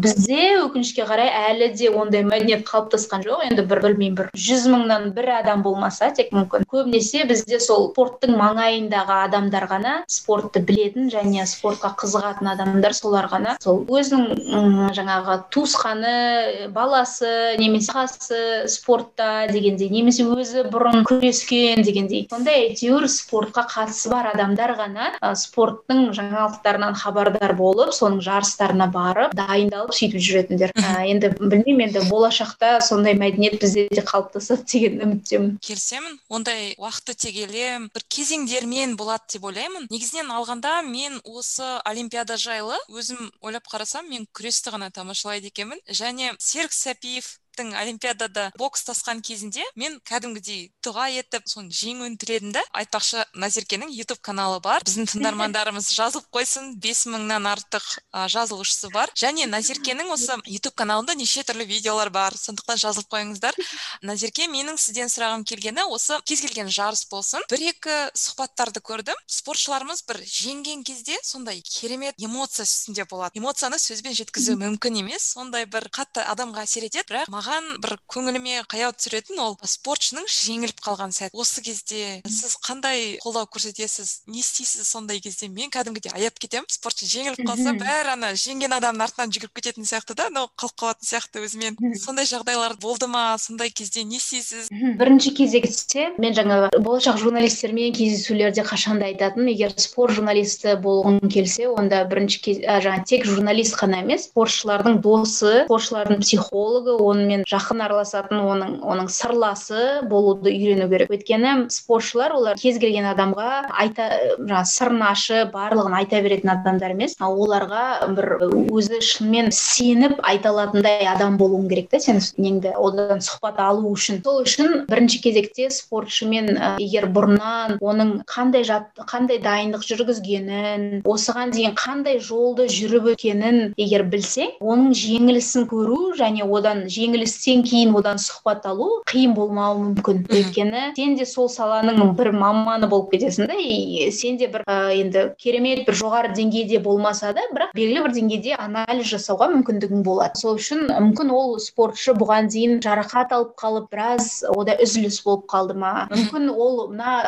Бізде 0.03 0.41
өкінішке 0.61 1.05
қарай 1.09 1.31
әлі 1.49 1.71
де 1.77 1.89
ондай 1.89 2.23
мәдениет 2.27 2.65
қалыптасқан 2.67 3.25
жоқ. 3.25 3.45
Енді 3.49 3.65
бір 3.67 3.81
білмеймін 3.87 4.17
бір 4.19 4.29
жүз 4.35 4.67
мыңнан 4.71 5.09
бір 5.15 5.30
бір 5.31 5.39
адам 5.39 5.63
болмаса 5.63 6.11
тек 6.15 6.31
мүмкін. 6.35 6.65
Көбінесе 6.69 7.23
бізде 7.29 7.59
сол 7.63 7.89
спорттың 7.91 8.35
маңайындағы 8.39 9.17
адамдар 9.27 9.65
ғана 9.69 9.93
спортты 10.11 10.61
білетін 10.65 11.09
және 11.11 11.45
спортқа 11.47 11.93
қызығатын 11.99 12.51
адамдар 12.53 12.93
солар 12.93 13.29
ғана. 13.31 13.55
Сол 13.63 13.83
өзінің 13.87 14.91
жаңағы 14.95 15.37
туысқаны 15.53 16.67
баласы 16.75 17.55
немесе 17.59 17.93
ағасы 17.93 18.41
спортта 18.71 19.47
дегендей 19.51 19.91
немесе 19.91 20.25
өзі 20.27 20.65
бұрын 20.71 21.05
күрескен 21.07 21.83
дегендей. 21.85 22.27
Сондай 22.31 22.67
әйтеуір 22.67 23.07
спортқа 23.11 23.65
қатысы 23.71 24.11
бар 24.11 24.31
адамдар 24.33 24.75
ғана 24.79 25.11
спорттың 25.37 26.11
жаңалықтарынан 26.17 26.97
хабардар 26.99 27.55
болып 27.59 27.93
соның 27.95 28.21
жарыстарына 28.25 28.89
барып 28.91 29.35
дайындалып 29.37 29.95
сөйтіп 29.95 30.25
жүретіндер. 30.27 30.75
Енді 31.11 31.33
білмеймін 31.39 31.89
енді 31.89 32.05
болашақта 32.09 32.79
сондай 32.85 33.15
мәдениет 33.19 33.59
бізде 33.61 33.87
де 33.91 34.03
қалыптасады 34.05 34.65
деген 34.71 35.20
үміттемін 35.21 35.57
келісемін. 35.61 36.17
Ондай 36.29 36.73
уақыт 36.81 37.13
өте 37.13 37.31
келе 37.35 37.65
бір 37.93 38.05
кезеңдермен 38.09 38.95
болады 38.97 39.35
деп 39.35 39.45
ойлаймын. 39.45 39.87
Негізінен 39.91 40.31
алғанда 40.33 40.81
мен 40.87 41.19
осы 41.23 41.67
олимпиада 41.85 42.37
жайлы 42.37 42.77
өзім 42.89 43.29
ойлап 43.41 43.67
қарасам 43.69 44.09
мен 44.09 44.25
күресті 44.33 44.73
ғана 44.73 44.89
тамашалайды 44.91 45.51
екенмін. 45.51 45.79
Және 45.87 46.33
серік 46.39 46.73
сәпиев 46.73 47.37
олимпиадада 47.59 48.51
бокстасқан 48.57 49.21
кезінде 49.21 49.63
мен 49.75 49.99
кәдімгідей 50.07 50.71
дұға 50.83 51.09
етіп 51.19 51.47
соны 51.49 51.73
жеңуін 51.75 52.17
тіледім 52.21 52.53
да 52.55 52.63
айтпақшы 52.77 53.23
назеркенің 53.35 53.91
ютуб 53.95 54.21
каналы 54.23 54.59
бар. 54.63 54.83
Біздің 54.87 55.09
тыңдармандарымыз 55.11 55.91
жазылып 55.97 56.29
қойсын 56.31 56.75
бес 56.81 57.05
мыңнан 57.09 57.47
артық 57.51 57.85
жазылушысы 58.31 58.91
бар. 58.93 59.11
Және 59.17 59.47
назеркенің 59.51 60.11
осы 60.13 60.37
ютуб 60.47 60.75
каналында 60.79 61.15
неше 61.19 61.43
түрлі 61.47 61.67
видеолар 61.67 62.09
бар 62.09 62.37
сондықтан 62.37 62.79
жазылып 62.81 63.11
қойыңыздар. 63.11 63.57
Назерке 64.07 64.47
менің 64.51 64.79
сізден 64.81 65.11
сұрағым 65.11 65.45
келгені 65.47 65.85
осы 65.91 66.19
кез 66.25 66.41
келген 66.45 66.71
жарыс 66.71 67.05
болсын. 67.11 67.43
Бір 67.51 67.67
екі 67.71 67.97
сұхбаттарды 68.17 68.81
көрдім. 68.85 69.17
Спортшыларымыз 69.27 70.05
бір 70.07 70.21
жеңген 70.25 70.85
кезде 70.87 71.17
сондай 71.23 71.61
керемет 71.61 72.15
эмоция 72.17 72.65
үстінде 72.65 73.05
болады. 73.09 73.39
Эмоцияны 73.39 73.79
сөзбен 73.81 74.15
жеткізу 74.17 74.57
мүмкін 74.59 75.01
емес. 75.03 75.31
Сондай 75.35 75.65
бір 75.65 75.89
қатты 75.93 76.23
адамға 76.25 76.65
әсер 76.65 76.87
етеді. 76.87 77.05
Бірақ 77.11 77.31
маған 77.41 77.81
бір 77.81 77.95
көңіліме 78.11 78.61
қаяу 78.69 78.93
түсіретін 78.93 79.39
ол 79.41 79.55
спортшының 79.65 80.27
жеңіліп 80.29 80.81
қалған 80.85 81.13
сәт. 81.15 81.33
Осы 81.33 81.63
кезде 81.65 82.21
сіз 82.27 82.57
қандай 82.61 83.17
қолдау 83.23 83.47
көрсетесіз? 83.49 84.27
Не 84.29 84.41
істейсіз 84.43 84.85
сондай 84.85 85.21
кезде? 85.23 85.49
Мен 85.49 85.71
кәдімгідей 85.73 86.13
аяп 86.13 86.37
кетемін. 86.37 86.67
Спортшы 86.69 87.09
жеңіліп 87.09 87.41
қалса 87.47 87.73
бәрі 87.79 88.13
ана 88.13 88.33
жеңген 88.37 88.75
адамның 88.77 89.07
артынан 89.07 89.33
жүгіріп 89.33 89.57
кететін 89.57 89.89
сияқты 89.89 90.15
да 90.17 90.27
анау 90.29 90.51
қалып 90.53 90.77
қалатын 90.83 91.07
сияқты 91.07 91.41
өзімен. 91.47 91.79
Сондай 91.97 92.29
жағдайлар 92.29 92.77
болды 92.81 93.09
ма? 93.09 93.37
Сондай 93.41 93.71
кезде 93.73 94.03
не 94.03 94.19
істейсіз? 94.21 94.69
Бірінші 94.69 95.33
кезекте 95.39 96.11
мен 96.21 96.37
жаңағы 96.37 96.77
болашақ 96.77 97.17
журналистермен 97.21 97.95
кездесулерде 97.97 98.65
қашанда 98.67 99.09
айтатынмын 99.09 99.49
егер 99.55 99.73
спорт 99.81 100.13
журналисті 100.19 100.77
болғың 100.83 101.21
келсе 101.31 101.69
онда 101.71 102.03
бірінші 102.11 102.41
кез 102.45 102.61
жаңағы 102.61 103.05
тек 103.09 103.25
журналист 103.25 103.77
қана 103.79 104.03
емес 104.03 104.27
спортшылардың 104.29 105.01
досы 105.01 105.65
спортшылардың 105.65 106.21
психологы 106.21 106.97
онымен 107.01 107.30
сонымен 107.31 107.45
жақын 107.47 107.81
араласатын 107.85 108.39
оның 108.43 108.71
оның 108.83 109.07
сырласы 109.09 110.03
болуды 110.09 110.51
үйрену 110.51 110.89
керек. 110.89 111.11
Өйткені 111.11 111.69
спортшылар 111.71 112.33
олар 112.35 112.57
кез 112.59 112.77
келген 112.79 113.07
адамға 113.11 113.71
айта 113.71 114.09
жаңағы 114.39 114.67
сырын 114.67 115.03
ашып 115.07 115.53
барлығын 115.53 115.95
айта 115.95 116.21
беретін 116.21 116.51
адамдар 116.51 116.91
емес. 116.91 117.15
Оларға 117.19 118.11
бір 118.15 118.27
өзі 118.71 118.99
шынымен 119.01 119.51
сеніп 119.51 120.19
айта 120.23 120.51
алатындай 120.51 121.07
адам 121.07 121.37
болуың 121.37 121.69
керек 121.69 121.89
та 121.91 121.99
сен 121.99 122.19
неңді 122.37 122.73
одан 122.75 123.23
сұхбат 123.23 123.59
алу 123.59 123.93
үшін. 123.95 124.21
Сол 124.25 124.43
үшін 124.43 124.85
бірінші 124.91 125.21
кезекте 125.23 125.69
спортшымен 125.71 126.51
егер 126.81 127.07
бұрыннан 127.11 127.77
оның 127.79 128.21
қандай 128.27 128.65
жат 128.67 128.91
қандай 129.07 129.39
дайындық 129.43 129.85
жүргізгенін 129.87 131.01
осыған 131.07 131.55
дейін 131.55 131.75
қандай 131.79 132.19
жолды 132.19 132.67
жүріп 132.71 133.13
өткенін 133.13 133.73
егер 133.79 134.03
білсең 134.11 134.57
оның 134.61 134.93
жеңілісін 134.97 135.67
көру 135.71 136.13
және 136.19 136.45
одан 136.45 136.85
жеңіл 136.91 137.20
жеңілістен 137.21 137.61
кейін 137.65 137.93
одан 137.95 138.17
сұхбат 138.17 138.65
алу 138.65 139.01
қиын 139.09 139.33
болмауы 139.35 139.79
мүмкін. 139.81 140.23
Өйткені 140.31 140.93
сен 140.95 141.15
де 141.17 141.25
сол 141.25 141.49
саланың 141.49 142.15
бір 142.17 142.31
маманы 142.33 142.87
болып 142.89 143.11
кетесің 143.13 143.47
да 143.47 143.55
и 143.57 144.09
сен 144.11 144.37
де 144.37 144.47
бір 144.47 144.63
ә, 144.65 144.93
енді 144.95 145.33
керемет 145.37 145.85
бір 145.85 145.95
жоғары 145.95 146.33
деңгейде 146.33 146.81
болмаса 146.81 147.33
да 147.33 147.41
бірақ 147.53 147.73
белгілі 147.75 148.03
бір 148.05 148.15
деңгейде 148.15 148.55
анализ 148.57 149.09
жасауға 149.11 149.49
мүмкіндігің 149.53 150.03
болады. 150.03 150.39
Сол 150.39 150.57
үшін 150.57 150.87
мүмкін 150.89 151.31
ол 151.31 151.57
спортшы 151.59 152.15
бұған 152.17 152.49
дейін 152.51 152.79
жарақат 152.81 153.33
алып 153.35 153.53
қалып 153.59 153.91
біраз 153.91 154.43
ода 154.49 154.77
үзіліс 154.81 155.21
болып 155.25 155.45
қалды 155.51 155.77
ма? 155.77 156.07
Мүмкін 156.11 156.49
ол 156.51 156.87
мына 156.91 157.19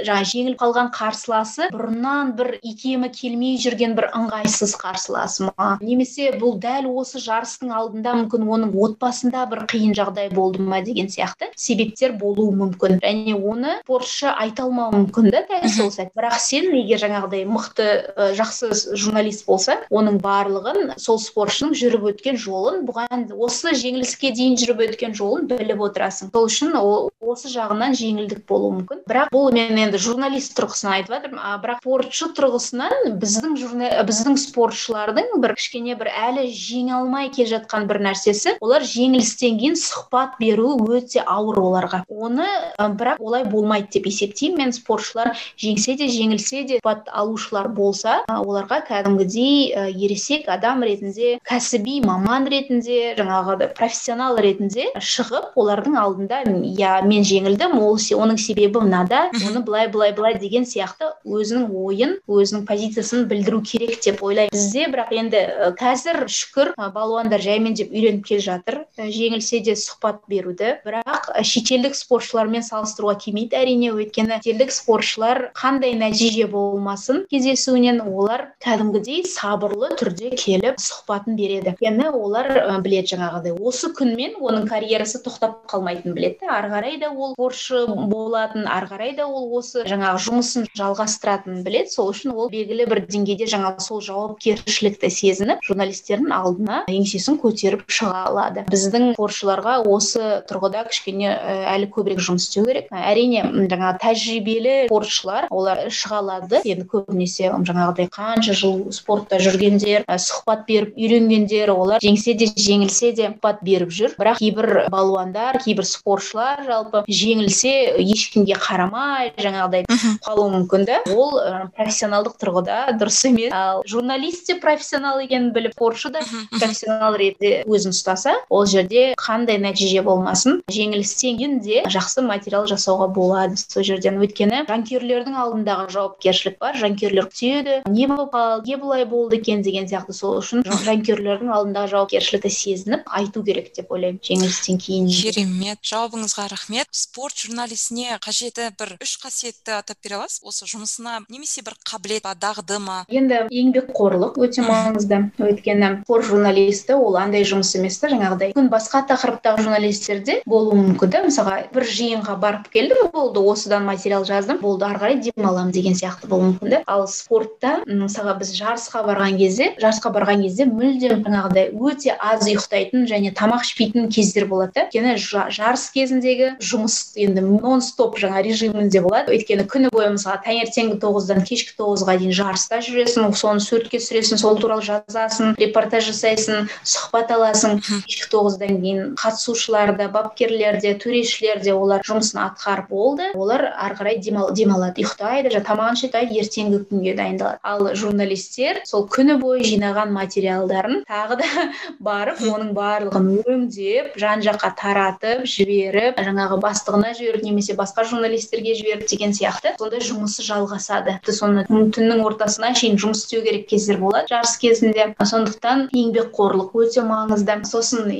жаңағы 0.00 0.30
жеңіліп 0.32 0.60
қалған 0.62 0.92
қарсыласы 0.96 1.68
бұрыннан 1.74 2.34
бір 2.38 2.54
икемі 2.62 3.12
келмей 3.12 3.58
жүрген 3.60 3.96
бір 3.98 4.10
ыңғайсыз 4.16 4.76
қарсыласы 4.80 5.50
ма? 5.50 5.76
Немесе 5.82 6.32
бұл 6.38 6.58
дәл 6.62 6.88
осы 6.92 7.20
жарыстың 7.22 7.72
алдында 7.74 8.14
мүмкін 8.22 8.46
оның 8.56 8.76
отбасында 8.86 9.41
бір 9.50 9.64
қиын 9.70 9.94
жағдай 9.96 10.30
болды 10.34 10.62
ма 10.62 10.80
деген 10.84 11.08
сияқты 11.12 11.50
себептер 11.56 12.16
болуы 12.20 12.52
мүмкін. 12.56 13.00
Және 13.02 13.36
оны 13.36 13.78
спортшы 13.82 14.30
айта 14.30 14.66
алмауы 14.66 15.02
мүмкін 15.02 15.30
да 15.32 15.44
дәл 15.48 15.68
сол 15.72 15.92
сәт. 15.94 16.12
Бірақ 16.16 16.38
сен 16.42 16.70
егер 16.76 17.02
жаңағыдай 17.02 17.44
мықты 17.48 17.88
ә, 18.16 18.30
жақсы 18.38 18.72
журналист 18.98 19.46
болса 19.46 19.78
оның 19.90 20.20
барлығын 20.22 20.94
сол 21.00 21.20
спортшының 21.22 21.76
жүріп 21.78 22.08
өткен 22.12 22.38
жолын 22.40 22.82
бұған 22.88 23.28
осы 23.36 23.74
жеңіліске 23.78 24.32
дейін 24.36 24.58
жүріп 24.60 24.84
өткен 24.88 25.16
жолын 25.18 25.48
біліп 25.50 25.82
отырасың. 25.88 26.32
Сол 26.34 26.48
үшін 26.50 26.76
ол 26.78 27.10
осы 27.20 27.50
жағынан 27.52 27.96
жеңілдік 27.98 28.44
болуы 28.48 28.78
мүмкін. 28.80 29.02
Бірақ 29.08 29.32
бұл 29.32 29.52
мен 29.54 29.78
енді 29.78 30.00
журналист 30.02 30.56
тұрғысынан 30.58 30.98
айтып 30.98 31.14
жатырмын. 31.16 31.42
А 31.42 31.56
бірақ 31.62 31.82
спортшы 31.82 32.28
тұрғысынан 32.36 33.16
біздің 33.22 33.56
журна 33.60 33.90
біздің 34.06 34.38
спортшылардың 34.42 35.38
бір 35.42 35.54
кішкене 35.58 35.96
бір 35.98 36.10
әлі 36.12 36.48
жеңе 36.50 36.96
алмай 36.98 37.30
келе 37.32 37.50
жатқан 37.54 37.86
бір 37.90 38.02
нәрсесі 38.08 38.56
олар 38.62 38.84
жеңіліс 38.86 39.31
жеңілістен 39.32 39.58
кейін 39.58 39.76
сұхбат 39.76 40.36
беру 40.38 40.76
өте 40.92 41.22
ауыр 41.24 41.58
оларға. 41.60 42.04
Оны 42.08 42.46
бірақ 42.78 43.20
олай 43.20 43.44
болмайды 43.44 43.88
деп 43.98 44.06
есептеймін. 44.06 44.58
Мен 44.62 44.72
спортшылар 44.72 45.32
жеңсе 45.58 45.96
де 45.96 46.08
жеңілсе 46.08 46.64
де 46.66 46.78
сұхбат 46.80 47.08
алушылар 47.08 47.68
болса 47.68 48.22
оларға 48.28 48.82
кәдімгідей 48.88 49.72
ересек 49.96 50.48
адам 50.48 50.82
ретінде 50.84 51.38
кәсіби 51.48 52.02
маман 52.04 52.46
ретінде 52.46 53.14
жаңағы 53.18 53.72
профессионал 53.74 54.36
ретінде 54.36 54.90
шығып 55.00 55.56
олардың 55.56 55.96
алдында 55.96 56.42
иә 56.44 57.02
мен 57.06 57.24
жеңілдім 57.24 57.78
ол 57.80 57.96
оның 57.96 58.38
себебі 58.38 58.82
мынада 58.84 59.30
оны 59.32 59.62
былай 59.64 59.88
былай 59.88 60.12
былай 60.12 60.38
деген 60.38 60.64
сияқты 60.68 61.12
өзінің 61.24 61.70
ойын 61.72 62.16
өзінің 62.28 62.66
позициясын 62.68 63.26
білдіру 63.30 63.62
керек 63.62 64.00
деп 64.04 64.22
ойлаймын. 64.22 64.52
Бізде 64.52 64.86
бірақ 64.92 65.12
енді 65.16 65.42
қазір 65.80 66.26
шүкір 66.28 66.74
балуандар 66.92 67.42
жаймен 67.42 67.74
деп 67.78 67.92
үйреніп 67.92 68.26
келе 68.26 68.42
жатыр. 68.42 68.82
Жеңілсе 69.22 69.62
де 69.64 69.76
сұхбат 69.78 70.22
беруді. 70.28 70.76
Бірақ 70.86 71.30
шетелдік 71.46 71.96
спортшылармен 71.96 72.66
салыстыруға 72.66 73.16
келмейді 73.22 73.58
әрине. 73.62 73.92
Өйткені 73.94 74.38
шетелдік 74.40 74.72
спортшылар 74.74 75.42
қандай 75.56 75.94
нәтиже 75.98 76.48
болмасын 76.50 77.24
кездесуінен 77.32 78.02
олар 78.04 78.48
кәдімгідей 78.64 79.24
сабырлы 79.30 79.92
түрде 80.00 80.32
келіп 80.38 80.80
сұхбатын 80.82 81.36
береді. 81.38 81.74
Өйткені 81.76 82.10
олар 82.12 82.50
біледі 82.82 83.14
жаңағыдай. 83.14 83.56
Осы 83.62 83.92
күнмен 83.96 84.38
оның 84.42 84.66
карьерасы 84.70 85.22
тоқтап 85.24 85.62
қалмайтынын 85.70 86.16
біледі 86.16 86.50
ары 86.50 86.72
қарай 86.72 86.98
да 87.00 87.12
ол 87.12 87.34
спортшы 87.36 87.84
болатын 88.10 88.66
ары 88.66 88.88
қарай 88.90 89.14
да 89.16 89.26
ол 89.28 89.50
осы 89.58 89.84
жаңағы 89.88 90.22
жұмысын 90.26 90.68
жалғастыратынын 90.78 91.62
біледі. 91.66 91.92
Сол 91.92 92.12
үшін 92.12 92.34
ол 92.34 92.50
белгілі 92.52 92.86
бір 92.90 93.02
деңгейде 93.06 93.48
жаңағы 93.52 93.84
сол 93.84 94.02
жауапкершілікті 94.04 95.10
сезініп 95.12 95.62
журналистердің 95.66 96.32
алдына 96.34 96.82
еңсесін 96.90 97.38
көтеріп 97.42 97.84
шыға 97.92 98.26
алады. 98.30 98.64
Біздің 98.72 99.11
спортшыларға 99.14 99.78
осы 99.88 100.42
тұрғыда 100.48 100.84
кішкене 100.88 101.32
әлі 101.72 101.88
көбірек 101.92 102.22
жұмыс 102.22 102.48
істеу 102.48 102.66
керек. 102.66 102.88
Әрине 102.92 103.44
жаңағы 103.70 104.00
тәжірибелі 104.02 104.76
спортшылар 104.88 105.48
олар 105.50 105.84
шыға 105.92 106.20
алады. 106.22 106.62
Енді 106.64 106.86
көбінесе 106.90 107.50
жаңағыдай 107.52 108.10
қанша 108.12 108.56
жыл 108.56 108.92
спортта 108.94 109.38
жүргендер 109.42 110.06
сұхбат 110.08 110.64
беріп 110.68 110.96
үйренгендер 110.96 111.72
олар 111.74 112.02
жеңсе 112.02 112.34
де 112.38 112.48
жеңілсе 112.52 113.12
де 113.16 113.30
сұхбат 113.32 113.62
беріп 113.66 113.92
жүр. 113.92 114.16
Бірақ 114.20 114.40
кейбір 114.42 114.70
балуандар 114.92 115.58
кейбір 115.62 115.86
спортшылар 115.88 116.64
жалпы 116.66 117.04
жеңілсе 117.08 117.74
ешкімге 118.02 118.58
қарамай 118.60 119.32
жаңағыдай 119.40 119.86
қалуы 120.26 120.50
мүмкін 120.56 120.86
да 120.88 121.00
ол 121.12 121.38
профессионалдық 121.76 122.38
тұрғыда 122.40 122.78
дұрыс 123.00 123.20
емес. 123.28 123.52
Ал 123.52 123.82
журналист 123.88 124.46
те 124.48 124.58
профессионал 124.62 125.20
екенін 125.22 125.52
біліп 125.54 125.76
спортшы 125.76 126.12
да 126.14 126.22
профессионал 126.58 127.16
ретінде 127.18 127.62
өзін 127.66 127.94
ұстаса 127.94 128.36
ол 128.52 128.66
жерде 128.66 129.01
қандай 129.20 129.58
нәтиже 129.62 130.02
болмасын 130.06 130.60
жеңілістен 130.72 131.38
кейін 131.38 131.58
де 131.64 131.82
жақсы 131.92 132.24
материал 132.26 132.66
жасауға 132.70 133.08
болады 133.14 133.58
сол 133.60 133.84
жерден. 133.86 134.20
Өйткені 134.22 134.62
жанкүйерлердің 134.68 135.36
алдындағы 135.42 135.88
жауапкершілік 135.94 136.58
бар 136.62 136.78
жанкүйерлер 136.80 137.28
күтеді 137.30 137.78
не 137.90 138.06
болып 138.10 138.34
қалды 138.34 138.72
не 138.72 138.76
былай 138.76 139.04
болды 139.08 139.38
екен 139.40 139.62
деген 139.62 139.88
сияқты. 139.90 140.12
Сол 140.12 140.38
үшін 140.40 140.64
жанкүйерлердің 140.66 141.52
алдындағы 141.54 141.92
жауапкершілікті 141.94 142.50
сезініп 142.52 143.06
айту 143.06 143.42
керек 143.46 143.72
деп 143.76 143.92
ойлаймын 143.92 144.20
жеңілістен 144.22 144.78
кейін. 144.82 145.08
Керемет. 145.08 145.80
Жауабыңызға 145.86 146.48
рахмет. 146.52 146.90
Спорт 146.92 147.38
журналистіне 147.40 148.18
қажеті 148.22 148.68
бір 148.78 148.96
үш 149.02 149.16
қасиетті 149.22 149.78
атап 149.78 149.98
бере 150.04 150.20
аласыз. 150.20 150.42
Осы 150.44 150.68
жұмысына 150.68 151.22
немесе 151.32 151.64
бір 151.64 151.78
қабілет 151.88 152.22
па 152.26 152.34
дағды 152.36 152.78
ма? 152.82 153.02
Енді 153.08 153.46
еңбекқорлық 153.48 154.38
өте 154.42 154.64
маңызды. 154.66 155.22
Өйткені 155.40 156.02
спорт 156.04 156.28
журналисті 156.28 156.98
ол 157.00 157.16
андай 157.16 157.46
жұмыс 157.48 157.72
емес 157.78 157.98
та 158.02 158.10
жаңағыдай. 158.12 158.52
Мүмкін 158.52 158.68
басқа 158.72 158.91
тақырыптағы 159.08 159.64
журналистерде 159.64 160.40
болуы 160.46 160.76
мүмкін 160.82 161.12
да 161.14 161.22
мысалға 161.24 161.56
бір 161.72 161.88
жиынға 161.88 162.36
барып 162.42 162.68
келдім 162.74 163.08
болды 163.14 163.40
осыдан 163.40 163.86
материал 163.88 164.26
жаздым 164.28 164.60
болды 164.60 164.84
ары 164.84 165.00
қарай 165.00 165.18
демаламын 165.24 165.72
деген 165.72 165.96
сияқты 165.96 166.28
болуы 166.28 166.52
мүмкін 166.52 166.76
да 166.76 166.82
ал 166.86 167.06
спортта 167.08 167.80
мысалға 167.88 168.36
біз 168.42 168.54
жарысқа 168.58 169.04
барған 169.08 169.38
кезде 169.40 169.72
жарысқа 169.80 170.12
барған 170.14 170.44
кезде 170.44 170.66
мүлдем 170.68 171.24
жаңағыдай 171.24 171.72
өте 171.72 172.16
аз 172.18 172.46
ұйықтайтын 172.46 173.06
және 173.08 173.32
тамақ 173.36 173.64
ішпейтін 173.66 174.08
кездер 174.12 174.46
болады 174.50 174.72
да. 174.76 174.86
Өйткені 174.86 175.16
жарыс 175.52 175.88
кезіндегі 175.94 176.48
жұмыс 176.62 177.14
енді 177.20 177.44
нон 177.46 177.82
стоп 177.84 178.18
жаңа 178.20 178.42
режимінде 178.44 179.02
болады. 179.04 179.32
Өйткені 179.36 179.66
күні 179.70 179.90
бойы 179.92 180.12
мысалға 180.16 180.42
таңертеңгі 180.46 180.98
тоғыздан 181.02 181.42
кешкі 181.48 181.76
тоғызға 181.78 182.16
дейін 182.20 182.34
жарыста 182.36 182.80
жүресің 182.84 183.32
соны 183.38 183.64
суретке 183.64 184.00
түсіресің 184.02 184.40
сол 184.42 184.58
туралы 184.60 184.84
жазасың 184.86 185.56
репортаж 185.60 186.08
жасайсың 186.10 186.68
сұхбат 186.82 187.32
аласың. 187.34 187.80
Кешкі 188.08 188.30
тоғыздан 188.32 188.71
кейін 188.80 189.14
қатысушылар 189.20 189.96
да 189.98 190.08
бапкерлер 190.12 190.80
де 190.80 190.94
төрешілер 190.96 191.62
де 191.62 191.74
олар 191.74 192.02
жұмысын 192.06 192.40
атқарып 192.46 192.88
болды. 192.88 193.30
Олар 193.34 193.68
ары 193.76 193.98
қарай 193.98 194.18
демалады 194.22 195.02
ұйықтайды 195.02 195.52
тамағын 195.66 195.98
ішеді 195.98 196.40
ертеңгі 196.40 196.80
күнге 196.90 197.14
дайындалады. 197.18 197.60
Ал 197.62 197.92
журналистер 197.98 198.82
сол 198.88 199.06
күні 199.10 199.38
бойы 199.40 199.64
жинаған 199.66 200.12
материалдарын 200.14 201.02
тағы 201.08 201.38
да 201.42 201.66
барып 202.08 202.42
оның 202.46 202.72
барлығын 202.76 203.28
өңдеп 203.42 204.16
жан 204.20 204.42
жаққа 204.44 204.72
таратып 204.80 205.44
жіберіп 205.48 206.20
жаңағы 206.22 206.58
бастығына 206.62 207.12
жіберіп 207.18 207.46
немесе 207.46 207.76
басқа 207.78 208.06
журналистерге 208.10 208.74
жіберіп 208.78 209.08
деген 209.10 209.34
сияқты 209.36 209.74
сондай 209.78 210.02
жұмысы 210.04 210.44
жалғасады. 210.46 211.18
Соны 211.32 211.64
түннің 211.68 212.22
ортасына 212.26 212.72
шейін 212.78 212.98
жұмыс 213.00 213.24
істеу 213.24 213.42
керек 213.46 213.66
кездер 213.70 213.98
болады 214.02 214.30
жарыс 214.32 214.56
кезінде. 214.60 215.12
Сондықтан 215.18 215.88
еңбекқорлық 215.96 216.74
өте 216.82 217.04
маңызды. 217.06 217.58
Сосын 217.68 218.10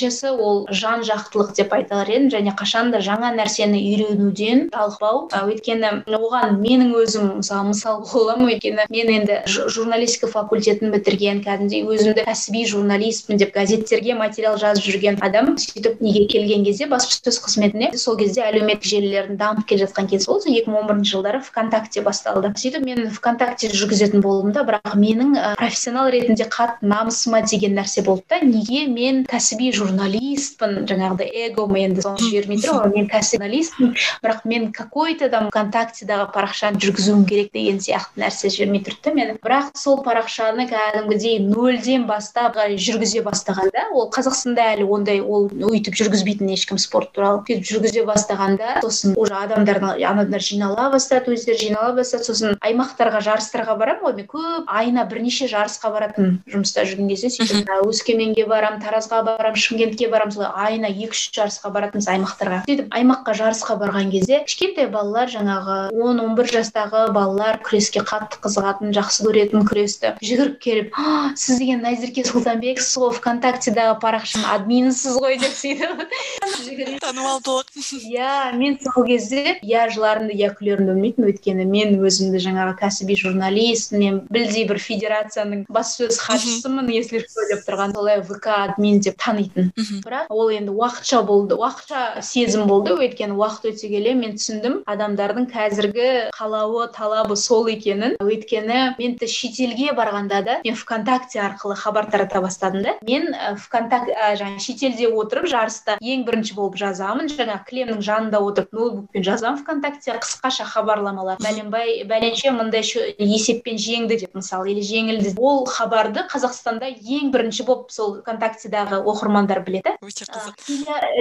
екіншісі 0.00 0.32
ол 0.40 0.66
жан 0.70 1.02
жақтылық 1.04 1.52
деп 1.56 1.72
айтар 1.76 2.08
едім 2.08 2.30
және 2.32 2.54
қашан 2.56 2.90
да 2.92 3.00
жаңа 3.04 3.32
нәрсені 3.36 3.76
үйренуден 3.76 4.70
жалықпау. 4.72 5.28
Өйткені 5.28 6.04
оған 6.08 6.56
менің 6.60 6.94
өзім 6.96 7.26
мысалы 7.40 7.70
мысал 7.70 8.00
бола 8.00 8.32
аламын 8.32 8.54
өйткені 8.54 8.86
мен 8.88 9.10
енді 9.12 9.40
журналистика 9.46 10.30
факультетін 10.30 10.92
бітірген 10.94 11.42
кәдімгідей 11.44 11.84
өзімді 11.84 12.24
кәсіби 12.24 12.64
журналистпін 12.70 13.40
деп 13.40 13.52
газеттерге 13.54 14.16
материал 14.16 14.56
жазып 14.60 14.88
жүрген 14.88 15.20
адам 15.20 15.56
сөйтіп 15.60 16.00
неге 16.00 16.24
келген 16.30 16.64
кезде 16.64 16.88
баспасөз 16.88 17.40
қызметіне 17.44 17.92
сол 17.98 18.16
кезде 18.20 18.44
әлеуметтік 18.46 18.88
желілердің 18.94 19.36
дамып 19.40 19.66
келе 19.68 19.84
жатқан 19.84 20.08
кез 20.08 20.26
болды. 20.28 20.54
Екі 20.54 20.70
мың 20.70 20.84
он 20.84 20.88
бірінші 20.90 21.16
жылдары 21.16 21.42
вконтакте 21.44 22.02
басталды. 22.02 22.52
Сөйтіп 22.56 22.84
мен 22.86 23.10
вконтакте 23.12 23.70
жүргізетін 23.72 24.24
болдым 24.24 24.54
да 24.56 24.64
бірақ 24.64 24.96
менің 24.96 25.36
профессионал 25.58 26.10
ретінде 26.12 26.46
қатты 26.50 26.86
намысыма 26.86 27.42
тиген 27.46 27.76
нәрсе 27.78 28.04
болды 28.06 28.24
да 28.30 28.40
неге 28.44 28.86
мен 28.90 29.24
кәсіби 29.30 29.70
журналистпін 29.90 30.86
жаңағыдай 30.88 31.30
эгом 31.48 31.76
енді 31.76 32.04
соны 32.04 32.22
жібермей 32.22 32.60
тұр 32.62 32.84
ғой 32.84 32.94
мен 32.94 33.08
кәсіби 33.10 33.40
журналистпін 33.40 33.94
бірақ 34.24 34.44
мен 34.44 34.70
какой 34.72 35.14
то 35.18 35.28
там 35.32 35.48
вконтактедағы 35.50 36.30
парақшаны 36.34 36.80
жүргізуім 36.80 37.24
керек 37.28 37.52
деген 37.54 37.80
сияқты 37.82 38.22
нәрсе 38.22 38.50
жібермей 38.54 38.84
тұрды 38.86 39.02
да 39.04 39.14
мені 39.16 39.36
бірақ 39.42 39.72
сол 39.78 40.00
парақшаны 40.04 40.68
кәдімгідей 40.70 41.40
нөлден 41.44 42.06
бастап 42.08 42.56
жүргізе 42.56 43.24
бастағанда 43.26 43.88
ол 43.92 44.10
қазақстанда 44.14 44.66
әлі 44.76 44.86
ондай 44.94 45.20
ол 45.20 45.48
өйтіп 45.50 45.96
жүргізбейтін 45.98 46.52
ешкім 46.54 46.78
спорт 46.78 47.12
туралы 47.16 47.42
сөйтіп 47.46 47.66
жүргізе 47.66 48.04
бастағанда 48.08 48.80
сосын 48.84 49.16
уже 49.16 49.34
адамдар 49.34 49.80
адамдар 49.82 50.44
жинала 50.44 50.90
бастады 50.92 51.34
өздері 51.34 51.58
жинала 51.66 51.94
бастады 51.96 52.28
сосын 52.28 52.58
аймақтарға 52.64 53.22
жарыстарға 53.26 53.76
барамын 53.80 54.04
ғой 54.04 54.16
мен 54.20 54.28
көп 54.30 54.70
айына 54.70 55.06
бірнеше 55.10 55.48
жарысқа 55.50 55.92
баратын 55.94 56.38
жұмыста 56.50 56.86
жүрген 56.88 57.10
кезде 57.10 57.30
сөйтіп 57.34 57.70
өскеменге 57.86 58.46
барамын 58.50 58.82
таразға 58.84 59.22
барамын 59.26 59.60
шымкентке 59.80 60.08
барамын 60.08 60.32
солай 60.32 60.50
айына 60.66 60.88
екі 60.90 61.14
үш 61.14 61.30
жарысқа 61.34 61.70
баратынбыз 61.72 62.08
аймақтарға. 62.12 62.58
Сөйтіп 62.68 62.92
аймаққа 62.92 63.34
жарысқа 63.38 63.76
барған 63.80 64.10
кезде 64.12 64.40
кішкентай 64.44 64.88
балалар 64.92 65.30
жаңағы 65.32 65.76
он 65.96 66.20
он 66.20 66.34
бір 66.36 66.50
жастағы 66.52 67.06
балалар 67.14 67.60
күреске 67.64 68.02
қатты 68.04 68.40
қызығатын 68.44 68.92
жақсы 68.96 69.24
көретін 69.24 69.64
күресті. 69.68 70.12
Жүгіріп 70.20 70.58
келіп 70.60 71.00
сіз 71.36 71.60
деген 71.62 71.80
назерке 71.84 72.24
сұлтанбексіз 72.28 72.98
ғой 73.00 73.14
вконтактедағы 73.16 73.96
парақшаның 74.04 74.48
админісіз 74.56 75.16
ғой 75.20 75.38
деп 75.40 75.56
сөйтіп. 75.56 77.00
Танымалдылық 77.00 77.72
иә 77.80 78.52
мен 78.60 78.78
сол 78.84 79.06
кезде 79.08 79.58
я 79.62 79.88
жыларымды 79.88 80.36
я 80.36 80.52
күлерімді 80.52 80.92
білмейтінмін. 80.92 81.30
Өйткені 81.30 81.66
мен 81.68 81.96
өзімді 82.04 82.40
жаңағы 82.42 82.76
кәсіби 82.80 83.16
журналист 83.20 83.92
мен 83.96 84.22
білдей 84.32 84.66
бір 84.68 84.80
федерацияның 84.82 85.64
баспасөз 85.70 86.18
хатшысымын 86.24 86.90
если 86.92 87.22
что 87.22 87.46
деп 87.50 87.64
тұрған 87.68 87.94
солай 87.94 88.20
вк 88.24 88.50
админ 88.50 89.00
деп 89.04 89.18
танитын 89.20 89.69
бірақ 89.76 90.30
ол 90.30 90.50
енді 90.50 90.72
уақытша 90.74 91.22
болды. 91.26 91.56
Уақытша 91.58 92.22
сезім 92.22 92.66
болды. 92.66 92.94
Өйткені 92.94 93.36
уақыт 93.38 93.70
өте 93.72 93.90
келе 93.92 94.14
мен 94.14 94.36
түсіндім 94.38 94.80
адамдардың 94.90 95.48
қазіргі 95.52 96.08
қалауы 96.36 96.88
талабы 96.94 97.36
сол 97.36 97.68
екенін. 97.70 98.16
Өйткені 98.20 98.96
мен 98.98 99.16
шетелге 99.20 99.92
барғанда 99.96 100.42
да 100.44 100.58
мен 100.64 100.76
вконтакте 100.76 101.40
арқылы 101.40 101.76
хабар 101.76 102.10
тарата 102.10 102.40
бастадым 102.40 102.82
да. 102.82 102.96
Мен 103.06 103.34
вконтакте 103.58 104.14
жаңағы 104.40 104.64
шетелде 104.64 105.08
отырып 105.08 105.48
жарыста 105.50 105.98
ең 106.00 106.24
бірінші 106.28 106.56
болып 106.58 106.78
жазамын. 106.80 107.30
Жаңағы 107.30 107.66
кілемнің 107.70 108.02
жанында 108.04 108.40
отырып 108.40 108.72
ноутбукпен 108.72 109.26
жазамын 109.26 109.60
вконтакте. 109.62 110.16
Қысқаша 110.20 110.64
хабарламалар. 110.64 111.38
Бәленбай 111.42 112.04
бәленше 112.08 112.52
мындай 112.56 112.82
есеппен 112.82 113.78
жеңді 113.80 114.20
деп 114.24 114.34
мысалы 114.34 114.72
или 114.72 114.84
жеңілді. 114.84 115.34
Ол 115.38 115.64
хабарды 115.66 116.24
қазақстанда 116.30 116.90
ең 116.90 117.30
бірінші 117.34 117.66
болып 117.68 117.92
сол 117.94 118.18
вконтактедағы 118.20 119.00
оқырмандар 119.04 119.59
біледі 119.66 119.94
өте 120.00 120.26
қызық 120.30 120.54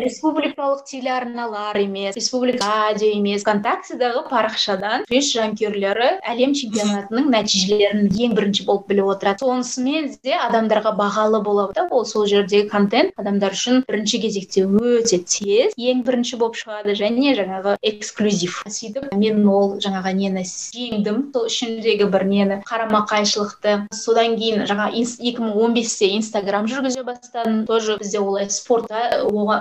республикалық 0.05 0.83
телеарналар 0.89 1.77
емес 1.81 2.15
республика 2.17 2.65
радио 2.65 3.11
емес 3.15 3.43
вконтактедағы 3.43 4.23
парақшадан 4.29 5.05
күрес 5.09 5.31
жанкүйерлері 5.35 6.09
әлем 6.29 6.53
чемпионатының 6.57 7.29
нәтижелерін 7.33 8.09
ең 8.09 8.35
бірінші 8.37 8.65
болып 8.67 8.87
біліп 8.91 9.11
отырады. 9.15 9.43
Сонысымен 9.43 10.09
де 10.23 10.35
адамдарға 10.37 10.93
бағалы 10.99 11.41
болады 11.43 11.75
да? 11.77 11.87
Ол 11.91 12.05
сол 12.05 12.27
жердегі 12.29 12.69
контент 12.69 13.13
адамдар 13.19 13.55
үшін 13.55 13.83
бірінші 13.87 14.21
кезекте 14.25 14.65
өте 14.65 15.21
тез 15.23 15.75
ең 15.77 16.03
бірінші 16.07 16.39
болып 16.41 16.59
шығады 16.59 16.95
және 16.99 17.35
жаңағы 17.39 17.75
эксклюзив. 17.81 18.61
Сөйтіп 18.69 19.09
мен 19.15 19.41
ол 19.47 19.77
жаңағы 19.81 20.13
нені 20.17 20.45
жеңдім 20.45 21.21
сол 21.33 21.49
ішіндегі 21.49 22.09
бір 22.11 22.25
нені 22.29 22.59
қарама 22.67 23.03
қайшылықты. 23.09 23.87
Содан 23.95 24.37
кейін 24.39 24.65
жаңа 24.69 24.89
екі 24.93 25.37
мың 25.41 25.57
он 25.63 25.75
бесте 25.77 26.11
инстаграм 26.15 26.67
жүргізе 26.69 27.03
бастадым. 27.07 27.65
Тоже 27.69 27.97
бізде 27.99 28.19
олай 28.29 28.49
спортта 28.53 29.01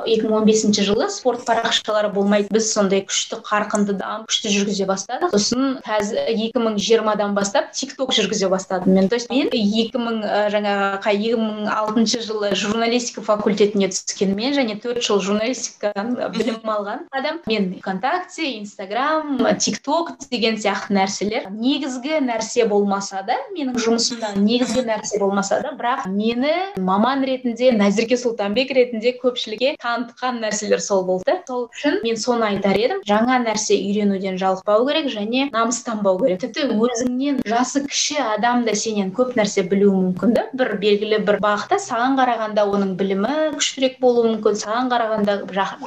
екі 0.07 0.29
мың 0.29 0.41
он 0.41 0.47
бесінші 0.49 0.85
жылы 0.89 1.09
спорт 1.13 1.45
парақшалары 1.49 2.13
болмайды. 2.13 2.53
Біз 2.53 2.71
сондай 2.73 3.03
күшті 3.09 3.41
қарқынды 3.47 3.97
дамып 3.99 4.29
күшті 4.31 4.53
жүргізе 4.53 4.87
бастадық. 4.89 5.33
Сосын 5.35 5.79
қазір 5.87 6.29
екі 6.33 6.63
мың 6.63 6.79
жиырмадан 6.83 7.35
бастап 7.37 7.73
тик 7.73 7.97
ток 7.99 8.13
жүргізе 8.17 8.49
бастадым 8.53 8.95
мен. 8.95 9.09
То 9.09 9.17
есть 9.17 9.31
мен 9.31 9.49
екі 9.53 9.99
мың 9.99 10.21
жаңағы 10.53 11.15
екі 11.15 11.41
мың 11.41 11.69
алтыншы 11.73 12.23
жылы 12.27 12.55
журналистика 12.59 13.23
факультетіне 13.25 13.89
түскенмен 13.93 14.57
және 14.57 14.79
төрт 14.83 15.03
жыл 15.05 15.21
журналистикадан 15.25 16.15
білім 16.35 16.61
алған 16.65 17.07
адам. 17.11 17.41
Мен 17.47 17.73
вконтакте 17.79 18.59
инстаграм 18.59 19.39
тик 19.59 19.81
ток 19.83 20.13
деген 20.31 20.59
сияқты 20.61 20.95
нәрселер. 20.97 21.49
Негізгі 21.51 22.21
нәрсе 22.25 22.67
болмаса 22.69 23.23
да 23.27 23.37
менің 23.55 23.79
жұмысымда 23.79 24.35
негізгі 24.39 24.85
нәрсе 24.89 25.21
болмаса 25.21 25.61
да 25.63 25.73
бірақ 25.79 26.07
мені 26.11 26.53
маман 26.77 27.25
ретінде 27.25 27.73
назерке 27.73 28.17
сұлтанбек 28.59 28.73
ретінде 28.75 29.13
көпшілікке 29.23 29.77
танытқан 29.79 30.41
нәрселер 30.43 30.81
сол 30.83 31.05
болды. 31.07 31.35
Сол 31.47 31.69
үшін 31.71 32.01
мен 32.03 32.17
соны 32.19 32.47
айтар 32.49 32.77
едім. 32.77 33.03
Жаңа 33.07 33.39
нәрсе 33.45 33.77
үйренуден 33.79 34.39
жалықпау 34.39 34.87
керек 34.89 35.07
және 35.13 35.49
намыстанбау 35.53 36.19
керек. 36.19 36.41
Тіпті 36.43 36.67
өзіңнен 36.75 37.43
жасы 37.47 37.85
кіші 37.87 38.19
адам 38.35 38.65
да 38.67 38.75
сенен 38.75 39.13
көп 39.15 39.37
нәрсе 39.39 39.63
білуі 39.63 39.95
мүмкін 39.95 40.35
да. 40.35 40.47
Бір 40.59 40.75
белгілі 40.83 41.21
бір 41.27 41.39
бағытта 41.43 41.79
саған 41.79 42.19
қарағанда 42.19 42.67
оның 42.67 42.97
білімі 42.99 43.55
күштірек 43.55 44.01
болуы 44.03 44.35
мүмкін. 44.35 44.59
Саған 44.59 44.91
қарағанда 44.91 45.39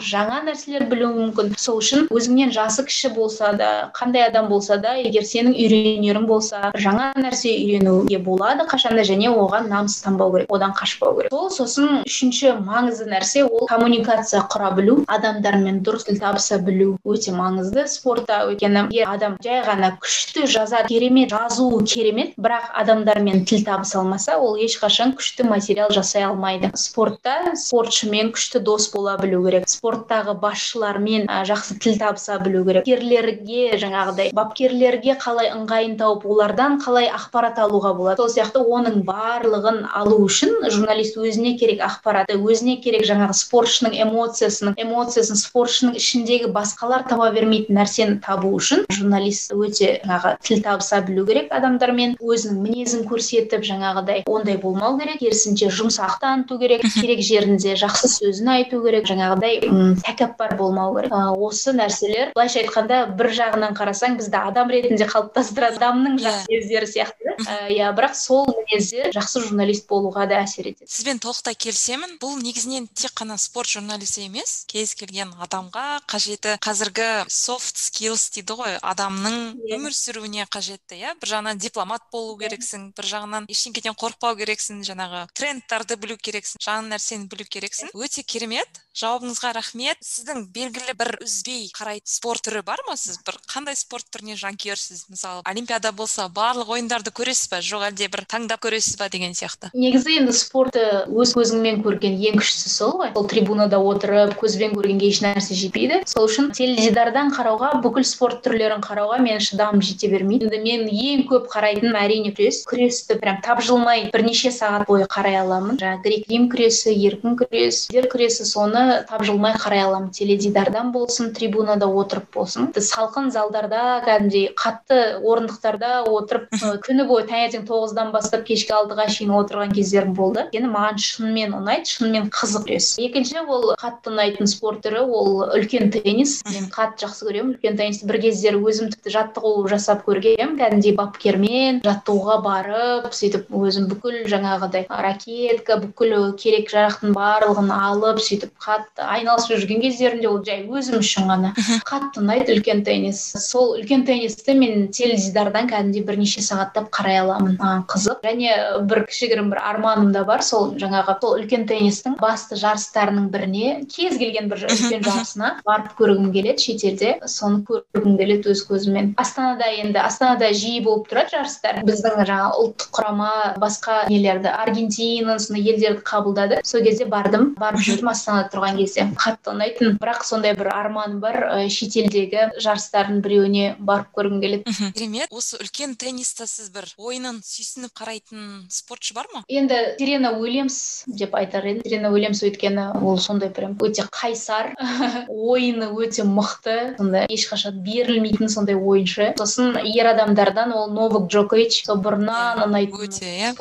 жаңа 0.08 0.42
нәрселер 0.48 0.88
білуі 0.88 1.12
мүмкін. 1.18 1.54
Сол 1.60 1.82
үшін 1.82 2.08
өзіңнен 2.12 2.56
жасы 2.56 2.86
кіші 2.88 3.12
болса 3.18 3.52
да 3.58 3.92
қандай 3.98 4.30
адам 4.30 4.48
болса 4.48 4.80
да 4.80 4.96
егер 4.96 5.28
сенің 5.28 5.58
үйренерің 5.60 6.28
болса 6.30 6.72
жаңа 6.76 7.12
нәрсе 7.20 7.52
үйренуге 7.52 8.22
болады 8.24 8.68
қашанда 8.72 9.04
және 9.08 9.32
оған 9.32 9.68
намыстанбау 9.72 10.32
керек 10.38 10.52
одан 10.52 10.74
қашпау 10.78 11.18
керек. 11.18 11.32
Сол 11.32 11.50
сосын 11.52 12.02
үшінші 12.06 12.51
маңызды 12.60 13.08
нәрсе 13.12 13.46
ол 13.46 13.68
коммуникация 13.70 14.44
құра 14.52 14.74
білу 14.78 14.98
адамдармен 15.08 15.82
дұрыс 15.86 16.08
тіл 16.10 16.20
табыса 16.22 16.60
білу 16.60 16.98
өте 17.06 17.34
маңызды 17.36 17.88
спортта 17.92 18.44
өйткені 18.50 18.88
егер 18.92 19.14
адам 19.16 19.38
жай 19.44 19.64
ғана 19.68 19.94
күшті 20.02 20.48
жазады 20.52 20.92
керемет 20.92 21.32
жазуы 21.34 21.84
керемет 21.86 22.36
бірақ 22.38 22.72
адамдармен 22.84 23.46
тіл 23.46 23.66
табыса 23.66 24.00
алмаса 24.00 24.38
ол 24.38 24.58
ешқашан 24.60 25.16
күшті 25.18 25.48
материал 25.48 25.92
жасай 25.92 26.24
алмайды. 26.26 26.72
Спортта 26.76 27.54
спортшымен 27.56 28.32
күшті 28.36 28.62
дос 28.66 28.90
бола 28.94 29.18
білу 29.22 29.44
керек. 29.46 29.68
Спорттағы 29.70 30.36
басшылармен 30.42 31.28
жақсы 31.48 31.78
тіл 31.82 31.98
табыса 32.02 32.40
білу 32.42 32.64
керек. 32.66 32.86
Бапкерлерге 32.86 33.78
жаңағыдай 33.82 34.34
бапкерлерге 34.38 35.16
қалай 35.22 35.52
ыңғайын 35.56 35.98
тауып 36.02 36.26
олардан 36.26 36.80
қалай 36.84 37.10
ақпарат 37.12 37.60
алуға 37.62 37.94
болады? 37.98 38.22
Сол 38.22 38.32
сияқты 38.34 38.64
оның 38.64 39.04
барлығын 39.08 39.84
алу 40.02 40.22
үшін 40.26 40.58
журналист 40.70 41.18
өзіне 41.22 41.58
керек 41.60 41.84
ақпаратты 41.86 42.38
өзіне 42.42 42.78
керек 42.84 43.06
жаңағы 43.08 43.36
спортшының 43.38 43.96
эмоциясының 44.06 44.78
эмоциясын 44.82 45.40
спортшының 45.40 45.98
ішіндегі 46.00 46.52
басқалар 46.56 47.06
таба 47.10 47.30
бермейтін 47.36 47.78
нәрсені 47.80 48.20
табу 48.26 48.54
үшін 48.58 48.86
журналист 48.92 49.54
өте 49.56 50.00
жаңағы 50.04 50.36
тіл 50.46 50.64
табыса 50.66 51.02
білу 51.06 51.26
керек 51.28 51.52
адамдармен 51.54 52.18
өзінің 52.22 52.62
мінезін 52.66 53.06
көрсетіп 53.10 53.66
жаңағыдай 53.68 54.24
ондай 54.30 54.58
болмау 54.62 54.98
керек. 55.00 55.20
Керісінше 55.22 55.70
жұмсақ 55.76 56.18
таныту 56.22 56.58
керек 56.62 56.86
керек 56.96 57.22
жерінде 57.26 57.76
жақсы 57.80 58.10
сөзін 58.16 58.52
айту 58.56 58.82
керек 58.84 59.06
жаңағыдай 59.10 59.62
тәкаппар 60.06 60.56
болмау 60.60 60.96
керек. 60.98 61.14
Осы 61.38 61.74
нәрселер 61.78 62.32
былайша 62.36 62.62
айтқанда 62.64 63.04
бір 63.18 63.32
жағынан 63.38 63.76
қарасаң 63.78 64.18
бізді 64.20 64.40
адам 64.42 64.72
ретінде 64.74 65.08
қалыптастырады 65.10 65.82
адамның 65.82 66.18
жақсы 66.22 66.50
мінездері 66.50 66.90
сияқты. 66.90 67.36
Иә 67.74 67.92
бірақ 67.98 68.16
сол 68.18 68.50
мінездер 68.50 69.12
жақсы 69.16 69.44
журналист 69.48 69.88
болуға 69.90 70.28
да 70.30 70.42
әсер 70.46 70.72
етеді. 70.72 70.90
Сізбен 70.92 71.22
толықтай 71.24 71.56
келісемін. 71.56 72.18
Бұл 72.22 72.31
негізінен 72.40 72.88
тек 72.88 73.14
қана 73.18 73.38
спорт 73.42 73.70
журналисі 73.70 74.26
емес 74.28 74.64
кез 74.72 74.94
келген 74.96 75.34
адамға 75.44 76.02
қажеті 76.12 76.56
қазіргі 76.64 77.08
софт 77.28 77.78
скиллс 77.78 78.30
дейді 78.36 78.58
ғой 78.60 78.78
адамның 78.80 79.38
иә. 79.58 79.78
өмір 79.78 79.96
сүруіне 79.96 80.48
қажетті 80.52 81.00
иә 81.02 81.16
бір 81.22 81.34
жағынан 81.34 81.62
дипломат 81.62 82.06
болу 82.12 82.38
иә. 82.38 82.46
керексің 82.46 82.92
бір 82.98 83.10
жағынан 83.14 83.50
ештеңеден 83.52 83.98
қорықпау 84.00 84.38
керексің 84.40 84.84
жаңағы 84.88 85.26
трендтарды 85.34 85.98
білу 85.98 86.18
керексің 86.18 86.64
жаңа 86.64 86.96
нәрсені 86.96 87.28
білу 87.32 87.48
керексің 87.50 87.92
өте 87.94 88.24
керемет 88.24 88.82
жауабыңызға 88.98 89.54
рахмет. 89.56 90.00
Сіздің 90.04 90.48
белгілі 90.52 90.94
бір 91.00 91.12
үзбей 91.24 91.70
қарайтын 91.72 92.12
спорт 92.12 92.44
түрі 92.44 92.62
бар 92.68 92.82
ма? 92.88 92.98
Сіз 93.00 93.22
бір 93.26 93.38
қандай 93.48 93.78
спорт 93.80 94.08
түріне 94.12 94.36
жанкүйерсіз? 94.40 95.06
Мысалы 95.12 95.44
олимпиада 95.48 95.94
болса 95.96 96.28
барлық 96.28 96.74
ойындарды 96.76 97.14
көресіз 97.16 97.48
ба 97.52 97.62
жоқ 97.64 97.86
әлде 97.92 98.10
бір 98.12 98.26
таңдап 98.28 98.62
көресіз 98.66 98.98
ба 99.00 99.08
деген 99.14 99.32
сияқты? 99.38 99.72
Негізі 99.74 100.18
енді 100.20 100.36
спортты 100.36 100.84
өз 101.08 101.32
көзіңмен 101.38 101.80
көрген 101.86 102.18
ең 102.20 102.42
күштісі 102.42 102.74
сол 102.74 102.98
ғой. 103.00 103.14
Сол 103.16 103.30
трибунада 103.32 103.80
отырып 103.80 104.36
көзбен 104.42 104.76
көргенге 104.76 105.08
еш 105.08 105.22
нәрсе 105.24 105.56
жетпейді. 105.56 106.02
Сол 106.12 106.28
үшін 106.28 106.52
теледидардан 106.56 107.32
қарауға 107.32 107.78
бүкіл 107.86 108.06
спорт 108.08 108.44
түрлерін 108.44 108.84
қарауға 108.84 109.22
мен 109.24 109.40
шыдамым 109.40 109.82
жете 109.86 110.12
бермейді. 110.12 110.52
Енді 110.52 110.60
мен 110.66 110.88
ең 110.92 111.26
көп 111.32 111.48
қарайтыным 111.54 111.96
әрине 111.96 112.36
күрес. 112.36 112.64
Күресті 112.68 113.20
прям 113.22 113.40
тапжылмай 113.46 114.10
бірнеше 114.12 114.52
сағат 114.52 114.88
бойы 114.90 115.08
қарай 115.12 115.40
аламын. 115.40 115.80
Жаңағы 115.80 116.04
грек 116.06 116.28
рим 116.32 116.48
күресі 116.52 116.96
еркін 117.08 117.38
күрес 117.40 117.88
күресі 118.12 118.46
соны 118.48 118.81
тапжылмай 119.10 119.54
қарай 119.60 119.84
аламын. 119.86 120.12
Теледидардан 120.16 120.92
болсын 120.92 121.32
трибунада 121.36 121.88
отырып 121.88 122.28
болсын. 122.34 122.70
Салқын 122.76 123.32
залдарда 123.32 124.02
кәдімгідей 124.06 124.52
қатты 124.58 125.00
орындықтарда 125.22 126.04
отырып 126.10 126.50
күні 126.86 127.08
бойы 127.10 127.28
таңертең 127.30 127.66
тоғыздан 127.70 128.12
бастап 128.16 128.46
кешкі 128.48 128.76
алтыға 128.78 129.08
шейін 129.12 129.34
отырған 129.40 129.74
кездерім 129.76 130.14
болды. 130.18 130.46
Өйткені 130.48 130.72
маған 130.72 131.02
шынымен 131.06 131.56
ұнайды 131.60 131.92
шынымен 131.92 132.30
қызық. 132.34 132.68
Күрес 132.68 132.92
екінші 133.02 133.42
ол 133.48 133.72
қатты 133.82 134.12
ұнайтын 134.12 134.50
спорт 134.50 134.84
түрі 134.86 135.02
ол 135.06 135.42
үлкен 135.58 135.90
теннис. 135.94 136.40
Мен 136.52 136.68
қатты 136.74 137.06
жақсы 137.06 137.28
көремін. 137.28 137.56
Үлкен 137.56 137.78
теннисті 137.80 138.10
бір 138.10 138.20
кездері 138.26 138.62
өзім 138.62 138.92
тіпті 138.94 139.14
жаттығу 139.16 139.68
жасап 139.72 140.04
көргенмін. 140.06 140.58
Кәдімгідей 140.62 140.96
бапкермен 141.00 141.82
жаттығуға 141.86 142.38
барып 142.46 143.10
сөйтіп 143.18 143.50
өзім 143.62 143.88
бүкіл 143.92 144.28
жаңағыдай 144.32 144.86
ракетка 144.90 145.80
бүкіл 145.82 146.16
керек 146.42 146.70
жарақтың 146.72 147.16
барлығын 147.18 147.72
алып 147.74 148.22
сөйтіп 148.22 148.54
қатты 148.72 149.06
айналысып 149.06 149.60
жүрген 149.62 149.82
кездерімде 149.84 150.30
ол 150.32 150.40
жай 150.48 150.64
өзім 150.66 151.02
үшін 151.02 151.28
ғана 151.30 151.52
қатты 151.88 152.22
ұнайды 152.22 152.56
үлкен 152.56 152.84
теннис. 152.88 153.20
Сол 153.44 153.76
үлкен 153.78 154.06
теннисті 154.08 154.56
мен 154.58 154.88
теледидардан 154.96 155.68
кәдімгідей 155.70 156.06
бірнеше 156.08 156.44
сағаттап 156.46 156.90
қарай 156.96 157.20
аламын. 157.22 157.58
Маған 157.60 157.86
қызық. 157.92 158.22
Және 158.26 158.56
бір 158.90 159.04
кішігірім 159.10 159.52
бір 159.52 159.62
арманым 159.72 160.12
да 160.16 160.24
бар 160.28 160.44
сол 160.46 160.72
жаңағы 160.82 161.18
сол 161.22 161.38
үлкен 161.40 161.68
теннистің 161.70 162.18
басты 162.22 162.58
жарыстарының 162.62 163.30
біріне 163.34 163.82
кез 163.92 164.18
келген 164.22 164.50
бір 164.52 164.66
үлкен 164.70 165.04
жарысына 165.06 165.52
барып 165.68 165.94
көргім 166.00 166.32
келеді 166.34 166.66
шетелде. 166.66 167.16
Соны 167.28 167.62
көргім 167.68 168.18
келеді 168.20 168.54
өз 168.54 168.64
көзіммен 168.70 169.14
астанада 169.22 169.70
енді 169.82 170.00
астанада 170.04 170.52
жиі 170.56 170.82
болып 170.86 171.10
тұрады 171.12 171.36
жарыстар. 171.36 171.82
Біздің 171.88 172.24
жаңағы 172.30 172.64
ұлттық 172.64 172.96
құрама 172.98 173.32
басқа 173.62 174.02
нелерді 174.10 174.52
аргентина 174.54 175.38
сондай 175.40 175.68
елдерді 175.74 176.06
қабылдады. 176.08 176.62
Сол 176.68 176.84
кезде 176.86 177.06
бардым. 177.06 177.52
Барып 177.60 177.84
жүрдім 177.86 178.12
астанада 178.12 178.52
тұрған 178.62 178.78
кезде 178.78 179.06
қатты 179.18 179.52
ұнайтын. 179.56 179.98
Бірақ 180.00 180.24
сондай 180.26 180.54
бір 180.58 180.70
арманым 180.74 181.20
бар 181.22 181.68
шетелдегі 181.72 182.52
жарыстардың 182.62 183.22
біреуіне 183.26 183.76
барып 183.80 184.12
көргім 184.16 184.42
келеді. 184.42 184.76
Керемет. 184.94 185.32
Осы 185.32 185.58
үлкен 185.62 185.96
тенниста 185.98 186.46
сіз 186.48 186.70
бір 186.74 186.86
ойынын 186.98 187.42
сүйсініп 187.46 187.94
қарайтын 187.98 188.68
спортшы 188.70 189.16
бар 189.18 189.28
ма? 189.34 189.44
Енді 189.50 189.98
серена 189.98 190.34
уильямс 190.38 191.06
деп 191.08 191.36
айтар 191.36 191.66
едім. 191.66 191.82
Серена 191.86 192.12
уильямс 192.14 192.44
өйткені 192.44 193.02
ол 193.02 193.18
сондай 193.20 193.50
прям 193.50 193.78
өте 193.82 194.06
қайсар 194.12 194.74
ойыны 195.28 195.90
өте 195.98 196.26
мықты 196.26 196.98
сондай 196.98 197.26
ешқашан 197.32 197.82
берілмейтін 197.82 198.50
сондай 198.50 198.78
ойыншы. 198.78 199.34
Сосын 199.42 199.80
ер 199.82 200.12
адамдардан 200.14 200.74
ол 200.74 200.92
новак 200.94 201.30
джокович 201.32 201.82
сол 201.86 202.02
бұрыннан 202.04 202.66
ұнайтын 202.68 203.08
өте 203.08 203.26
иә. 203.26 203.54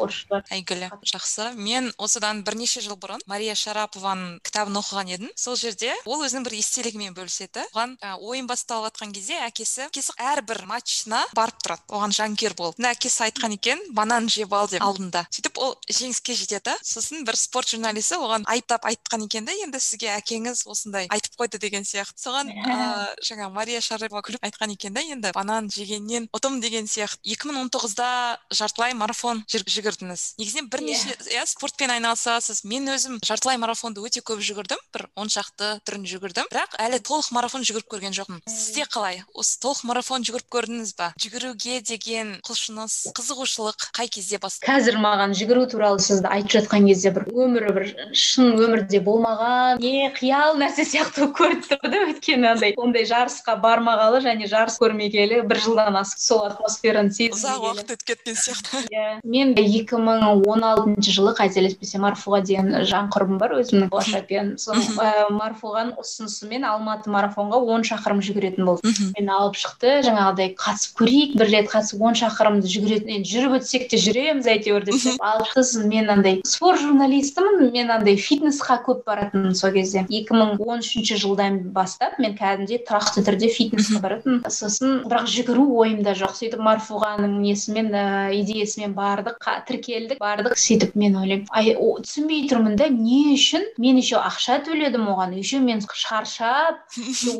әйгілі. 0.50 0.92
Жақсы. 1.06 1.52
Мен 1.56 1.92
осыдан 1.98 2.44
бірнеше 2.44 2.82
жыл 2.84 2.98
бұрын 3.00 3.22
мария 3.30 3.54
шарапованың 3.54 4.40
кітабын 4.44 4.80
оқыған 4.90 5.10
едім 5.14 5.30
сол 5.38 5.56
жерде. 5.56 5.92
Ол 6.04 6.24
өзінің 6.24 6.44
бір 6.46 6.56
естелігімен 6.58 7.14
бөліседі. 7.14 7.62
Оған 7.70 7.94
ойын 8.18 8.48
басталып 8.50 8.90
жатқан 8.90 9.12
кезде 9.14 9.38
әкесі 9.46 9.86
әкесі 9.86 10.14
әрбір 10.18 10.64
матчына 10.66 11.22
барып 11.36 11.60
тұрады. 11.62 11.86
Оған 11.94 12.14
жанкүйер 12.16 12.56
болып. 12.58 12.78
Мына 12.80 12.92
әкесі 12.96 13.24
айтқан 13.28 13.54
екен 13.54 13.80
банан 13.94 14.28
жеп 14.28 14.52
ал 14.52 14.68
деп 14.70 14.82
алдында. 14.82 15.24
Сөйтіп 15.30 15.60
ол 15.62 15.76
жеңіске 15.86 16.34
жетеді. 16.34 16.74
Сосын 16.82 17.24
бір 17.28 17.38
спорт 17.38 17.70
журналисі 17.70 18.18
оған 18.18 18.46
айыптап 18.50 18.86
айтқан 18.90 19.26
екен 19.26 19.46
да 19.46 19.54
енді 19.54 19.80
сізге 19.80 20.10
әкеңіз 20.16 20.64
осындай 20.66 21.06
айтып 21.10 21.38
қойды 21.38 21.60
деген 21.62 21.86
сияқты. 21.86 22.18
Соған 22.24 22.50
ыыы 22.50 23.06
жаңа 23.28 23.50
мария 23.54 23.80
шарапова 23.84 24.24
күліп 24.26 24.44
айтқан 24.50 24.74
екен 24.74 24.96
да 24.96 25.04
енді 25.04 25.32
банан 25.36 25.70
жегеннен 25.70 26.28
ұтым 26.34 26.60
деген 26.60 26.88
сияқты. 26.90 27.20
Екі 27.30 27.50
мың 27.50 27.64
он 27.64 27.70
тоғызда 27.70 28.38
жартылай 28.50 28.94
марафон 28.98 29.44
жүгірдіңіз. 29.50 30.34
Негізінен 30.40 30.70
бірнеше 30.72 31.16
иә 31.30 31.46
спортпен 31.46 31.92
айналысасыз. 31.94 32.64
Мен 32.64 32.88
өзім 32.90 33.20
жартылай 33.24 33.60
марафонды 33.60 34.02
өте 34.04 34.22
көп 34.24 34.42
жүгірдім. 34.44 34.79
Бір 34.94 35.06
он 35.16 35.30
шақты 35.32 35.80
түрін 35.86 36.06
жүгірдім. 36.10 36.48
Бірақ 36.52 36.76
әлі 36.80 37.00
толық 37.04 37.30
марафон 37.34 37.64
жүгіріп 37.66 37.88
көрген 37.92 38.14
жоқпын. 38.16 38.40
Сізде 38.48 38.86
қалай? 38.90 39.22
Осы 39.34 39.58
толық 39.62 39.84
марафон 39.88 40.24
жүгіріп 40.26 40.48
көрдіңіз 40.52 40.94
ба? 40.98 41.10
Жүгіруге 41.20 41.80
деген 41.86 42.32
құлшыныс 42.46 43.12
қызығушылық 43.16 43.90
қай 43.96 44.10
кезде 44.12 44.40
басталды? 44.42 44.70
Қазір 44.70 44.98
маған 45.02 45.34
жүгіру 45.38 45.66
туралы 45.70 46.02
сізді 46.02 46.30
айтып 46.30 46.56
жатқан 46.58 46.88
кезде 46.88 47.12
бір 47.14 47.28
өмірі 47.30 47.74
бір 47.76 47.88
шын 48.16 48.54
өмірде 48.56 49.00
болмаған 49.04 49.80
не 49.82 50.10
қиял 50.16 50.58
нәрсе 50.60 50.86
сияқты 50.88 51.24
болып 51.24 51.36
көрініп 51.40 51.68
тұр 51.70 51.92
да 51.92 52.02
өйткені 52.08 52.50
андай. 52.54 52.74
Ондай 52.80 53.06
жарысқа 53.08 53.56
бармағалы 53.62 54.22
және 54.24 54.48
жарыс 54.50 54.78
көрмегелі 54.80 55.42
бір 55.48 55.62
жылдан 55.64 55.98
асып 56.00 56.22
сол 56.24 56.44
атмосфераны 56.48 57.12
сезіп 57.14 57.36
ұзақ 57.38 57.66
уақыт 57.66 57.94
өтіп 57.96 58.06
кеткен 58.12 58.38
сияқты. 58.40 58.84
Иә 58.94 59.20
мен 59.24 59.54
екі 59.60 60.00
мың 60.00 60.26
он 60.48 60.64
алтыншы 60.66 61.14
жылы 61.14 61.34
қателеспесем 61.38 62.04
марфуға 62.06 62.42
деген 62.46 62.72
жан 62.88 63.10
құрбым 63.12 63.38
бар. 63.40 63.56
Өзімнің 63.60 63.90
болашақпен 63.92 64.54
соның 64.70 65.34
марфуғаның 65.36 65.98
ұсынысымен 66.00 66.64
алматы 66.70 67.10
марафонға 67.12 67.60
он 67.74 67.84
шақырым 67.86 68.22
жүгіретін 68.24 68.68
болды 68.68 68.94
мені 69.16 69.34
алып 69.34 69.58
шықты 69.60 70.00
жаңағыдай 70.06 70.54
қатысып 70.60 70.96
көрейік 71.02 71.36
бір 71.40 71.52
рет 71.54 71.70
қатысып 71.72 72.04
он 72.06 72.18
шақырымды 72.20 72.70
жүгіретін 72.70 73.14
енді 73.18 73.34
жүріп 73.34 73.58
өтсек 73.60 73.88
те 73.90 74.00
жүреміз 74.00 74.48
әйтеуір 74.54 74.86
деп 74.88 75.24
алып 75.24 75.52
сосын 75.54 75.88
мен 75.90 76.10
андай 76.12 76.40
спорт 76.46 76.80
журналистімін 76.80 77.70
мен 77.74 77.90
андай 77.90 78.16
фитнесқа 78.20 78.80
көп 78.86 79.02
баратынмын 79.08 79.54
сол 79.58 79.72
кезде. 79.74 80.04
Екі 80.08 80.36
мың 80.36 80.56
он 80.60 80.82
үшінші 80.84 81.18
жылдан 81.20 81.58
бастап 81.74 82.18
мен 82.22 82.36
кәдімгідей 82.38 82.82
тұрақты 82.88 83.24
түрде 83.26 83.50
фитнеске 83.54 84.00
баратынмын. 84.02 84.44
Сосын 84.50 85.02
бірақ 85.06 85.28
жүгіру 85.30 85.66
ойымда 85.82 86.14
жоқ. 86.18 86.36
Сөйтіп 86.40 86.62
марфуғаның 86.66 87.38
несімен 87.42 87.90
ыыы 87.90 88.40
идеясымен 88.40 88.94
бардық 88.96 89.40
тіркелдік 89.68 90.20
бардық. 90.22 90.56
Сөйтіп 90.58 90.96
мен 91.00 91.18
ойлаймын 91.20 91.48
ай 91.50 91.74
түсінбей 91.76 92.46
тұрмын 92.50 92.76
да 92.80 92.88
не 92.92 93.34
үшін? 93.34 93.66
Мен 93.78 94.00
еще 94.00 94.20
ақша 94.20 94.59
төледім 94.66 95.08
оған. 95.12 95.34
Еще 95.38 95.58
мен 95.58 95.80
шаршап 95.80 96.80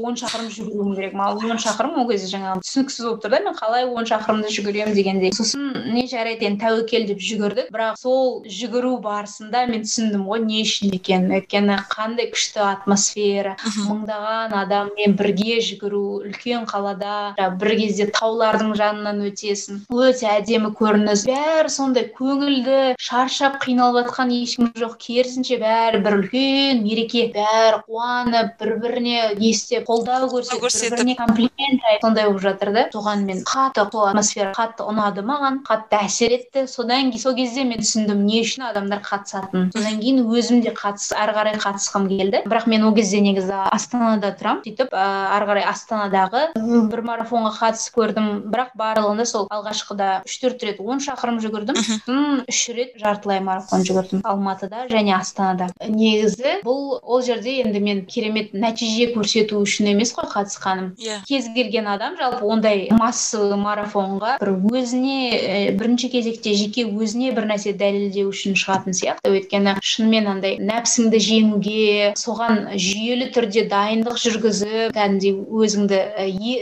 он 0.01 0.17
шақырым 0.17 0.49
жүгіруім 0.51 0.95
керек. 0.97 1.15
Маған 1.15 1.55
он 1.57 1.61
шақырым 1.63 1.99
ол 2.01 2.09
кезде 2.11 2.31
жаңағы 2.33 2.65
түсініксіз 2.65 3.05
болып 3.07 3.25
тұр 3.25 3.35
да. 3.35 3.41
Мен 3.45 3.57
қалай 3.59 3.87
он 3.87 4.09
шақырымды 4.09 4.53
жүгіремін 4.55 4.95
дегендей. 4.95 5.33
Сосын 5.37 5.73
не 5.95 6.07
жарайды 6.11 6.49
енді 6.49 6.65
тәуекел 6.65 7.07
деп 7.11 7.21
жүгірдік. 7.21 7.71
Бірақ 7.75 7.99
сол 8.01 8.45
жүгіру 8.47 8.97
барысында 9.05 9.67
мен 9.71 9.85
түсіндім 9.87 10.27
ғой 10.29 10.45
не 10.47 10.63
үшін 10.65 10.95
екенін 10.97 11.37
өйткені 11.41 11.79
қандай 11.91 12.31
күшті 12.33 12.65
атмосфера. 12.67 13.57
Мыңдаған 13.87 14.57
адаммен 14.63 15.17
бірге 15.19 15.61
жүгіру 15.65 16.05
үлкен 16.31 16.67
қалада. 16.71 17.35
Бір 17.61 17.75
кезде 17.81 18.09
таулардың 18.15 18.75
жанынан 18.79 19.23
өтесің. 19.31 19.85
Өте 19.91 20.29
әдемі 20.31 20.73
көрініс. 20.79 21.27
Бәрі 21.29 21.71
сондай 21.73 22.09
көңілді 22.17 22.95
шаршап 23.01 23.61
қиналып 23.65 24.11
жатқан 24.11 24.33
ешкім 24.35 24.71
жоқ. 24.79 24.97
Керісінше 25.01 25.59
бәрі 25.61 26.01
бір 26.05 26.19
үлкен 26.21 26.83
мереке 26.85 27.10
бәрі 27.35 27.81
қуанып 27.87 28.57
бір 28.61 28.75
біріне 28.83 29.19
не 29.39 29.51
істеп 29.51 29.87
қолдау 29.89 30.29
көрсетіп 30.31 30.63
бір 30.63 30.97
біріне 30.97 31.17
комплимент 31.19 31.85
айтып 31.91 32.07
сондай 32.07 32.27
болып 32.29 32.43
жатыр 32.43 32.73
да. 32.75 32.87
Соған 32.95 33.25
мен 33.29 33.43
қатты 33.45 33.87
сол 33.91 34.07
атмосфера 34.09 34.53
қатты 34.57 34.87
ұнады 34.87 35.25
маған 35.27 35.61
қатты 35.67 36.01
әсер 36.05 36.35
етті. 36.37 36.67
Содан 36.71 37.11
кейін 37.11 37.23
сол 37.23 37.35
кезде 37.37 37.65
мен 37.65 37.83
түсіндім 37.83 38.25
не 38.27 38.43
үшін 38.45 38.67
адамдар 38.71 39.03
қатысатынын 39.05 39.71
содан 39.75 40.01
кейін 40.01 40.23
өзім 40.27 40.63
де 40.65 40.73
қатыс 40.77 41.11
ары 41.17 41.35
қарай 41.37 41.59
қатысқым 41.61 42.09
келді. 42.11 42.43
Бірақ 42.47 42.69
мен 42.71 42.85
ол 42.89 42.95
кезде 42.95 43.21
негізі 43.25 43.57
астанада 43.71 44.33
тұрамын 44.39 44.65
сөйтіп 44.65 44.95
ыыы 44.95 45.27
ары 45.37 45.51
қарай 45.51 45.67
астанадағы 45.71 46.45
бір 46.91 47.05
марафонға 47.07 47.53
қатысып 47.59 47.99
көрдім. 47.99 48.31
Бірақ 48.51 48.75
барлығында 48.79 49.27
сол 49.29 49.49
алғашқыда 49.51 50.11
үш 50.27 50.39
төрт 50.43 50.65
рет 50.67 50.81
он 50.81 51.01
шақырым 51.03 51.41
жүгірдім. 51.43 51.77
Сосын 51.81 52.45
үш 52.49 52.63
рет 52.77 52.97
жартылай 53.01 53.41
марафон 53.45 53.85
жүгірдім. 53.87 54.23
Алматыда 54.25 54.87
және 54.91 55.15
астанада. 55.17 55.71
Негізі 55.89 56.61
бұл 56.65 57.00
ол 57.03 57.23
жерде 57.23 57.61
енді 57.61 57.81
мен 57.81 58.05
керемет 58.07 58.53
нәтиже 58.55 59.11
көрсету 59.15 59.61
үшін 59.65 59.91
емес 59.95 60.13
қой 60.17 60.29
қатысқаным. 60.31 60.93
Иә. 61.01 61.21
Кез 61.29 61.49
келген 61.55 61.89
адам 61.89 62.17
жалпы 62.19 62.45
ондай 62.45 62.89
массовый 62.93 63.59
марафонға 63.61 64.37
бір 64.41 64.53
өзіне 64.71 65.73
бірінші 65.79 66.11
кезекте 66.13 66.55
жеке 66.55 66.87
өзіне 66.87 67.33
бір 67.37 67.49
нәрсе 67.51 67.73
дәлелдеу 67.73 68.31
үшін 68.31 68.57
шығатын 68.59 68.97
сияқты. 68.97 69.31
Өйткені 69.31 69.77
шынымен 69.83 70.29
андай 70.35 70.59
нәпсіңді 70.61 71.21
жеңуге 71.27 72.13
соған 72.21 72.75
жүйелі 72.77 73.31
түрде 73.35 73.67
дайындық 73.71 74.19
жүргізіп 74.21 74.95
кәдімгідей 74.97 75.35
өзіңді 75.61 76.01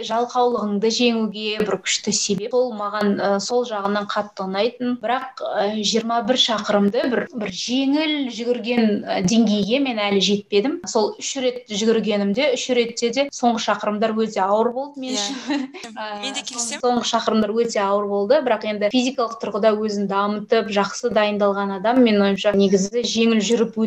жалқаулығыңды 0.09 0.93
жеңуге 0.99 1.59
бір 1.65 1.79
күшті 1.85 2.13
себеп 2.15 2.53
сол 2.53 2.73
маған 2.77 3.41
сол 3.43 3.65
жағынан 3.69 4.09
қатты 4.11 4.47
ұнайтын. 4.47 4.97
Бірақ 5.03 5.43
жиырма 5.83 6.21
бір 6.29 6.39
шақырымды 6.43 7.05
бір 7.13 7.25
бір 7.35 7.53
жеңіл 7.55 8.15
жүгірген 8.35 8.85
деңгейге 9.29 9.81
мен 9.85 10.01
әлі 10.09 10.18
жетпедім. 10.23 10.79
Сол 10.89 11.13
үш 11.19 11.31
рет 11.43 11.69
жүгіргенімде 11.71 12.53
үш 12.55 12.69
ретте 12.77 13.11
де 13.15 13.27
соңғы 13.35 13.63
шақырымдар 13.67 14.15
өте 14.19 14.41
ауыр 14.45 14.73
болды 14.75 15.03
мен 15.03 15.17
үшін. 15.19 15.67
Мен 16.23 16.35
де 16.37 16.43
келісемін 16.47 16.83
соңғы 16.83 17.07
шақырымдар 17.13 17.53
өте 17.55 17.81
ауыр 17.83 18.09
болды. 18.11 18.41
Бірақ 18.45 18.67
енді 18.71 18.91
физикалық 18.93 19.39
тұрғыда 19.43 19.73
өзін 19.79 20.09
дамытып 20.11 20.71
жақсы 20.75 21.13
дайындалған 21.15 21.77
адам 21.79 22.03
менің 22.05 22.27
ойымша 22.29 22.55
негізі 22.59 23.05
жеңіл 23.07 23.43
жүріп 23.45 23.79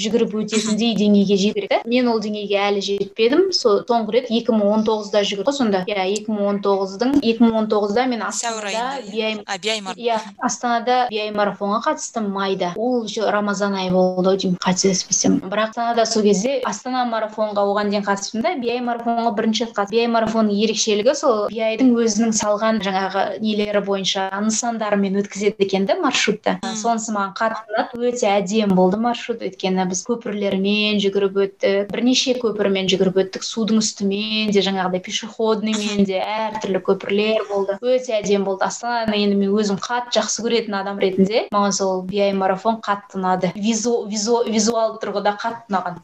жүгіріп 0.00 0.36
өтетіндей 0.42 0.94
деңгейге 0.98 1.38
жету 1.40 1.60
керек 1.60 1.86
мен 1.90 2.08
ол 2.10 2.20
деңгейге 2.22 2.58
әлі 2.68 2.84
жетпедім. 2.86 3.48
Сол 3.56 3.82
соңғы 3.88 4.16
рет 4.18 4.30
екі 4.30 4.54
мың 4.56 4.74
он 4.74 4.86
тоғызда 4.88 5.24
жүгірдім. 5.26 5.56
Сонда 5.60 5.84
иә 5.88 6.06
екі 6.16 6.34
мың 6.34 6.50
он 6.52 6.60
тоғыздың 6.64 7.18
екі 7.20 7.44
мың 7.44 7.58
он 7.62 7.70
тоғызда 7.72 8.06
мен 8.10 8.24
астанада 8.26 9.00
иә. 9.10 10.20
Астанада 10.38 11.06
биай 11.10 11.32
марафонға 11.34 11.82
қатыстым 11.88 12.30
майда. 12.34 12.72
Ол 12.76 13.06
рамазан 13.30 13.74
айы 13.74 13.90
болды 13.90 14.30
ау 14.30 14.36
деймін 14.36 14.58
қателеспесем 14.62 15.40
бірақ 15.50 15.79
астанада 15.80 16.04
сол 16.06 16.22
кезде 16.22 16.60
астана 16.66 17.04
марафонға 17.08 17.62
оған 17.64 17.90
дейін 17.90 18.04
қатыстым 18.04 18.42
да. 18.44 18.52
биай 18.60 18.80
марафонға 18.84 19.32
бірінші 19.36 19.64
рет 19.64 19.72
қатыстым. 19.76 19.96
биай 19.96 20.08
марафонның 20.12 20.58
ерекшелігі 20.64 21.14
сол 21.16 21.48
биайдың 21.48 21.94
өзінің 21.96 22.34
салған 22.36 22.80
жаңағы 22.84 23.22
нелері 23.40 23.80
бойынша 23.86 24.28
нысандарымен 24.44 25.16
өткізеді 25.22 25.64
екен 25.64 25.86
да 25.86 25.96
маршрутты. 25.96 26.58
Сонысы 26.76 27.14
маған 27.14 27.32
қатты 27.38 27.64
ұнады. 27.72 28.10
Өте 28.10 28.28
әдемі 28.28 28.76
болды 28.76 29.00
маршрут. 29.00 29.40
Өйткені 29.40 29.86
біз 29.88 30.04
көпірлермен 30.08 31.00
жүгіріп 31.00 31.40
өттік. 31.46 31.88
Бірнеше 31.92 32.36
көпірмен 32.40 32.90
жүгіріп 32.92 33.20
өттік. 33.24 33.46
Судың 33.46 33.80
үстімен 33.80 34.52
де 34.52 34.60
жаңағыдай 34.64 35.00
пешеходныймен 35.06 36.04
де 36.04 36.20
әртүрлі 36.20 36.82
көпірлер 36.84 37.46
болды. 37.48 37.78
Өте 37.80 38.18
әдемі 38.20 38.44
болды. 38.50 38.66
Астананы 38.68 39.16
енді 39.16 39.40
мен 39.40 39.56
өзім 39.56 39.80
қатты 39.80 40.20
жақсы 40.20 40.44
көретін 40.44 40.76
адам 40.80 41.00
ретінде 41.00 41.46
маған 41.54 41.76
сол 41.76 42.02
биай 42.04 42.32
марафон 42.36 42.80
қатты 42.84 43.18
ұнады. 43.20 43.52
Визу, 43.56 44.04
визу, 44.10 44.42
визуал 44.46 44.98
тұрғыда 45.00 45.36
қатты 45.40 45.69
ұнаған 45.70 46.00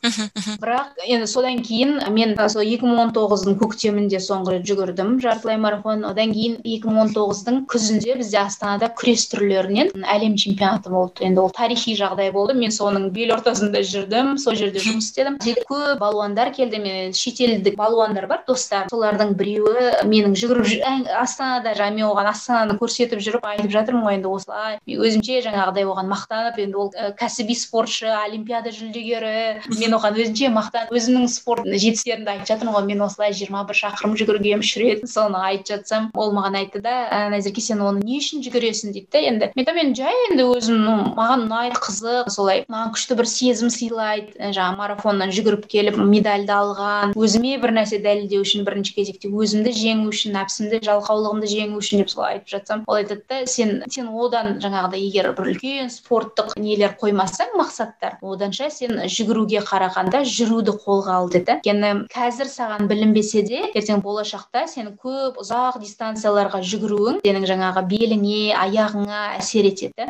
бірақ 0.62 1.00
енді 1.04 1.26
содан 1.30 1.60
кейін 1.66 1.98
мен 2.14 2.34
сол 2.48 2.62
екі 2.62 2.86
мың 2.86 3.00
он 3.06 3.12
тоғыздың 3.16 3.56
көктемінде 3.60 4.20
соңғы 4.22 4.56
рет 4.56 4.66
жүгірдім 4.68 5.16
жартылай 5.22 5.58
марафон. 5.60 6.04
Одан 6.06 6.32
кейін 6.34 6.58
екі 6.62 6.88
мың 6.88 7.00
он 7.06 7.12
тоғыздың 7.16 7.62
күзінде 7.70 8.16
бізде 8.20 8.38
астанада 8.44 8.88
күрес 8.96 9.26
түрлерінен 9.32 10.06
әлем 10.06 10.36
чемпионаты 10.38 10.92
болды. 10.92 11.26
Енді 11.26 11.42
ол 11.42 11.50
тарихи 11.54 11.96
жағдай 11.98 12.32
болды. 12.34 12.54
Мен 12.54 12.74
соның 12.74 13.10
бел 13.14 13.34
ортасында 13.36 13.82
жүрдім 13.82 14.36
сол 14.42 14.56
жерде 14.58 14.82
жұмыс 14.84 15.10
істедім. 15.10 15.38
Көп 15.66 15.98
балуандар 16.00 16.52
келді 16.54 16.80
мен 16.82 17.16
шетелдік 17.16 17.76
балуандар 17.78 18.28
бар 18.30 18.44
достар. 18.46 18.86
Солардың 18.92 19.34
біреуі 19.38 20.06
менің 20.06 20.36
жүгіріп 20.38 21.10
астанада 21.16 21.74
жаңағы 21.74 21.98
мен 21.98 22.06
оған 22.10 22.30
астананы 22.30 22.78
көрсетіп 22.80 23.22
жүріп 23.24 23.46
айтып 23.50 23.72
жатырмын 23.74 24.06
ғой 24.06 24.18
енді 24.20 24.30
осылай. 24.30 24.78
Мен 24.86 25.02
өзімше 25.06 25.40
жаңағыдай 25.46 25.86
оған 25.88 26.10
мақтанып 26.12 26.60
енді 26.62 26.80
ол 26.82 26.92
кәсіби 27.18 27.56
спортшы 27.58 28.10
олимпиада 28.12 28.72
жүлдегері 28.74 29.55
мен 29.78 29.96
оған 29.96 30.18
өзімше 30.20 30.50
мақтанып 30.54 30.94
өзімнің 30.96 31.28
спорт 31.32 31.66
жетістіктерімді 31.66 32.32
айтып 32.34 32.50
жатырмын 32.50 32.76
ғой. 32.76 32.86
Мен 32.90 33.04
осылай 33.07 33.34
жиырма 33.36 33.64
бір 33.68 33.80
шақырым 33.80 34.16
жүгіргенмін 34.20 34.64
үш 34.64 34.72
рет 34.80 35.07
соны 35.11 35.40
айтып 35.50 35.72
жатсам 35.74 36.11
ол 36.14 36.32
маған 36.36 36.61
айтты 36.62 36.82
да 36.84 37.28
назерке 37.32 37.64
сен 37.64 37.82
оны 37.82 38.04
не 38.04 38.20
үшін 38.20 38.44
жүгіресің? 38.44 38.92
дейді 38.96 39.09
да 39.12 39.18
енді 39.18 39.50
мен 39.57 39.80
енді 39.82 40.02
жай 40.02 40.20
енді 40.30 40.46
өзім 40.57 40.82
маған 41.16 41.46
ұнайды 41.46 41.80
қызық 41.82 42.30
солай. 42.32 42.64
Маған 42.72 42.94
күшті 42.96 43.18
бір 43.18 43.30
сезім 43.30 43.72
сыйлайды. 43.72 44.36
Жаңағы 44.57 44.80
марафоннан 44.80 45.32
жүгіріп 45.34 45.66
келіп 45.70 45.98
медальді 45.98 46.54
алған 46.54 47.14
өзіме 47.16 47.57
бір 47.62 47.74
нәрсе 47.76 47.98
дәлелдеу 48.02 48.44
үшін 48.44 48.64
бірінші 48.66 48.94
кезекте 48.96 49.30
өзімді 49.30 49.72
жеңу 49.76 50.11
үшін 50.12 50.36
нәпсімді 50.36 50.80
жалқаулығымды 50.86 51.50
жеңу 51.50 51.80
үшін 51.80 52.02
деп 52.02 52.12
солай 52.12 52.36
айтып 52.36 52.52
жатсам 52.54 52.84
ол 52.86 53.00
айтады 53.00 53.22
да 53.28 53.40
сен 53.50 53.82
сен 53.92 54.11
одан 54.12 54.59
жаңағыдай 54.62 55.02
егер 55.07 55.30
бір 55.36 55.50
үлкен 55.52 55.90
спорттық 55.92 56.54
нелер 56.61 56.96
қоймасаң 57.00 57.57
мақсаттар 57.61 58.18
оданша 58.22 58.70
сен 58.70 59.02
жүгіруге 59.47 59.62
қарағанда 59.66 60.22
жүруді 60.26 60.74
қолға 60.82 61.14
ал 61.20 61.28
деді 61.30 61.57
өйткені 61.57 62.09
қазір 62.11 62.49
саған 62.51 62.88
білінбесе 62.90 63.42
де 63.47 63.61
ертең 63.74 64.03
болашақта 64.03 64.66
сен 64.68 64.97
көп 64.99 65.38
ұзақ 65.40 65.78
дистанцияларға 65.80 66.61
жүгіруің 66.66 67.20
сенің 67.24 67.47
жаңағы 67.47 67.84
беліңе 67.86 68.55
аяғыңа 68.59 69.20
әсер 69.38 69.68
етеді 69.70 70.09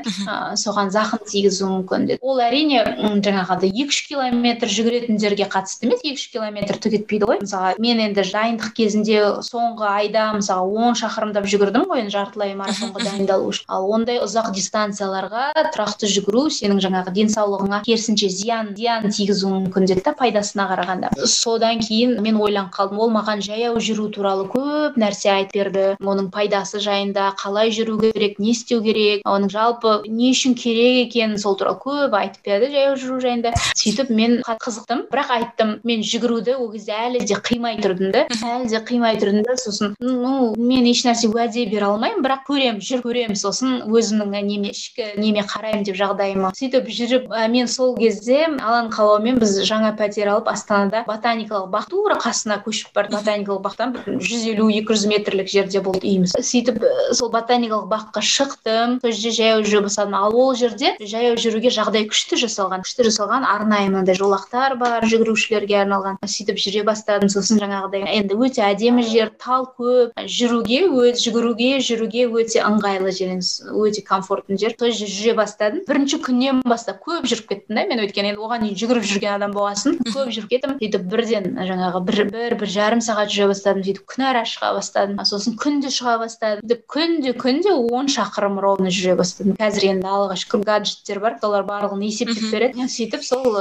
соған 0.56 0.90
зақым 0.94 1.24
тигізуі 1.28 1.68
мүмкін 1.70 2.06
деді. 2.10 2.20
Ол 2.22 2.40
әрине 2.40 2.84
жаңағыдай 3.24 3.70
екі 3.70 3.92
үш 3.92 4.00
километр 4.08 4.70
жүгіретіндерге 4.72 5.48
қатысты 5.52 5.88
емес 5.88 6.04
екі 6.04 6.16
үш 6.16 6.28
километр 6.32 6.80
түк 6.80 6.96
етпейді 7.00 7.28
ғой. 7.28 7.40
Мысалға 7.44 7.74
мен 7.82 8.00
енді 8.06 8.24
дайындық 8.32 8.72
кезінде 8.76 9.20
соңғы 9.44 9.88
айда 9.90 10.30
мысалы 10.36 10.72
он 10.86 10.96
шақырымдап 10.98 11.48
жүгірдім 11.50 11.86
ғой 11.90 12.04
енді 12.04 12.14
жартылай 12.16 12.54
марафонға 12.58 13.04
дайындалу 13.04 13.50
үшін. 13.52 13.68
Ал 13.68 13.88
ондай 13.92 14.20
ұзақ 14.24 14.52
дистанцияларға 14.56 15.50
тұрақты 15.74 16.10
жүгіру 16.10 16.46
сенің 16.52 16.80
жаңағы 16.84 17.14
денсаулығыңа 17.16 17.82
керісінше 17.86 18.30
зиян 18.32 18.74
зиян 18.76 19.10
тигізуі 19.26 19.66
мүмкін 19.66 19.86
деді 19.90 20.02
да 20.06 20.12
пайдасына 20.14 20.66
қарағанда. 20.70 21.10
Содан 21.26 21.80
кейін 21.82 22.20
мен 22.22 22.38
ойланып 22.38 22.72
қалдым 22.74 23.00
ол 23.02 23.10
маған 23.14 23.42
жаяу 23.42 23.80
жүру 23.82 24.08
туралы 24.14 24.46
көп 24.52 24.98
нәрсе 25.00 25.32
айтып 25.32 25.56
берді. 25.58 25.84
Оның 26.00 26.30
пайдасы 26.30 26.78
жайында 26.82 27.32
қалай 27.40 27.72
жүру 27.74 27.98
керек 28.00 28.38
не 28.38 28.52
істеу 28.54 28.82
керек 28.84 29.26
оның 29.26 29.50
жалпы 29.50 30.06
не 30.06 30.30
үшін 30.30 30.54
керек 30.54 31.08
екенін 31.08 31.38
сол 31.42 31.56
туралы 31.58 31.80
көп 31.82 32.14
айтып 32.14 32.46
берді 32.46 32.70
жаяу 32.74 32.96
жүру 33.00 33.18
жайында. 33.24 33.54
Сөйтіп 33.74 34.10
мен 34.14 34.38
қызықтым 34.46 35.06
бірақ 35.10 35.32
айттым. 35.38 35.74
Мен 35.84 36.04
жүгіруді 36.06 36.56
ол 36.60 36.70
кезде 36.72 36.94
әлі 36.94 37.24
де 37.26 37.34
қимай 37.34 37.80
тұрдым 37.82 38.12
да. 38.14 38.26
Әлі 38.30 38.70
де 38.70 38.82
қимай 38.86 39.18
тұрдым 39.18 39.42
да 39.46 39.56
сосын. 39.58 39.96
Ну 40.00 40.54
мен 40.56 40.86
ешнәрсе 40.86 41.30
уәде 41.32 41.66
бере 41.70 41.90
алмаймын 41.90 42.22
бірақ 42.24 42.46
көремін 42.50 42.82
жүріп 42.84 43.10
көремін. 43.10 43.40
Сосын 43.40 43.82
өзімнің 43.90 44.46
неме 44.46 44.72
ішкі 44.74 45.16
неме 45.18 45.42
қараймын 45.46 45.84
деп 45.86 45.98
жағдайыма. 45.98 46.52
Сөйтіп 46.56 46.88
жүріп 46.90 47.30
ә, 47.32 47.46
мен 47.50 47.68
сол 47.68 47.96
кезде 47.96 48.44
алан 48.46 48.90
қалауымен 49.16 49.38
біз 49.40 49.54
жаңа 49.64 49.94
пәтер 49.96 50.28
алып 50.28 50.48
астанада 50.50 51.02
ботаникалық 51.06 51.70
бақ 51.72 51.86
тура 51.88 52.16
қасына 52.20 52.58
көшіп 52.64 52.92
бардық 52.96 53.22
ботаникалық 53.22 53.62
бақтан 53.64 53.94
жүз 54.04 54.42
елу 54.52 54.68
екі 54.68 54.92
жүз 54.92 55.06
метрлік 55.08 55.48
жерде 55.48 55.80
болды 55.80 56.04
үйіміз. 56.04 56.34
Сөйтіп 56.36 56.82
сол 57.16 57.30
ботаникалық 57.32 57.88
баққа 57.88 58.20
шықтым. 58.20 58.98
Сол 59.00 59.12
жерде 59.12 59.32
жаяу 59.38 59.62
жүре 59.64 59.80
бастадым 59.86 60.16
ал 60.18 60.36
ол 60.36 60.54
жерде 60.54 60.92
жаяу 61.00 61.38
жүруге 61.40 61.72
жағдай 61.72 62.04
күшті 62.10 62.36
жасалған. 62.44 62.84
Күшті 62.84 63.08
жасалған 63.08 63.46
арнайы 63.48 63.88
мынандай 63.88 64.18
жолақтар 64.20 64.76
бар 64.76 65.06
жүгірушілерге 65.08 65.80
арналған. 65.86 66.20
Сөйтіп 66.20 66.60
жүре 66.60 66.84
бастадым. 66.84 67.32
Сосын 67.32 67.60
жаңағыдай 67.62 68.04
енді 68.20 68.36
өте 68.36 68.66
әдемі 68.68 69.06
жер 69.08 69.32
тал 69.40 69.64
көп. 69.78 70.12
Жүруге 70.28 70.84
өз 70.92 71.24
жүгіруге 71.24 71.80
жүруге 71.80 72.28
өте 72.28 72.60
ыңғайлы 72.66 73.16
жер 73.16 73.32
өте 73.72 74.04
комфортный 74.04 74.60
жер. 74.60 74.76
Сол 74.78 74.92
жерде 74.92 75.12
жүре 75.16 75.36
бастадым. 75.40 75.84
Бірінші 75.88 76.20
күннен 76.26 76.62
бастап 76.66 77.00
көп 77.06 77.26
жүріп 77.30 77.48
кеттім 77.54 77.78
да 77.78 77.86
мен 77.88 78.02
өйткені 78.04 78.34
енді 78.34 78.42
оған 78.42 78.66
дейін 78.66 78.78
жүгіріп 78.80 79.05
жүрген 79.10 79.36
адам 79.36 79.54
болған 79.56 79.78
соң 79.80 79.98
көп 80.06 80.32
жүріп 80.34 80.48
кеттім. 80.50 80.74
Сөйтіп 80.80 81.06
бірден 81.10 81.48
жаңағы 81.68 82.02
бір 82.06 82.22
бір 82.32 82.56
бір 82.60 82.72
жарым 82.76 83.02
сағат 83.04 83.32
жүре 83.32 83.50
бастадым. 83.52 83.84
Сөйтіп 83.86 84.06
күнара 84.12 84.42
шыға 84.48 84.72
бастадым. 84.76 85.20
Сосын 85.26 85.56
күнде 85.60 85.92
шыға 85.94 86.16
бастадым. 86.22 86.62
Сөйтіп 86.64 86.84
күнде 86.92 87.34
күнде 87.38 87.74
он 87.76 88.10
шақырым 88.12 88.60
ровно 88.62 88.92
жүре 88.92 89.16
бастадым. 89.18 89.56
Қазір 89.60 89.88
енді 89.92 90.10
аллаға 90.10 90.38
шүкір 90.42 90.64
гаджеттер 90.66 91.20
бар. 91.22 91.38
Солар 91.42 91.66
барлығын 91.68 92.04
есептеп 92.06 92.50
береді. 92.52 92.88
Сөйтіп 92.90 93.24
сол 93.26 93.56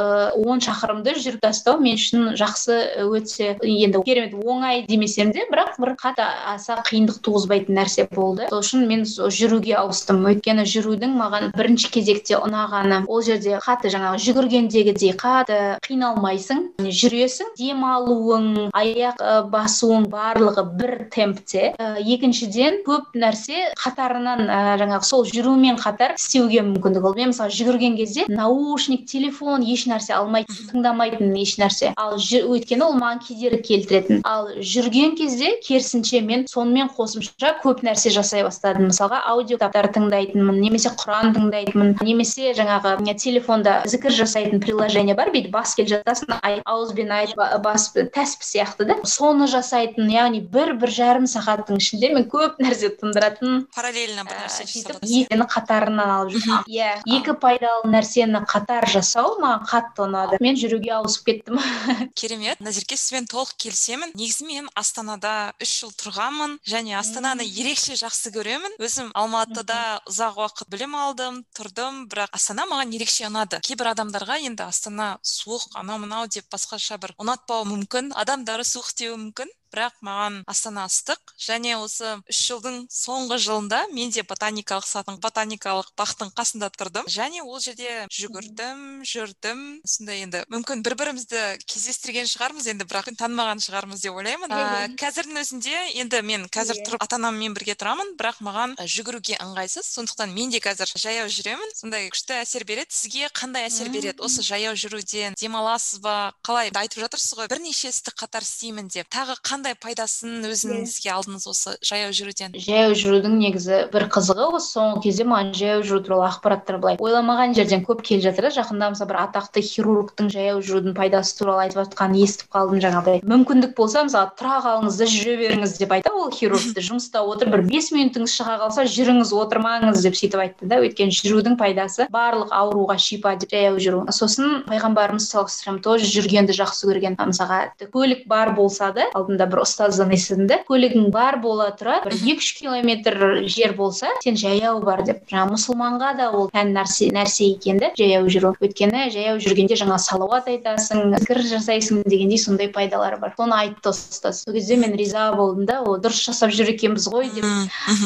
он 0.45 0.63
шақырымды 0.63 1.15
жүріп 1.19 1.41
тастау 1.43 1.79
мен 1.81 1.99
үшін 1.99 2.33
жақсы 2.39 2.79
өте 3.05 3.55
енді 3.61 4.01
керемет 4.05 4.33
оңай 4.35 4.85
демесем 4.87 5.31
де 5.35 5.45
бірақ 5.51 5.77
бір 5.81 5.95
қатты 5.99 6.25
аса 6.53 6.79
қиындық 6.87 7.21
туғызбайтын 7.25 7.77
нәрсе 7.77 8.07
болды. 8.11 8.47
Сол 8.49 8.63
үшін 8.63 8.85
мен 8.89 9.05
жүруге 9.05 9.75
ауыстым. 9.79 10.23
Өйткені 10.29 10.65
жүрудің 10.69 11.15
маған 11.19 11.51
бірінші 11.55 11.91
кезекте 11.93 12.39
ұнағаны 12.39 13.03
ол 13.07 13.23
жерде 13.25 13.59
қатты 13.63 13.91
жаңағы 13.93 14.21
жүгіргендегідей 14.25 15.13
қатты 15.25 15.59
қиналмайсың 15.85 16.61
жүресің. 16.85 17.53
Демалуың 17.57 18.47
аяқ 18.77 19.21
басуың 19.51 20.07
барлығы 20.11 20.63
бір 20.77 20.93
темпте. 21.13 21.73
Екіншіден 21.79 22.81
көп 22.85 23.15
нәрсе 23.17 23.71
қатарынан 23.79 24.45
ә, 24.45 24.59
жаңағы 24.81 25.07
сол 25.07 25.25
жүрумен 25.29 25.79
қатар 25.81 26.15
істеуге 26.19 26.61
мүмкіндік 26.67 27.07
ол. 27.09 27.15
Мен 27.17 27.31
мысалы 27.33 27.53
жүгірген 27.55 27.97
кезде 27.97 28.25
наушник 28.29 29.05
телефон 29.09 29.65
еш 29.65 29.87
нәрсе 29.89 30.13
алмайтын 30.17 30.69
тыңдамайтын 30.71 31.33
еш 31.41 31.55
нәрсе. 31.61 31.93
Ал 31.97 32.17
өйткені 32.19 32.85
ол 32.85 32.97
маған 32.99 33.23
кедергі 33.25 33.61
келтіретін. 33.69 34.21
Ал 34.27 34.51
жүрген 34.59 35.15
кезде 35.17 35.55
керісінше 35.65 36.21
мен 36.21 36.45
сонымен 36.51 36.91
қосымша 36.97 37.55
көп 37.63 37.83
нәрсе 37.87 38.13
жасай 38.13 38.45
бастадым. 38.45 38.89
Мысалға 38.91 39.23
аудио 39.31 39.57
кітаптар 39.57 39.89
тыңдайтынмын 39.95 40.59
немесе 40.61 40.91
құран 40.99 41.33
тыңдайтынмын 41.37 41.95
немесе 42.05 42.53
жаңағы 42.57 42.97
телефонда 43.15 43.81
зікір 43.87 44.11
жасайтын 44.11 44.59
приложение 44.59 45.14
бар. 45.17 45.31
Бүйтіп 45.33 45.53
басып 45.55 45.81
келе 45.81 45.91
жатасың 45.95 46.35
ауызбен 46.65 47.11
айтып 47.15 47.41
басып 47.65 48.11
тәсіп 48.15 48.45
сияқты 48.45 48.87
да. 48.89 48.97
Соны 49.07 49.47
жасайтын 49.51 50.09
яғни 50.11 50.41
бір 50.41 50.75
бір 50.81 50.93
жарым 50.93 51.27
сағаттың 51.29 51.79
ішінде 51.81 52.11
мен 52.15 52.27
көп 52.31 52.59
нәрсе 52.63 52.91
тындыратын 52.99 53.65
параллельно 53.75 54.25
бір 54.27 54.43
нәрсе 54.45 54.65
екіні 54.65 55.47
қатарынан 55.51 56.13
алып 56.17 56.35
жүрдім 56.35 56.69
иә 56.71 56.91
екі 57.17 57.35
пайдалы 57.41 57.91
нәрсені 57.91 58.41
қатар 58.49 58.87
жасау 58.91 59.37
маған 59.41 59.65
қатты 59.69 60.05
ұнады. 60.05 60.39
Мен 60.43 60.57
жүруге 60.59 60.93
ауысып 60.99 61.29
кеттім. 61.29 61.59
Керемет. 62.19 62.59
Назерке 62.63 62.97
сізбен 62.99 63.27
толық 63.31 63.55
келісемін. 63.61 64.13
Негізі 64.17 64.47
мен 64.49 64.69
астанада 64.75 65.53
үш 65.61 65.73
жыл 65.81 65.93
тұрғанмын 65.99 66.57
және 66.67 66.97
астананы 66.99 67.45
ерекше 67.45 67.97
жақсы 67.99 68.33
көремін. 68.35 68.77
Өзім 68.81 69.11
алматыда 69.17 70.01
ұзақ 70.09 70.39
уақыт 70.41 70.71
білім 70.73 70.95
алдым 70.99 71.41
тұрдым 71.57 72.05
бірақ 72.11 72.35
астана 72.35 72.67
маған 72.69 72.93
ерекше 72.95 73.27
ұнады. 73.29 73.61
Кейбір 73.65 73.93
адамдарға 73.93 74.39
енді 74.49 74.67
астана 74.67 75.04
суық 75.31 75.67
анау 75.81 75.99
мынау 76.03 76.29
деп 76.35 76.47
басқаша 76.53 76.97
бір 77.03 77.13
ұнатпауы 77.21 77.67
мүмкін 77.71 78.11
адамдары 78.23 78.65
суық 78.67 78.91
деуі 78.99 79.19
мүмкін. 79.21 79.51
Бірақ 79.73 79.97
маған 80.05 80.41
астана 80.51 80.85
ыстық 80.89 81.35
және 81.39 81.75
осы 81.79 82.15
үш 82.29 82.41
жылдың 82.49 82.85
соңғы 82.91 83.39
жылында 83.41 83.81
мен 83.93 84.11
де 84.13 84.23
ботаникалық 84.27 84.87
садың 84.87 85.19
ботаникалық 85.23 85.91
бақтың 85.97 86.31
қасында 86.37 86.69
тұрдым. 86.75 87.09
Және 87.11 87.43
ол 87.43 87.59
жерде 87.59 88.05
жүгірдім 88.11 89.03
жүрдім. 89.07 89.63
Сондай 89.85 90.23
енді 90.25 90.43
мүмкін 90.51 90.83
бір 90.85 90.95
бірімізді 90.99 91.43
кездестірген 91.65 92.29
шығармыз 92.29 92.69
енді 92.73 92.87
бірақ 92.89 93.11
танымаған 93.19 93.61
шығармыз 93.63 94.03
деп 94.05 94.17
ойлаймын. 94.19 94.51
Ә, 94.51 94.89
қазірдің 94.99 95.41
өзінде 95.41 95.75
енді 96.01 96.21
мен 96.25 96.47
қазір 96.51 96.79
иә. 96.79 96.85
тұрып 96.87 97.03
ата 97.05 97.19
анаммен 97.19 97.53
бірге 97.55 97.75
тұрамын 97.77 98.15
бірақ 98.19 98.41
маған 98.45 98.75
жүгіруге 98.81 99.37
ыңғайсыз. 99.43 99.87
Сондықтан 99.95 100.33
мен 100.33 100.51
де 100.51 100.59
қазір 100.63 100.91
жаяу 100.95 101.29
жүремін. 101.31 101.71
Сондай 101.75 102.09
күшті 102.13 102.39
әсер 102.41 102.65
береді. 102.65 102.91
Сізге 102.95 103.29
қандай 103.33 103.67
әсер 103.69 103.89
береді? 103.93 104.21
Осы 104.25 104.43
жаяу 104.45 104.75
жүруден 104.75 105.37
демаласыз 105.39 106.01
ба? 106.03 106.33
Қалай? 106.45 106.71
Айтып 106.75 107.05
жатырсыз 107.05 107.37
ғой. 107.37 107.49
Бірнеше 107.51 107.89
істі 107.93 108.13
қатар 108.15 108.45
істеймін 108.45 108.89
деп. 108.91 109.09
Тағы 109.13 109.37
қандай 109.55 109.75
пайдасын 109.79 110.43
өзіңізге 110.49 111.11
алдыңыз 111.15 111.45
осы 111.47 111.73
жаяу 111.85 112.11
жүруден? 112.15 112.55
Жаяу 112.59 112.95
жүрудің 112.99 113.37
негізі 113.39 113.77
бір 113.93 114.09
қызығы 114.11 114.49
осы. 114.57 114.73
Соңғы 114.75 115.03
кезде 115.05 115.23
маған 115.29 115.53
жаяу 115.55 115.83
жүру 115.87 116.01
туралы 116.03 116.25
ақпараттар 116.27 116.79
былай. 116.83 116.97
Ойламаған 116.99 117.55
жерден 117.55 117.85
көп 117.87 118.01
келіп 118.03 118.25
жатыр 118.25 118.49
да 118.49 118.51
жақында 118.57 118.89
мысалы 118.91 119.07
бір 119.13 119.19
атақты 119.21 119.63
хирургтың 119.63 120.27
жаяу 120.33 120.59
жүрудің 120.59 120.95
пайдасы 120.97 121.37
туралы 121.39 121.69
айтып 121.69 121.85
жатқанын 121.85 122.19
естіп 122.25 122.51
қалдым 122.51 122.81
жаңағыдай. 122.83 123.21
Мүмкіндік 123.23 123.75
болса 123.77 124.03
мысалы 124.03 124.33
тұра 124.35 124.59
қалыңыз 124.65 124.99
да 124.99 125.07
жүре 125.13 125.37
беріңіз 125.39 125.77
деп 125.79 125.95
айтты. 125.95 126.11
Ол 126.11 126.33
хирург 126.35 126.75
жұмыста 126.75 127.23
отырып 127.23 127.55
бір 127.55 127.63
бес 127.69 127.91
минутыңыз 127.95 128.35
шыға 128.35 128.57
қалса 128.65 128.83
жүріңіз 128.91 129.31
отырмаңыз 129.39 130.03
деп 130.03 130.19
сөйтіп 130.19 130.43
айтты 130.43 130.67
да. 130.67 130.81
Өйткені 130.83 131.15
жүрудің 131.15 131.55
пайдасы 131.61 132.09
барлық 132.11 132.51
ауруға 132.51 132.97
шипа 132.99 133.37
деп 133.39 133.55
жаяу 133.55 133.79
жүру. 133.79 134.03
Сосын 134.11 134.65
пайғамбарымыз 134.67 135.29
саллаллаху 135.31 135.79
тоже 135.85 136.09
жүргенді 136.11 136.57
жақсы 136.57 136.89
көрген 136.89 137.15
мысалға 137.19 137.61
көлік 137.93 138.25
бар 138.27 138.55
болса 138.57 138.91
да 138.95 139.07
алдында 139.15 139.44
бір 139.51 139.63
ұстаздан 139.65 140.13
естідім 140.15 140.47
да 140.49 140.59
көлігің 140.67 141.09
бар 141.13 141.39
бола 141.43 141.69
тұра 141.77 141.99
бір 142.05 142.15
екі 142.15 142.37
үш 142.41 142.51
километр 142.59 143.17
жер 143.51 143.75
болса 143.77 144.11
сен 144.23 144.37
жаяу 144.39 144.81
бар 144.85 145.03
деп. 145.07 145.23
Жаңағы 145.31 145.55
мұсылманға 145.55 146.11
да 146.19 146.29
ол 146.35 146.49
тән 146.53 146.73
нәрсе 146.75 147.09
нәрсе 147.15 147.49
екен 147.53 147.79
да 147.81 147.91
жаяу 147.97 148.29
жүру. 148.31 148.53
Өйткені 148.63 149.09
жаяу 149.13 149.39
жүргенде 149.43 149.77
жаңа 149.79 149.97
салауат 150.01 150.49
айтасың 150.51 151.15
зікір 151.19 151.41
жасайсың 151.49 152.03
дегендей 152.05 152.39
сондай 152.41 152.69
пайдалары 152.73 153.19
бар. 153.21 153.33
Соны 153.37 153.57
айтты 153.57 153.91
ұстаз. 153.91 154.43
Сол 154.45 154.55
кезде 154.55 154.77
мен 154.79 154.95
риза 154.97 155.31
болдым 155.35 155.65
да 155.69 155.81
ол 155.83 155.99
дұрыс 156.01 156.21
жасап 156.27 156.53
жүр 156.55 156.73
екенбіз 156.75 157.07
ғой 157.11 157.29
деп. 157.35 157.45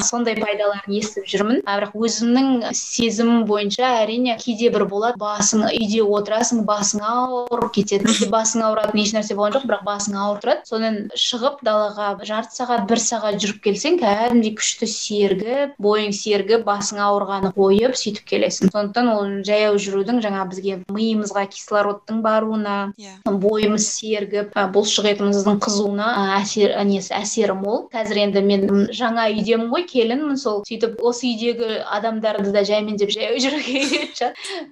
Сондай 0.08 0.38
пайдаларын 0.40 0.96
естіп 1.00 1.28
жүрмін. 1.30 1.62
А 1.66 1.80
бірақ 1.80 1.96
өзімнің 2.00 2.70
сезімім 2.76 3.46
бойынша 3.50 3.94
әрине 4.04 4.38
кейде 4.42 4.72
бір 4.74 4.86
болады 4.90 5.20
басың 5.22 5.66
үйде 5.70 6.04
отырасың 6.04 6.64
басың 6.68 7.04
ауырып 7.06 7.74
кетеді. 7.78 8.30
Басың 8.32 8.66
ауыратын 8.68 9.02
ешнәрсе 9.04 9.38
болған 9.38 9.58
жоқ 9.58 9.68
бірақ 9.70 9.86
басың 9.88 10.18
ауырып 10.20 10.44
тұрады. 10.44 10.66
Содан 10.70 11.00
шығып 11.30 11.62
далаға 11.66 12.10
жарты 12.26 12.56
сағат 12.58 12.86
бір 12.90 13.02
сағат 13.04 13.38
жүріп 13.44 13.62
келсең 13.68 14.00
кәдімгідей 14.02 14.56
күшті 14.58 14.88
сергіп 14.90 15.76
бойың 15.82 16.14
сергіп 16.16 16.66
басың 16.68 17.02
ауырғаны 17.06 17.52
қойып 17.58 17.98
сөйтіп 18.00 18.26
келесің 18.32 18.72
сондықтан 18.74 19.12
ол 19.14 19.30
жаяу 19.46 19.78
жүрудің 19.82 20.22
жаңа 20.26 20.46
бізге 20.50 20.80
миымызға 20.90 21.46
кислородтың 21.54 22.22
баруына 22.26 22.78
yeah. 22.98 23.18
Иә. 23.26 23.36
бойымыз 23.44 23.88
сергіп 24.00 24.58
бұлшық 24.76 25.10
етіміздің 25.14 25.60
қызуына 25.66 26.08
әсер 26.40 26.74
несі 26.90 27.14
әсері 27.20 27.56
мол 27.60 27.86
қазір 27.94 28.24
енді 28.26 28.44
мен 28.46 28.66
жаңа 28.96 29.30
үйдемін 29.36 29.70
ғой 29.74 29.86
келінмін 29.90 30.40
сол 30.42 30.64
сөйтіп 30.68 31.00
осы 31.06 31.30
үйдегі 31.30 31.82
адамдарды 32.00 32.54
да 32.56 32.64
жаймендеп 32.68 33.14
жаяу 33.14 33.40
жүруге 33.44 33.84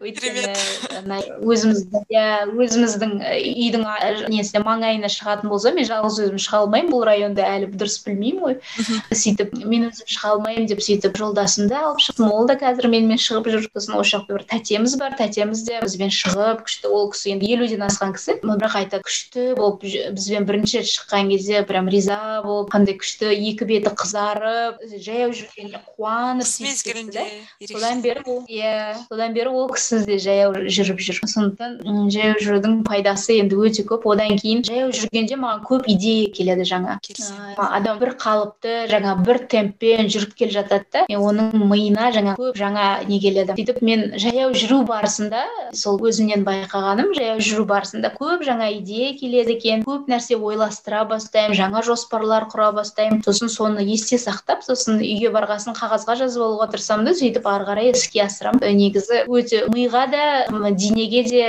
өйткені 0.01 1.21
өзіміздің 1.53 2.07
иә 2.13 2.27
өзіміздің 2.65 3.15
үйдің 3.21 3.87
несіне 4.33 4.63
маңайына 4.65 5.11
шығатын 5.11 5.51
болса 5.51 5.73
мен 5.75 5.87
жалғыз 5.87 6.21
өзім 6.27 6.41
шыға 6.47 6.63
алмаймын 6.63 6.91
бұл 6.93 7.03
районды 7.07 7.43
әлі 7.43 7.69
дұрыс 7.75 7.99
білмеймін 8.07 8.41
ғой. 8.41 8.55
Сөйтіп 9.11 9.53
мен 9.67 9.89
өзім 9.91 10.07
шыға 10.07 10.33
алмаймын 10.37 10.67
деп 10.71 10.81
сөйтіп 10.85 11.17
жолдасымды 11.19 11.75
алып 11.75 12.01
шықтым. 12.05 12.31
Ол 12.31 12.47
да 12.47 12.55
қазір 12.59 12.87
менімен 12.91 13.19
шығып 13.21 13.51
жүр 13.51 13.67
сосын 13.73 13.97
осы 13.99 14.15
жақта 14.15 14.37
бір 14.37 14.45
тәтеміз 14.51 14.95
бар. 15.01 15.15
Тәтеміз 15.19 15.63
де 15.67 15.81
бізбен 15.83 16.13
шығып 16.13 16.63
күшті 16.65 16.91
ол 16.91 17.11
кісі 17.11 17.35
енді 17.35 17.51
елуден 17.53 17.85
асқан 17.87 18.15
кісі. 18.15 18.37
Бірақ 18.47 18.77
айтады 18.79 19.03
күшті 19.05 19.47
болып 19.57 19.83
бізбен 19.83 20.47
бірінші 20.47 20.81
рет 20.81 20.89
шыққан 20.93 21.29
кезде 21.33 21.63
прям 21.67 21.89
риза 21.91 22.41
болып 22.45 22.71
қандай 22.73 22.97
күшті 22.97 23.33
екі 23.35 23.67
беті 23.67 23.91
қызарып 23.97 24.79
жаяу 25.03 25.33
жүргенде 25.35 25.81
қуанып 25.97 26.47
мезгілінде 26.63 27.25
содан 27.67 28.01
бері 28.01 28.23
ол 28.25 28.41
иә 28.47 28.95
содан 29.07 29.35
бері 29.35 29.51
ол 29.51 29.69
кісі 29.73 30.03
де 30.07 30.17
жаяу 30.21 30.53
жүріп 30.67 31.01
жүр. 31.03 31.21
Сондықтан 31.27 32.09
жаяу 32.13 32.37
жүрудің 32.41 32.83
пайдасы 32.87 33.39
енді 33.41 33.57
өте 33.67 33.83
көп. 33.87 34.07
Одан 34.07 34.37
кейін 34.39 34.63
жаяу 34.67 34.91
жүргенде 34.95 35.37
маған 35.39 35.63
көп 35.67 35.89
идея 35.91 36.29
келеді 36.37 36.67
жаңа. 36.69 36.97
Адам 37.57 37.99
бір 38.01 38.13
қалыпты 38.21 38.75
жаңа 38.91 39.15
бір 39.25 39.41
темппен 39.51 40.11
жүріп 40.13 40.35
келе 40.37 40.53
жатады 40.55 40.85
да. 40.93 41.03
Оның 41.09 41.55
миына 41.67 42.11
жаңа 42.15 42.35
көп 42.37 42.57
жаңа 42.57 42.87
не 43.09 43.19
келеді. 43.23 43.55
Сөйтіп 43.57 43.81
мен 43.85 44.05
жаяу 44.21 44.53
жүру 44.57 44.83
барысында 44.87 45.43
сол 45.75 45.99
өзімнен 45.99 46.45
байқағаным 46.47 47.13
жаяу 47.17 47.41
жүру 47.43 47.65
барысында 47.69 48.13
көп 48.15 48.45
жаңа 48.47 48.69
идея 48.77 49.13
келеді 49.17 49.57
екен. 49.57 49.83
Көп 49.87 50.07
нәрсе 50.11 50.37
ойластыра 50.37 51.03
бастаймын 51.09 51.57
жаңа 51.57 51.83
жоспарлар 51.87 52.47
құра 52.51 52.71
бастаймын. 52.77 53.23
Сосын 53.25 53.51
соны 53.51 53.85
есте 53.87 54.19
сақтап 54.21 54.63
сосын 54.67 55.01
үйге 55.01 55.31
барғасын 55.33 55.75
қағазға 55.77 56.17
жазып 56.23 56.45
алуға 56.47 56.69
тырысамын 56.73 57.09
да. 57.09 57.15
Сөйтіп 57.17 57.47
ары 57.49 57.67
қарай 57.67 57.91
іске 57.93 58.23
асырамын 58.27 58.77
негізі 58.77 59.23
өте 59.27 59.65
миға 59.73 60.05
да 60.11 60.71
денеге 60.71 61.23
де 61.27 61.45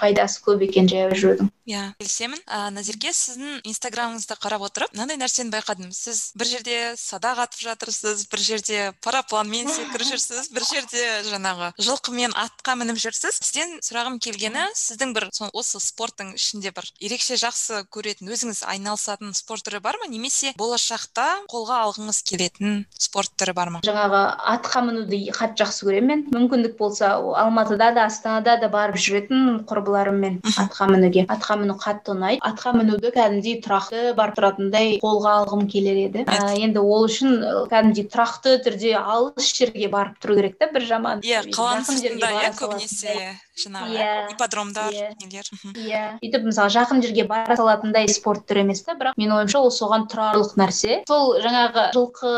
пайдасы 0.00 0.42
көп 0.44 0.64
екен 0.68 0.88
жаяу 0.90 1.16
жүрудің. 1.16 1.50
Иә. 1.66 1.92
келісемін 2.00 2.40
назерке 2.74 3.12
сіздің 3.14 3.62
инстаграмыңызды 3.68 4.36
қарап 4.42 4.66
отырып 4.68 4.94
мынандай 4.96 5.18
нәрсені 5.20 5.52
байқадым 5.54 5.92
сіз 5.94 6.32
бір 6.38 6.50
жерде 6.50 6.78
садақ 6.98 7.44
атып 7.46 7.62
жатырсыз 7.68 8.26
бір 8.32 8.42
жерде 8.42 8.92
парапланмен 9.04 9.68
секіріп 9.76 10.08
жүрсіз 10.12 10.50
бір 10.52 10.66
жерде 10.66 11.04
жаңағы 11.28 11.72
жылқымен 11.78 12.34
атқа 12.38 12.76
мініп 12.80 12.98
жүрсіз. 13.02 13.38
Сізден 13.42 13.78
сұрағым 13.84 14.18
келгені 14.22 14.64
сіздің 14.76 15.14
бір 15.16 15.28
осы 15.52 15.80
спорттың 15.82 16.34
ішінде 16.36 16.72
бір 16.74 16.88
ерекше 17.02 17.38
жақсы 17.40 17.82
көретін 17.92 18.30
өзіңіз 18.32 18.62
айналысатын 18.72 19.34
спорт 19.36 19.66
түрі 19.66 19.82
бар 19.84 19.98
ма? 20.00 20.08
Немесе 20.10 20.52
болашақта 20.58 21.26
қолға 21.50 21.82
алғыңыз 21.86 22.22
келетін 22.28 22.84
спорт 22.98 23.32
түрі 23.40 23.54
бар 23.56 23.72
ма? 23.74 23.82
Жаңағы 23.86 24.22
атқа 24.54 24.84
мінуді 24.88 25.20
қатты 25.36 25.64
жақсы 25.64 25.88
көремін 25.88 26.10
мен. 26.12 26.24
Мүмкіндік 26.34 26.76
болса 26.78 27.14
алматыда 27.16 27.92
да 27.96 28.06
астанада 28.08 28.56
да 28.60 28.70
барып 28.72 28.98
жүретін 29.00 29.62
құрбыларыммен 29.68 30.40
атқа 30.52 30.88
мінуге 30.90 31.26
атқа 31.28 31.51
атқа 31.52 31.60
міну 31.60 31.76
қатты 31.76 32.12
ұнайды. 32.12 32.40
Атқа 32.46 32.72
мінуді 32.76 33.10
кәдімгідей 33.12 33.58
тұрақты 33.64 34.14
барып 34.16 34.38
тұратындай 34.38 34.96
қолға 35.02 35.34
алғым 35.42 35.66
келер 35.70 35.98
еді. 36.06 36.24
Ә, 36.24 36.56
енді 36.56 36.80
ол 36.80 37.06
үшін 37.08 37.36
кәдімгідей 37.70 38.08
тұрақты 38.12 38.56
түрде 38.64 38.94
алыс 38.98 39.50
жерге 39.56 39.90
барып 39.92 40.18
тұру 40.22 40.38
керек 40.40 40.58
та 40.60 40.70
бір 40.72 40.86
жаман. 40.88 41.22
Иә 41.26 41.44
қаланың 41.52 41.86
сыртында 41.88 42.32
иә 42.40 42.52
көбінесе. 42.56 43.16
Жаңағы 43.52 43.92
иә 43.92 44.10
ипподромдар 44.32 44.92
иә. 44.92 45.08
нелер 45.20 45.44
иә. 45.76 46.02
Сөйтіп 46.22 46.46
мысалы 46.48 46.72
жақын 46.72 47.02
жерге 47.04 47.24
бара 47.28 47.56
салатындай 47.56 48.08
спорт 48.08 48.46
түрі 48.48 48.64
емес 48.64 48.80
та 48.86 48.94
бірақ 48.96 49.18
менің 49.20 49.42
ойымша 49.42 49.60
ол 49.60 49.70
соған 49.70 50.06
тұрарлық 50.08 50.54
нәрсе. 50.56 51.02
Сол 51.08 51.36
жаңағы 51.42 51.84
жылқы 51.92 52.32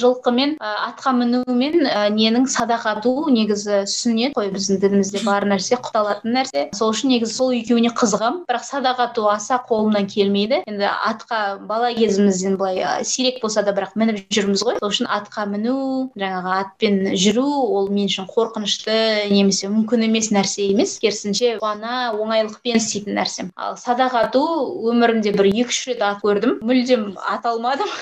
жылқымен 0.00 0.56
атқа 0.60 1.14
міну 1.16 1.42
мен 1.48 1.80
ненің 2.16 2.44
садақ 2.52 2.84
ату 2.92 3.14
негізі 3.32 3.86
сүннет 3.88 4.36
қой 4.36 4.50
біздің 4.52 4.82
дінімізде 4.84 5.24
бар 5.24 5.48
нәрсе 5.48 5.78
құпталатын 5.80 6.36
нәрсе. 6.36 6.66
Сол 6.76 6.92
үшін 6.92 7.14
негізі 7.14 7.34
сол 7.34 7.54
екеуіне 7.56 7.94
қызығамын 7.96 8.44
бірақ 8.50 8.66
садақ 8.68 9.00
ату 9.08 9.28
аса 9.32 9.62
қолымнан 9.64 10.10
келмейді. 10.12 10.62
Енді 10.68 10.90
атқа 10.92 11.58
бала 11.64 11.92
кезімізден 11.96 12.58
былай 12.60 13.04
сирек 13.04 13.40
болса 13.40 13.64
да 13.64 13.72
бірақ 13.72 13.96
мініп 13.96 14.28
жүрміз 14.28 14.64
ғой. 14.66 14.78
Сол 14.82 14.92
үшін 14.92 15.08
атқа 15.08 15.46
міну 15.48 16.12
жаңағы 16.20 16.54
атпен 16.60 17.00
жүру 17.16 17.48
ол 17.48 17.88
мен 17.88 18.12
үшін 18.12 18.28
қорқынышты 18.28 19.30
немесе 19.32 19.72
мүмкін 19.72 20.08
емес 20.10 20.30
нәрсе. 20.30 20.49
Емес. 20.58 20.98
керісінше 21.02 21.58
қуана 21.62 22.12
оңайлықпен 22.16 22.80
істейтін 22.80 23.18
нәрсем. 23.18 23.50
Ал 23.56 23.76
садақ 23.80 24.16
ату 24.24 24.42
өмірімде 24.90 25.32
бір 25.36 25.50
екі 25.50 25.68
үш 25.70 25.82
рет 25.90 26.02
ат 26.02 26.22
көрдім. 26.24 26.58
Мүлдем 26.66 27.14
ата 27.20 27.54
алмадым. 27.54 27.88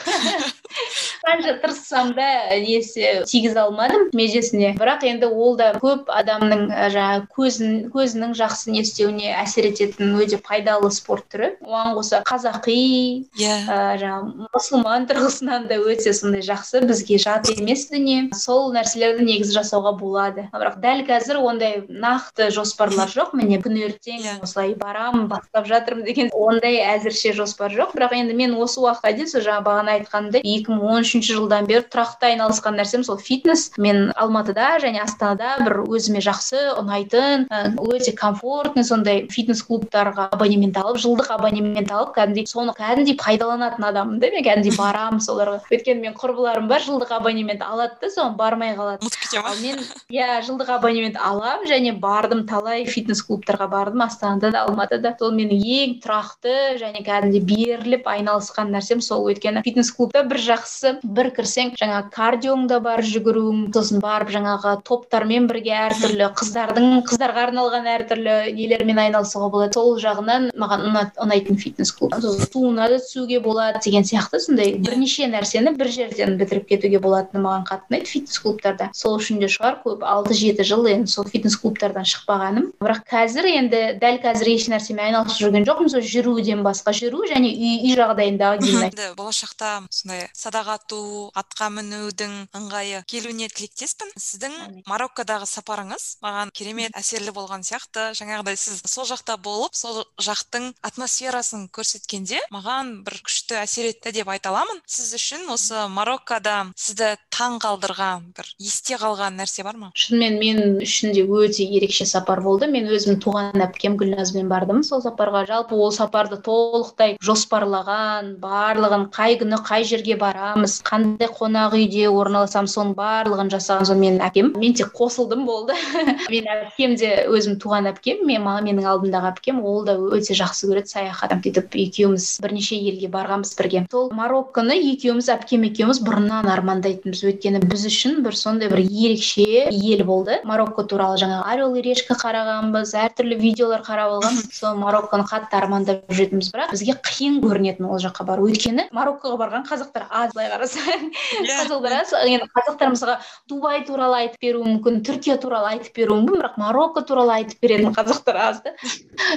Қанша 1.24 1.58
тырыссам 1.60 2.12
да 2.16 2.26
несі 2.62 3.24
тигізе 3.28 3.60
алмадым 3.64 4.08
межесіне. 4.16 4.74
Бірақ 4.78 5.04
енді 5.08 5.28
ол 5.28 5.56
да 5.58 5.72
көп 5.82 6.08
адамның 6.12 6.68
жаңағы 6.94 7.26
көзін 7.34 7.72
көзінің 7.92 8.34
жақсы 8.38 8.72
не 8.72 8.82
істеуіне 8.84 9.32
әсер 9.36 9.68
ететін 9.68 10.14
өте 10.22 10.38
пайдалы 10.44 10.90
спорт 10.94 11.26
түрі. 11.32 11.50
Оған 11.66 11.96
қоса 11.98 12.22
қазақи 12.28 12.76
иә. 12.78 13.26
yeah. 13.42 13.98
жаңағы 14.00 14.48
мұсылман 14.54 15.08
тұрғысынан 15.10 15.66
да 15.68 15.80
өте 15.82 16.14
сондай 16.14 16.44
жақсы 16.46 16.84
бізге 16.86 17.18
жат 17.18 17.50
емес 17.52 17.88
дүние. 17.90 18.28
Сол 18.38 18.72
нәрселерді 18.76 19.26
негізі 19.26 19.58
жасауға 19.58 19.96
болады. 19.98 20.46
Бірақ 20.54 20.78
дәл 20.84 21.04
қазір 21.08 21.42
ондай 21.42 21.82
нақты 21.88 22.37
жоспарлар 22.54 23.10
жоқ. 23.10 23.34
Міне 23.38 23.58
күні 23.62 23.84
ертең 23.88 24.22
yeah. 24.22 24.38
осылай 24.42 24.74
барамын 24.78 25.26
бастап 25.30 25.66
жатырмын 25.68 26.06
деген 26.06 26.30
ондай 26.32 26.80
әзірше 26.84 27.34
жоспар 27.36 27.74
жоқ. 27.74 27.94
Бірақ 27.96 28.14
енді 28.18 28.36
мен 28.38 28.54
осы 28.58 28.80
уақытқа 28.82 29.12
дейін 29.16 29.30
сол 29.32 29.44
жаңа 29.46 29.64
бағана 29.66 29.96
айтқанымдай 29.98 30.42
екі 30.44 30.72
мың 30.72 30.94
он 30.94 31.06
үшінші 31.06 31.36
жылдан 31.38 31.68
бері 31.68 31.86
тұрақты 31.90 32.30
айналысқан 32.32 32.78
нәрсем 32.78 33.04
сол 33.06 33.18
фитнес. 33.18 33.72
Мен 33.78 34.12
алматыда 34.16 34.78
және 34.82 35.02
астанада 35.04 35.56
бір 35.64 35.82
өзіме 35.86 36.22
жақсы 36.24 36.62
ұнайтын 36.78 37.48
өте 37.82 38.14
комфортный 38.16 38.86
сондай 38.86 39.26
фитнес 39.32 39.62
клубтарға 39.66 40.28
абонемент 40.32 40.78
алып 40.78 41.00
жылдық 41.02 41.32
абонемент 41.36 41.92
алып 41.92 42.14
кәдімгідей 42.16 42.48
соны 42.50 42.74
кәдімгідей 42.78 43.18
пайдаланатын 43.20 43.88
адаммын 43.90 44.20
да 44.22 44.30
мен 44.32 44.44
кәдімгідей 44.46 44.76
барамын 44.78 45.22
соларға. 45.24 45.60
Өйткені 45.72 46.04
менің 46.04 46.16
құрбыларым 46.18 46.68
бар 46.70 46.84
жылдық 46.84 47.12
абонемент 47.18 47.62
алады 47.66 47.98
да 48.02 48.10
соған 48.12 48.36
бармай 48.38 48.74
қалады. 48.78 49.02
Ұмытып 49.04 49.42
ма? 49.42 49.54
Мен 49.62 49.82
иә 50.12 50.40
жылдық 50.46 50.72
абонемент 50.78 51.18
аламын 51.18 51.68
және 51.68 51.94
бардым 52.28 52.44
талай 52.46 52.84
фитнес 52.84 53.22
клубтарға 53.24 53.68
бардым 53.72 54.02
астанада 54.04 54.50
да 54.52 54.64
алматыда 54.66 55.14
сол 55.18 55.32
менің 55.32 55.62
ең 55.64 55.92
тұрақты 56.02 56.54
және 56.80 57.00
кәдімгідей 57.06 57.78
беріліп 57.78 58.08
айналысқан 58.08 58.68
нәрсем 58.74 59.00
сол. 59.00 59.24
Өйткені 59.30 59.62
фитнес 59.64 59.90
клубта 59.96 60.24
бір 60.28 60.40
жақсысы 60.44 60.98
бір 61.02 61.30
кірсең 61.36 61.72
жаңағы 61.80 62.10
кардионың 62.12 62.66
да 62.68 62.80
бар 62.84 63.00
жүгіруің 63.00 63.62
сосын 63.72 64.02
барып 64.04 64.32
жаңағы 64.34 64.74
топтармен 64.84 65.48
бірге 65.48 65.72
әртүрлі 65.86 66.28
қыздардың 66.36 67.00
қыздарға 67.08 67.46
арналған 67.48 67.88
әртүрлі 67.94 68.36
нелермен 68.58 69.00
айналысуға 69.06 69.48
болады. 69.54 69.72
Сол 69.78 69.96
жағынан 70.02 70.50
маған 70.52 70.84
ұнайтын 71.24 71.56
фитнес 71.56 71.94
клуб 71.96 72.12
суына 72.18 72.90
да 72.92 73.00
түсуге 73.00 73.40
болады 73.40 73.80
деген 73.84 74.04
сияқты 74.04 74.40
сондай 74.42 74.74
бірнеше 74.76 75.28
нәрсені 75.32 75.74
бір 75.78 75.92
жерден 75.96 76.36
бітіріп 76.40 76.68
кетуге 76.74 77.00
болатыны 77.00 77.42
маған 77.44 77.66
қатты 77.68 77.92
ұнайды 77.92 78.12
фитнес 78.12 78.40
клубтарда 78.42 78.90
сол 78.96 79.18
үшін 79.20 79.40
де 79.42 79.50
шығар 79.52 79.80
көп 79.84 80.04
алты 80.04 80.36
жеті 80.38 80.66
жыл 80.66 80.88
енді 80.90 81.12
сол 81.12 81.28
фитнес 81.28 81.56
клубтардан 81.60 82.08
шықпағаным. 82.18 82.72
Бірақ 82.82 83.04
қазір 83.08 83.48
енді 83.54 83.82
дәл 84.02 84.18
қазір 84.22 84.50
еш 84.52 84.68
нәрсемен 84.72 85.08
айналысып 85.08 85.46
жүрген 85.46 85.66
жоқпын. 85.68 85.88
сол 85.88 86.02
жүруден 86.02 86.62
басқа 86.66 86.92
жүру 86.92 87.24
және 87.30 87.48
үй, 87.54 87.74
үй 87.86 87.94
жағдайындағы 87.96 88.60
гимнастика 88.64 89.14
болашақта 89.16 89.70
сондай 89.90 90.26
садақ 90.36 90.68
ату 90.74 91.00
атқа 91.38 91.70
мінудің 91.78 92.34
ыңғайы 92.58 93.02
келуіне 93.08 93.48
тілектеспін. 93.52 94.10
Сіздің 94.18 94.82
мароккодағы 94.88 95.46
сапарыңыз 95.48 96.18
маған 96.24 96.52
керемет 96.52 96.96
әсерлі 96.98 97.32
болған 97.36 97.64
сияқты. 97.66 98.10
Жаңағыдай 98.18 98.58
сіз 98.58 98.82
сол 98.88 99.06
жақта 99.08 99.38
болып 99.40 99.76
сол 99.78 100.02
жақтың 100.20 100.72
атмосферасын 100.82 101.68
көрсеткенде 101.74 102.42
маған 102.54 103.04
бір 103.06 103.20
күшті 103.26 103.60
әсер 103.62 103.90
етті 103.92 104.12
деп 104.16 104.28
айта 104.32 104.50
аламын. 104.52 104.82
Сіз 104.88 105.14
үшін 105.18 105.48
осы 105.54 105.86
мароккода 105.92 106.72
сізді 106.76 107.14
таң 107.34 107.58
қалдырған 107.62 108.32
бір 108.36 108.50
есте 108.58 108.98
қалған 109.00 109.38
нәрсе 109.38 109.64
бар 109.66 109.78
ма? 109.78 109.92
Шынымен 109.94 110.38
мен 110.40 110.60
үшін 110.82 111.14
де 111.14 111.24
өте 111.24 111.64
ерекше 111.64 112.07
сапар 112.08 112.40
болды. 112.44 112.68
Мен 112.70 112.88
өзім 112.92 113.18
туған 113.22 113.60
әпкем 113.64 113.98
гүлназбен 114.00 114.48
бардым 114.50 114.82
сол 114.86 115.02
сапарға. 115.04 115.44
Жалпы 115.48 115.76
ол 115.76 115.92
сапарды 115.92 116.38
толықтай 116.44 117.16
жоспарлаған 117.24 118.36
барлығын 118.42 119.08
қай 119.14 119.38
күні 119.42 119.60
қай 119.66 119.84
жерге 119.88 120.16
барамыз 120.20 120.78
қандай 120.86 121.28
қонақ 121.34 121.76
үйде 121.78 122.06
орналасамыз 122.08 122.76
соның 122.78 122.94
барлығын 122.98 123.52
жасаған 123.54 123.90
сол 123.90 124.00
менің 124.00 124.24
әпкем. 124.28 124.52
Мен 124.58 124.78
тек 124.78 124.94
қосылдым 124.96 125.44
болды. 125.48 125.76
Менің 126.32 126.64
әпкем 126.68 126.96
де 127.00 127.12
өзім 127.28 127.58
туған 127.62 127.90
әпкем 127.92 128.24
мен 128.28 128.46
менің 128.46 128.86
алдымдағы 128.88 129.32
әпкем 129.34 129.60
ол 129.64 129.84
да 129.84 129.98
өте 129.98 130.36
жақсы 130.38 130.70
көреді 130.70 130.94
саяхат 130.94 131.34
сөйтіп 131.48 131.76
екеуміз 131.80 132.26
бірнеше 132.42 132.76
елге 132.76 133.08
барғанбыз 133.12 133.54
бірге. 133.58 133.84
Сол 133.90 134.10
марокконы 134.14 134.76
екеуміз 134.92 135.28
әпкем 135.32 135.64
екеуміз 135.68 136.00
бұрыннан 136.04 136.48
армандайтынбыз. 136.52 137.22
Өйткені 137.28 137.62
біз 137.64 137.86
үшін 137.88 138.22
бір 138.24 138.36
сондай 138.36 138.70
бір 138.72 138.82
ерекше 138.84 139.46
ел 139.70 140.04
болды. 140.08 140.40
Марокко 140.48 140.84
туралы 140.84 141.18
жаңағы 141.20 141.54
орел 141.54 141.76
и 141.98 142.00
решка 142.00 142.14
қарағанбыз 142.18 142.92
әртүрлі 142.94 143.36
видеолар 143.40 143.82
қарап 143.82 144.14
алғанбыз 144.18 144.52
сол 144.54 144.76
марокконы 144.78 145.24
қатты 145.26 145.56
армандап 145.58 146.04
жүретінбіз 146.12 146.50
бірақ 146.54 146.72
бізге 146.72 146.94
қиын 147.04 147.38
көрінетін 147.42 147.86
ол 147.88 147.98
жаққа 148.02 148.24
бару. 148.28 148.46
Өйткені 148.48 148.88
мароккоға 148.94 149.38
барған 149.40 149.64
қазақтар 149.66 150.06
аз 150.10 150.32
былай 150.34 150.50
қарасаң. 150.52 151.08
Қазақтар 151.48 151.96
аз. 151.98 152.12
Енді 152.24 152.48
қазақтар 152.54 152.92
мысалға 152.94 153.16
дубай 153.50 153.82
туралы 153.86 154.20
айтып 154.22 154.42
беруі 154.42 154.66
мүмкін 154.68 155.00
түркия 155.06 155.38
туралы 155.42 155.72
айтып 155.74 155.96
беруі 155.98 156.22
мүмкін 156.22 156.42
бірақ 156.42 156.58
марокко 156.60 157.02
туралы 157.02 157.34
айтып 157.40 157.62
беретін 157.62 157.94
қазақтар 157.96 158.38
аз 158.46 158.62
да. 158.62 158.74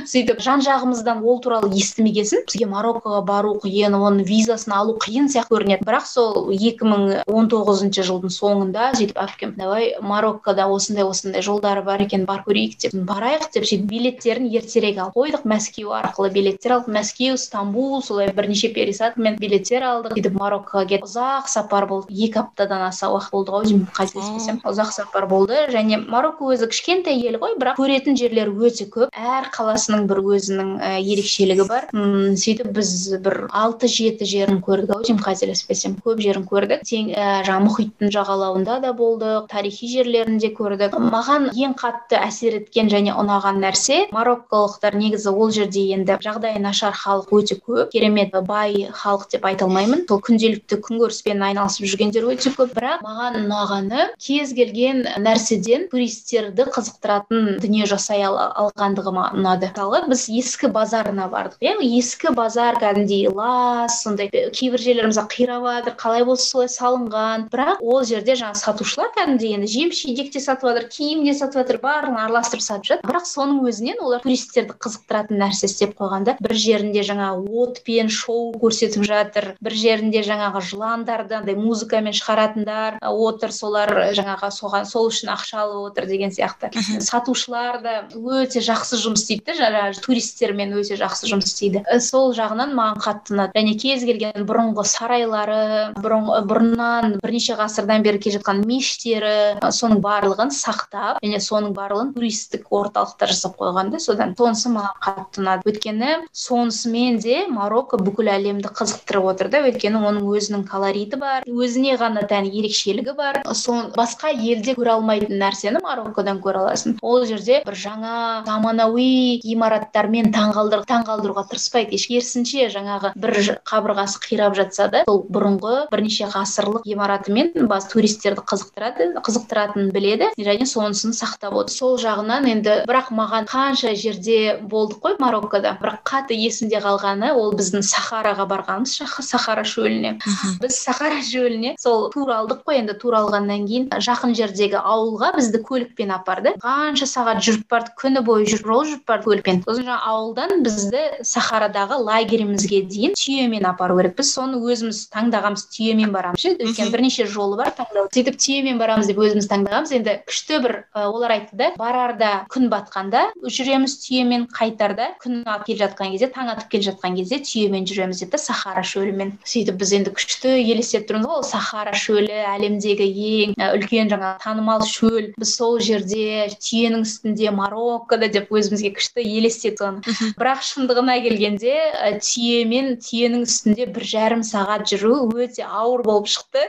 Сөйтіп 0.05 0.41
жан 0.43 0.61
жағымыздан 0.65 1.23
ол 1.25 1.41
туралы 1.41 1.71
естімегесін 1.75 2.45
бізге 2.47 2.69
мароккоға 2.69 3.23
бару 3.25 3.55
қиын 3.63 3.97
оның 3.97 4.25
визасын 4.27 4.75
алу 4.77 4.97
қиын 5.01 5.31
сияқты 5.31 5.55
көрінеді. 5.55 5.87
Бірақ 5.87 6.07
сол 6.07 6.51
екі 6.53 6.87
мың 6.87 7.07
он 7.27 7.49
тоғызыншы 7.51 8.05
жылдың 8.07 8.33
соңында 8.33 8.91
сөйтіп 8.97 9.19
әпкем 9.21 9.55
давай 9.57 9.95
мароккода 10.01 10.67
осындай 10.71 11.05
осындай 11.07 11.41
жолдары 11.45 11.83
бар 11.85 12.01
екен 12.05 12.25
бар 12.25 12.43
көрейік 12.51 12.77
деп 12.83 12.95
барайық 13.07 13.47
деп 13.55 13.65
сөйтіп 13.67 13.87
билеттерін 13.87 14.49
ертерек 14.51 14.99
алып 14.99 15.15
қойдық. 15.15 15.45
Мәскеу 15.47 15.93
арқылы 15.95 16.31
билеттер 16.35 16.75
алдық. 16.75 16.91
Мәскеу 16.97 17.37
стамбул 17.39 18.01
солай 18.03 18.31
бірнеше 18.35 18.71
пересадкамен 18.75 19.37
билеттер 19.39 19.85
алдық. 19.87 20.15
Сөйтіп 20.17 20.35
мароккоға 20.39 20.85
кетіп 20.89 21.07
ұзақ 21.07 21.47
сапар 21.51 21.87
болды. 21.87 22.11
Екі 22.11 22.41
аптадан 22.43 22.83
аса 22.87 23.09
уақыт 23.11 23.31
болды 23.31 23.51
ғой. 23.55 23.65
Деймін 23.69 23.87
қателеспесем 23.95 24.59
ұзақ 24.67 24.91
сапар 24.97 25.27
болды. 25.31 25.61
Және 25.71 26.01
марокко 26.07 26.51
өзі 26.51 26.67
кішкентай 26.71 27.21
ел 27.21 27.39
ғой 27.41 27.55
бірақ 27.61 27.79
көретін 27.79 28.17
жерлері 28.19 28.55
өте 28.67 28.87
көп. 28.91 29.15
Әр 29.15 29.47
қаласының 29.55 30.07
бір 30.09 30.21
өзінің 30.35 30.73
ә, 30.81 30.91
ерекшелігі 30.99 31.67
бар. 31.69 31.87
М 31.95 32.35
сөйтіп 32.35 32.71
біз 32.75 32.91
бір 33.23 33.47
алты 33.51 33.87
жеті 33.91 34.27
жерін 34.27 34.59
көрдік 34.65 34.95
ау. 34.95 35.05
Деймін 35.05 35.23
қателеспесем 35.23 35.97
көп 36.03 36.19
жерін 36.23 36.43
көрдік. 36.49 36.83
Тең 36.87 37.13
ә, 37.15 37.29
жаңағы 37.47 37.67
мұхиттың 37.69 38.13
жағалауында 38.17 38.79
да 38.83 38.93
болдық. 38.97 39.47
Тарихи 39.51 39.87
жерлерін 39.91 40.39
де 40.41 40.51
көрдік. 40.55 40.97
Маған 40.97 41.51
ең 41.53 41.75
қатты 41.77 42.17
әсер 42.17 42.40
еткен 42.49 42.89
және 42.91 43.13
ұнаған 43.13 43.61
нәрсе. 43.61 44.07
Марокколықтар 44.11 44.95
негізі 44.97 45.29
ол 45.31 45.51
жерде 45.51 45.83
енді 45.95 46.17
жағдайы 46.21 46.59
нашар 46.61 46.93
халық 46.97 47.31
өте 47.37 47.57
көп. 47.61 47.91
Керемет 47.93 48.33
бай 48.47 48.89
халық 48.91 49.29
деп 49.31 49.45
айта 49.45 49.65
алмаймын. 49.65 50.05
Сол 50.09 50.21
күнделікті 50.25 50.79
күнкөріспен 50.87 51.41
айналысып 51.47 51.87
жүргендер 51.91 52.27
өте 52.31 52.53
көп. 52.55 52.73
Бірақ 52.75 53.03
маған 53.05 53.39
ұнағаны 53.43 54.07
кез 54.21 54.53
келген 54.57 55.03
нәрседен 55.21 55.87
туристерді 55.91 56.67
қызықтыратын 56.71 57.59
дүние 57.61 57.85
жасай 57.89 58.23
алғандығы 58.25 59.15
маған 59.15 59.41
ұнады. 59.41 59.71
Мысалы 59.71 60.03
біз 60.09 60.25
ескі 60.29 60.71
базарына 60.73 61.27
бардық 61.31 61.61
иә? 61.61 61.75
Ескі 61.81 62.33
базар 62.37 62.79
кәдімгідей 62.81 63.29
лас 63.33 64.01
сондай 64.03 64.29
кейбір 64.31 64.81
жерлер 64.81 65.09
мысалы 65.11 65.29
қирап 65.31 65.67
жатыр 65.67 65.97
қалай 65.99 66.25
болса 66.25 66.47
солай 66.51 66.69
салынған. 66.71 67.47
Бірақ 67.51 67.81
ол 67.81 68.03
жерде 68.07 68.35
жаңағы 68.39 68.61
сатушылар 68.61 69.11
кәдімгідей 69.17 69.55
енді 69.57 69.71
жеміс 69.71 70.01
жидек 70.05 70.31
те 70.33 70.39
сатып 70.43 70.69
жатыр 70.69 70.87
киім 70.91 71.25
де 71.25 71.33
сатып 71.37 71.61
жатыр 71.61 71.81
барлығын 71.83 72.20
араластырып 72.23 72.65
сатып 72.65 72.89
жатыр 72.91 73.11
бірақ 73.11 73.27
соның 73.27 73.61
өзінен 73.67 74.01
олар 74.05 74.23
туристерді 74.23 74.77
қызықтыратын 74.79 75.41
нәрсе 75.41 75.67
істеп 75.67 75.97
қойған 75.99 76.29
да 76.29 76.37
бір 76.39 76.55
жерінде 76.55 77.03
жаңағы 77.07 77.61
отпен 77.65 78.11
шоу 78.13 78.51
көрсетіп 78.61 79.05
жатыр 79.07 79.53
бір 79.61 79.77
жерінде 79.83 80.23
жаңағы 80.25 80.63
жылан 80.71 81.01
нандарды 81.01 81.35
андай 81.35 81.55
музыкамен 81.57 82.13
шығаратындар 82.15 82.99
отыр 83.01 83.53
солар 83.55 83.91
жаңағы 84.15 84.49
соған 84.53 84.87
сол 84.89 85.09
үшін 85.09 85.31
ақша 85.33 85.63
алып 85.63 85.91
отыр 85.91 86.07
деген 86.09 86.31
сияқты. 86.33 86.71
Сатушылар 87.01 87.81
да 87.81 87.95
өте 88.13 88.61
жақсы 88.63 88.99
жұмыс 89.01 89.23
істейді 89.23 89.51
да 89.51 89.57
жаңағы 89.61 90.03
туристермен 90.05 90.75
өте 90.77 90.97
жақсы 90.99 91.29
жұмыс 91.31 91.51
істейді. 91.51 91.83
Сол 92.03 92.35
жағынан 92.37 92.75
маған 92.77 93.01
қатты 93.01 93.35
ұнады. 93.35 93.55
Және 93.57 93.77
кез 93.81 94.05
келген 94.05 94.45
бұрынғы 94.47 94.85
сарайлары 94.87 95.61
бұрын 95.97 96.29
бұрыннан 96.49 97.17
бірнеше 97.21 97.57
ғасырдан 97.59 98.05
бері 98.05 98.21
келе 98.21 98.37
жатқан 98.39 98.63
мешіттері 98.67 99.71
соның 99.73 100.01
барлығын 100.03 100.53
сақтап 100.55 101.21
және 101.23 101.41
соның 101.41 101.75
барлығын 101.77 102.10
туристік 102.15 102.67
орталықтар 102.71 103.31
жасап 103.31 103.57
қойған 103.59 103.91
да 103.93 103.99
содан 103.99 104.35
сонысы 104.37 104.71
маған 104.73 104.97
қатты 105.05 105.41
ұнады. 105.41 105.65
Өйткені 105.71 106.11
сонысымен 106.31 107.19
де 107.23 107.45
марокко 107.47 107.97
бүкіл 108.01 108.31
әлемді 108.35 108.71
қызықтырып 108.75 109.29
отыр 109.33 109.51
да 109.53 109.63
өйткені 109.67 110.01
оның 110.01 110.27
өзінің 110.31 110.65
колориті 110.69 111.19
бар 111.21 111.47
өзіне 111.47 111.97
ғана 112.01 112.25
тән 112.29 112.49
ерекшелігі 112.49 113.15
бар. 113.17 113.41
Сон 113.53 113.91
басқа 113.95 114.31
елде 114.31 114.75
көре 114.77 114.95
алмайтын 114.95 115.39
нәрсені 115.41 115.81
мароккодан 115.83 116.41
көре 116.43 116.63
аласың. 116.65 116.97
Ол 117.01 117.25
жерде 117.29 117.61
бір 117.65 117.77
жаңа 117.77 118.15
заманауи 118.47 119.41
ғимараттармен 119.45 120.31
таңғалдыр 120.35 120.85
таңғалдыруға 120.89 121.45
тырыспайды. 121.51 121.99
Керісінше 122.11 122.67
жаңағы 122.73 123.13
бір 123.15 123.37
қабырғасы 123.67 124.19
қирап 124.25 124.55
жатса 124.57 124.87
да 124.91 125.03
сол 125.07 125.21
бұрынғы 125.31 125.85
бірнеше 125.91 126.27
ғасырлық 126.33 126.83
ғимаратымен 126.89 127.67
бас 127.71 127.87
туристерді 127.91 128.43
қызықтырады 128.49 129.07
қызықтыратынын 129.23 129.91
біледі 129.95 130.31
және 130.37 130.67
сонысын 130.67 131.15
сақтап 131.15 131.55
отыр. 131.55 131.75
Сол 131.75 131.97
жағынан 132.01 132.47
енді 132.49 132.75
бірақ 132.89 133.11
маған 133.15 133.47
қанша 133.49 133.93
жерде 133.95 134.57
болдық 134.61 135.01
қой 135.05 135.15
мароккода. 135.21 135.75
Бірақ 135.81 136.01
қатты 136.07 136.35
есімде 136.35 136.81
қалғаны 136.83 137.31
ол 137.37 137.53
біздің 137.57 137.85
сахараға 137.85 138.47
барғанымыз 138.49 138.97
сахара 139.27 139.63
шөліне. 139.63 140.17
Біз 140.61 140.79
сахара 140.81 141.21
шөліне 141.25 141.75
сол 141.79 142.09
тур 142.13 142.33
алдық 142.33 142.63
қой 142.65 142.81
енді. 142.81 142.97
Тур 143.01 143.15
алғаннан 143.19 143.65
кейін 143.69 143.89
жақын 143.93 144.35
жердегі 144.37 144.81
ауылға 144.81 145.31
бізді 145.37 145.61
көлікпен 145.65 146.11
апарды. 146.17 146.55
Қанша 146.61 147.07
сағат 147.09 147.41
жүріп 147.45 147.67
бардық 147.71 147.97
күні 148.01 148.23
бойы 148.25 148.45
жол 148.51 148.83
жүріп 148.89 149.05
бардық 149.07 149.29
көлікпен. 149.29 149.61
Сосын 149.65 149.87
жаңағы 149.87 150.11
ауылдан 150.11 150.63
бізді 150.65 151.03
сахарадағы 151.27 151.99
лагерімізге 152.01 152.83
дейін 152.89 153.15
түйемен 153.17 153.67
апару 153.69 153.97
керек. 153.99 154.17
Біз 154.17 154.33
соны 154.35 154.59
өзіміз 154.61 155.03
таңдағанбыз 155.13 155.67
түйемен 155.75 156.13
барамыз 156.13 156.41
ше. 156.41 156.55
Өйткені 156.57 156.93
бірнеше 156.93 157.27
жолы 157.29 157.57
бар 157.61 157.73
таңдау. 157.77 158.09
сөйтіп 158.13 158.37
түйемен 158.41 158.79
барамыз 158.81 159.07
деп 159.09 159.21
өзіміз 159.21 159.49
таңдағанбыз. 159.51 159.93
Енді 160.01 160.17
күшті 160.27 160.61
бір 160.65 160.73
олар 160.95 161.35
айтты 161.37 161.57
да 161.57 161.71
барарда 161.91 162.31
күн 162.51 162.69
батқанда 162.71 163.25
жүреміз 163.43 163.97
түйемен 164.05 164.47
қайтарда 164.55 165.11
күн 165.21 165.41
атып 165.43 165.67
келе 165.67 165.79
жатқан 165.83 166.13
кезде 166.13 166.29
таң 166.31 166.51
атып 166.55 166.71
келе 166.71 166.87
жатқан 166.87 167.17
кезде 167.19 167.41
түйемен 167.43 167.87
жүреміз 167.89 168.23
деді 168.23 168.39
сахара 168.39 168.83
шөлімен. 168.87 169.33
Сөйтіп 169.43 169.79
біз 169.81 169.93
енді 169.97 170.13
күшті 170.15 170.53
елестетіп 170.61 171.09
тұрмыз 171.11 171.27
ғой. 171.27 171.41
Ол 171.41 171.47
сахара 171.47 171.93
шөлі 171.97 172.37
әлемдегі 172.55 173.07
ең 173.31 173.55
үлкен 173.75 174.11
жаңағы 174.11 174.43
танымал 174.43 174.85
шөл. 174.87 175.31
Біз 175.39 175.55
сол 175.57 175.79
жерде 175.83 176.47
түйенің 176.55 177.05
үстінде 177.05 177.51
мароккода 177.55 178.29
деп 178.31 178.51
өзімізге 178.55 178.93
күшті 178.97 179.25
елестеттік 179.25 179.81
соны 179.81 180.33
бірақ 180.39 180.63
шындығына 180.67 181.17
келгенде 181.25 181.75
түйемен 182.23 182.95
түйенің 183.01 183.45
үстінде 183.47 183.87
бір 183.91 184.07
жарым 184.13 184.43
сағат 184.47 184.87
жүру 184.91 185.27
өте 185.35 185.65
ауыр 185.65 186.03
болып 186.05 186.29
шықты. 186.31 186.67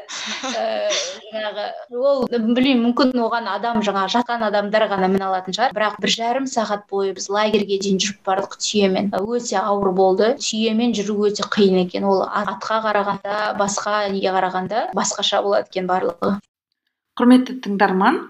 Жаңағы 1.33 1.67
ол 1.99 2.25
білмеймін 2.33 2.83
мүмкін 2.89 3.15
оған 3.27 3.49
адам 3.53 3.83
жаңағы 3.85 4.17
жатқан 4.17 4.47
адамдар 4.49 4.89
ғана 4.91 5.12
міне 5.15 5.27
алатын 5.29 5.57
шығар. 5.57 5.75
Бірақ 5.77 5.99
бір 6.03 6.15
жарым 6.17 6.47
сағат 6.51 6.87
бойы 6.93 7.13
біз 7.17 7.29
лагерьге 7.33 7.79
дейін 7.83 8.01
жүріп 8.03 8.23
бардық 8.29 8.57
түйемен. 8.61 9.11
Өте 9.21 9.59
ауыр 9.63 9.93
болды. 9.97 10.33
Түйемен 10.43 10.97
жүру 10.99 11.29
өте 11.29 11.47
қиын 11.47 11.83
екен. 11.85 12.09
Ол 12.09 12.25
атқа 12.27 12.83
қарағанда 12.87 13.43
басқа 13.61 14.09
неге 14.13 14.33
қарағанда 14.35 14.89
басқаша 14.97 15.43
болады 15.45 15.71
екен 15.71 15.91
барлығы. 15.91 16.39
Құрметті 17.21 17.59
тыңдарман 17.61 18.23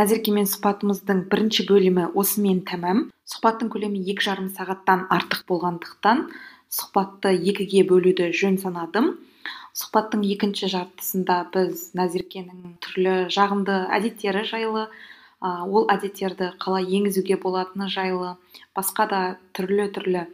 назеркемен 0.00 0.46
сұхбатымыздың 0.48 1.26
бірінші 1.28 1.66
бөлімі 1.68 2.06
осымен 2.16 2.62
тәмам. 2.68 3.02
Сұхбаттың 3.28 3.68
көлемі 3.74 4.00
екі 4.08 4.24
жарым 4.30 4.46
сағаттан 4.56 5.02
артық 5.12 5.42
болғандықтан 5.50 6.22
сұхбатты 6.72 7.34
екіге 7.36 7.84
бөлуді 7.90 8.30
жөн 8.40 8.56
санадым. 8.62 9.10
Сұхбаттың 9.76 10.24
екінші 10.32 10.70
жартысында 10.72 11.36
біз 11.54 11.90
назеркенің 11.98 12.78
түрлі 12.84 13.14
жағымды 13.36 13.76
әдеттері 13.98 14.46
жайлы 14.48 14.86
ол 15.40 15.86
әдеттерді 15.92 16.52
қалай 16.60 16.86
енгізуге 16.98 17.36
болатыны 17.40 17.88
жайлы 17.88 18.36
басқа 18.76 19.06
да 19.08 19.20
түрлі 19.56 19.88
түрлі 19.94 20.26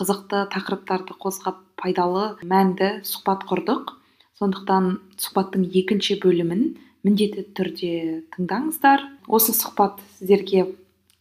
қызықты 0.00 0.46
тақырыптарды 0.52 1.16
қозғап 1.20 1.58
пайдалы 1.80 2.36
мәнді 2.44 3.00
сұхбат 3.08 3.44
құрдық. 3.48 3.96
Сондықтан 4.40 4.94
сұхбаттың 5.20 5.66
екінші 5.82 6.16
бөлімін 6.22 6.62
міндетті 7.04 7.44
түрде 7.56 7.92
тыңдаңыздар. 8.36 9.04
Осы 9.28 9.52
сұхбат 9.56 10.00
сіздерге 10.16 10.66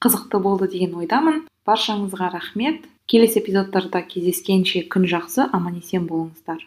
қызықты 0.04 0.40
болды 0.44 0.70
деген 0.72 0.96
ойдамын. 1.00 1.46
Баршаңызға 1.68 2.32
рахмет. 2.36 2.88
Келесі 3.10 3.42
эпизодтарда 3.42 4.04
кездескенше 4.08 4.86
күн 4.88 5.08
жақсы 5.12 5.50
аман 5.52 5.80
есен 5.82 6.08
болыңыздар. 6.08 6.64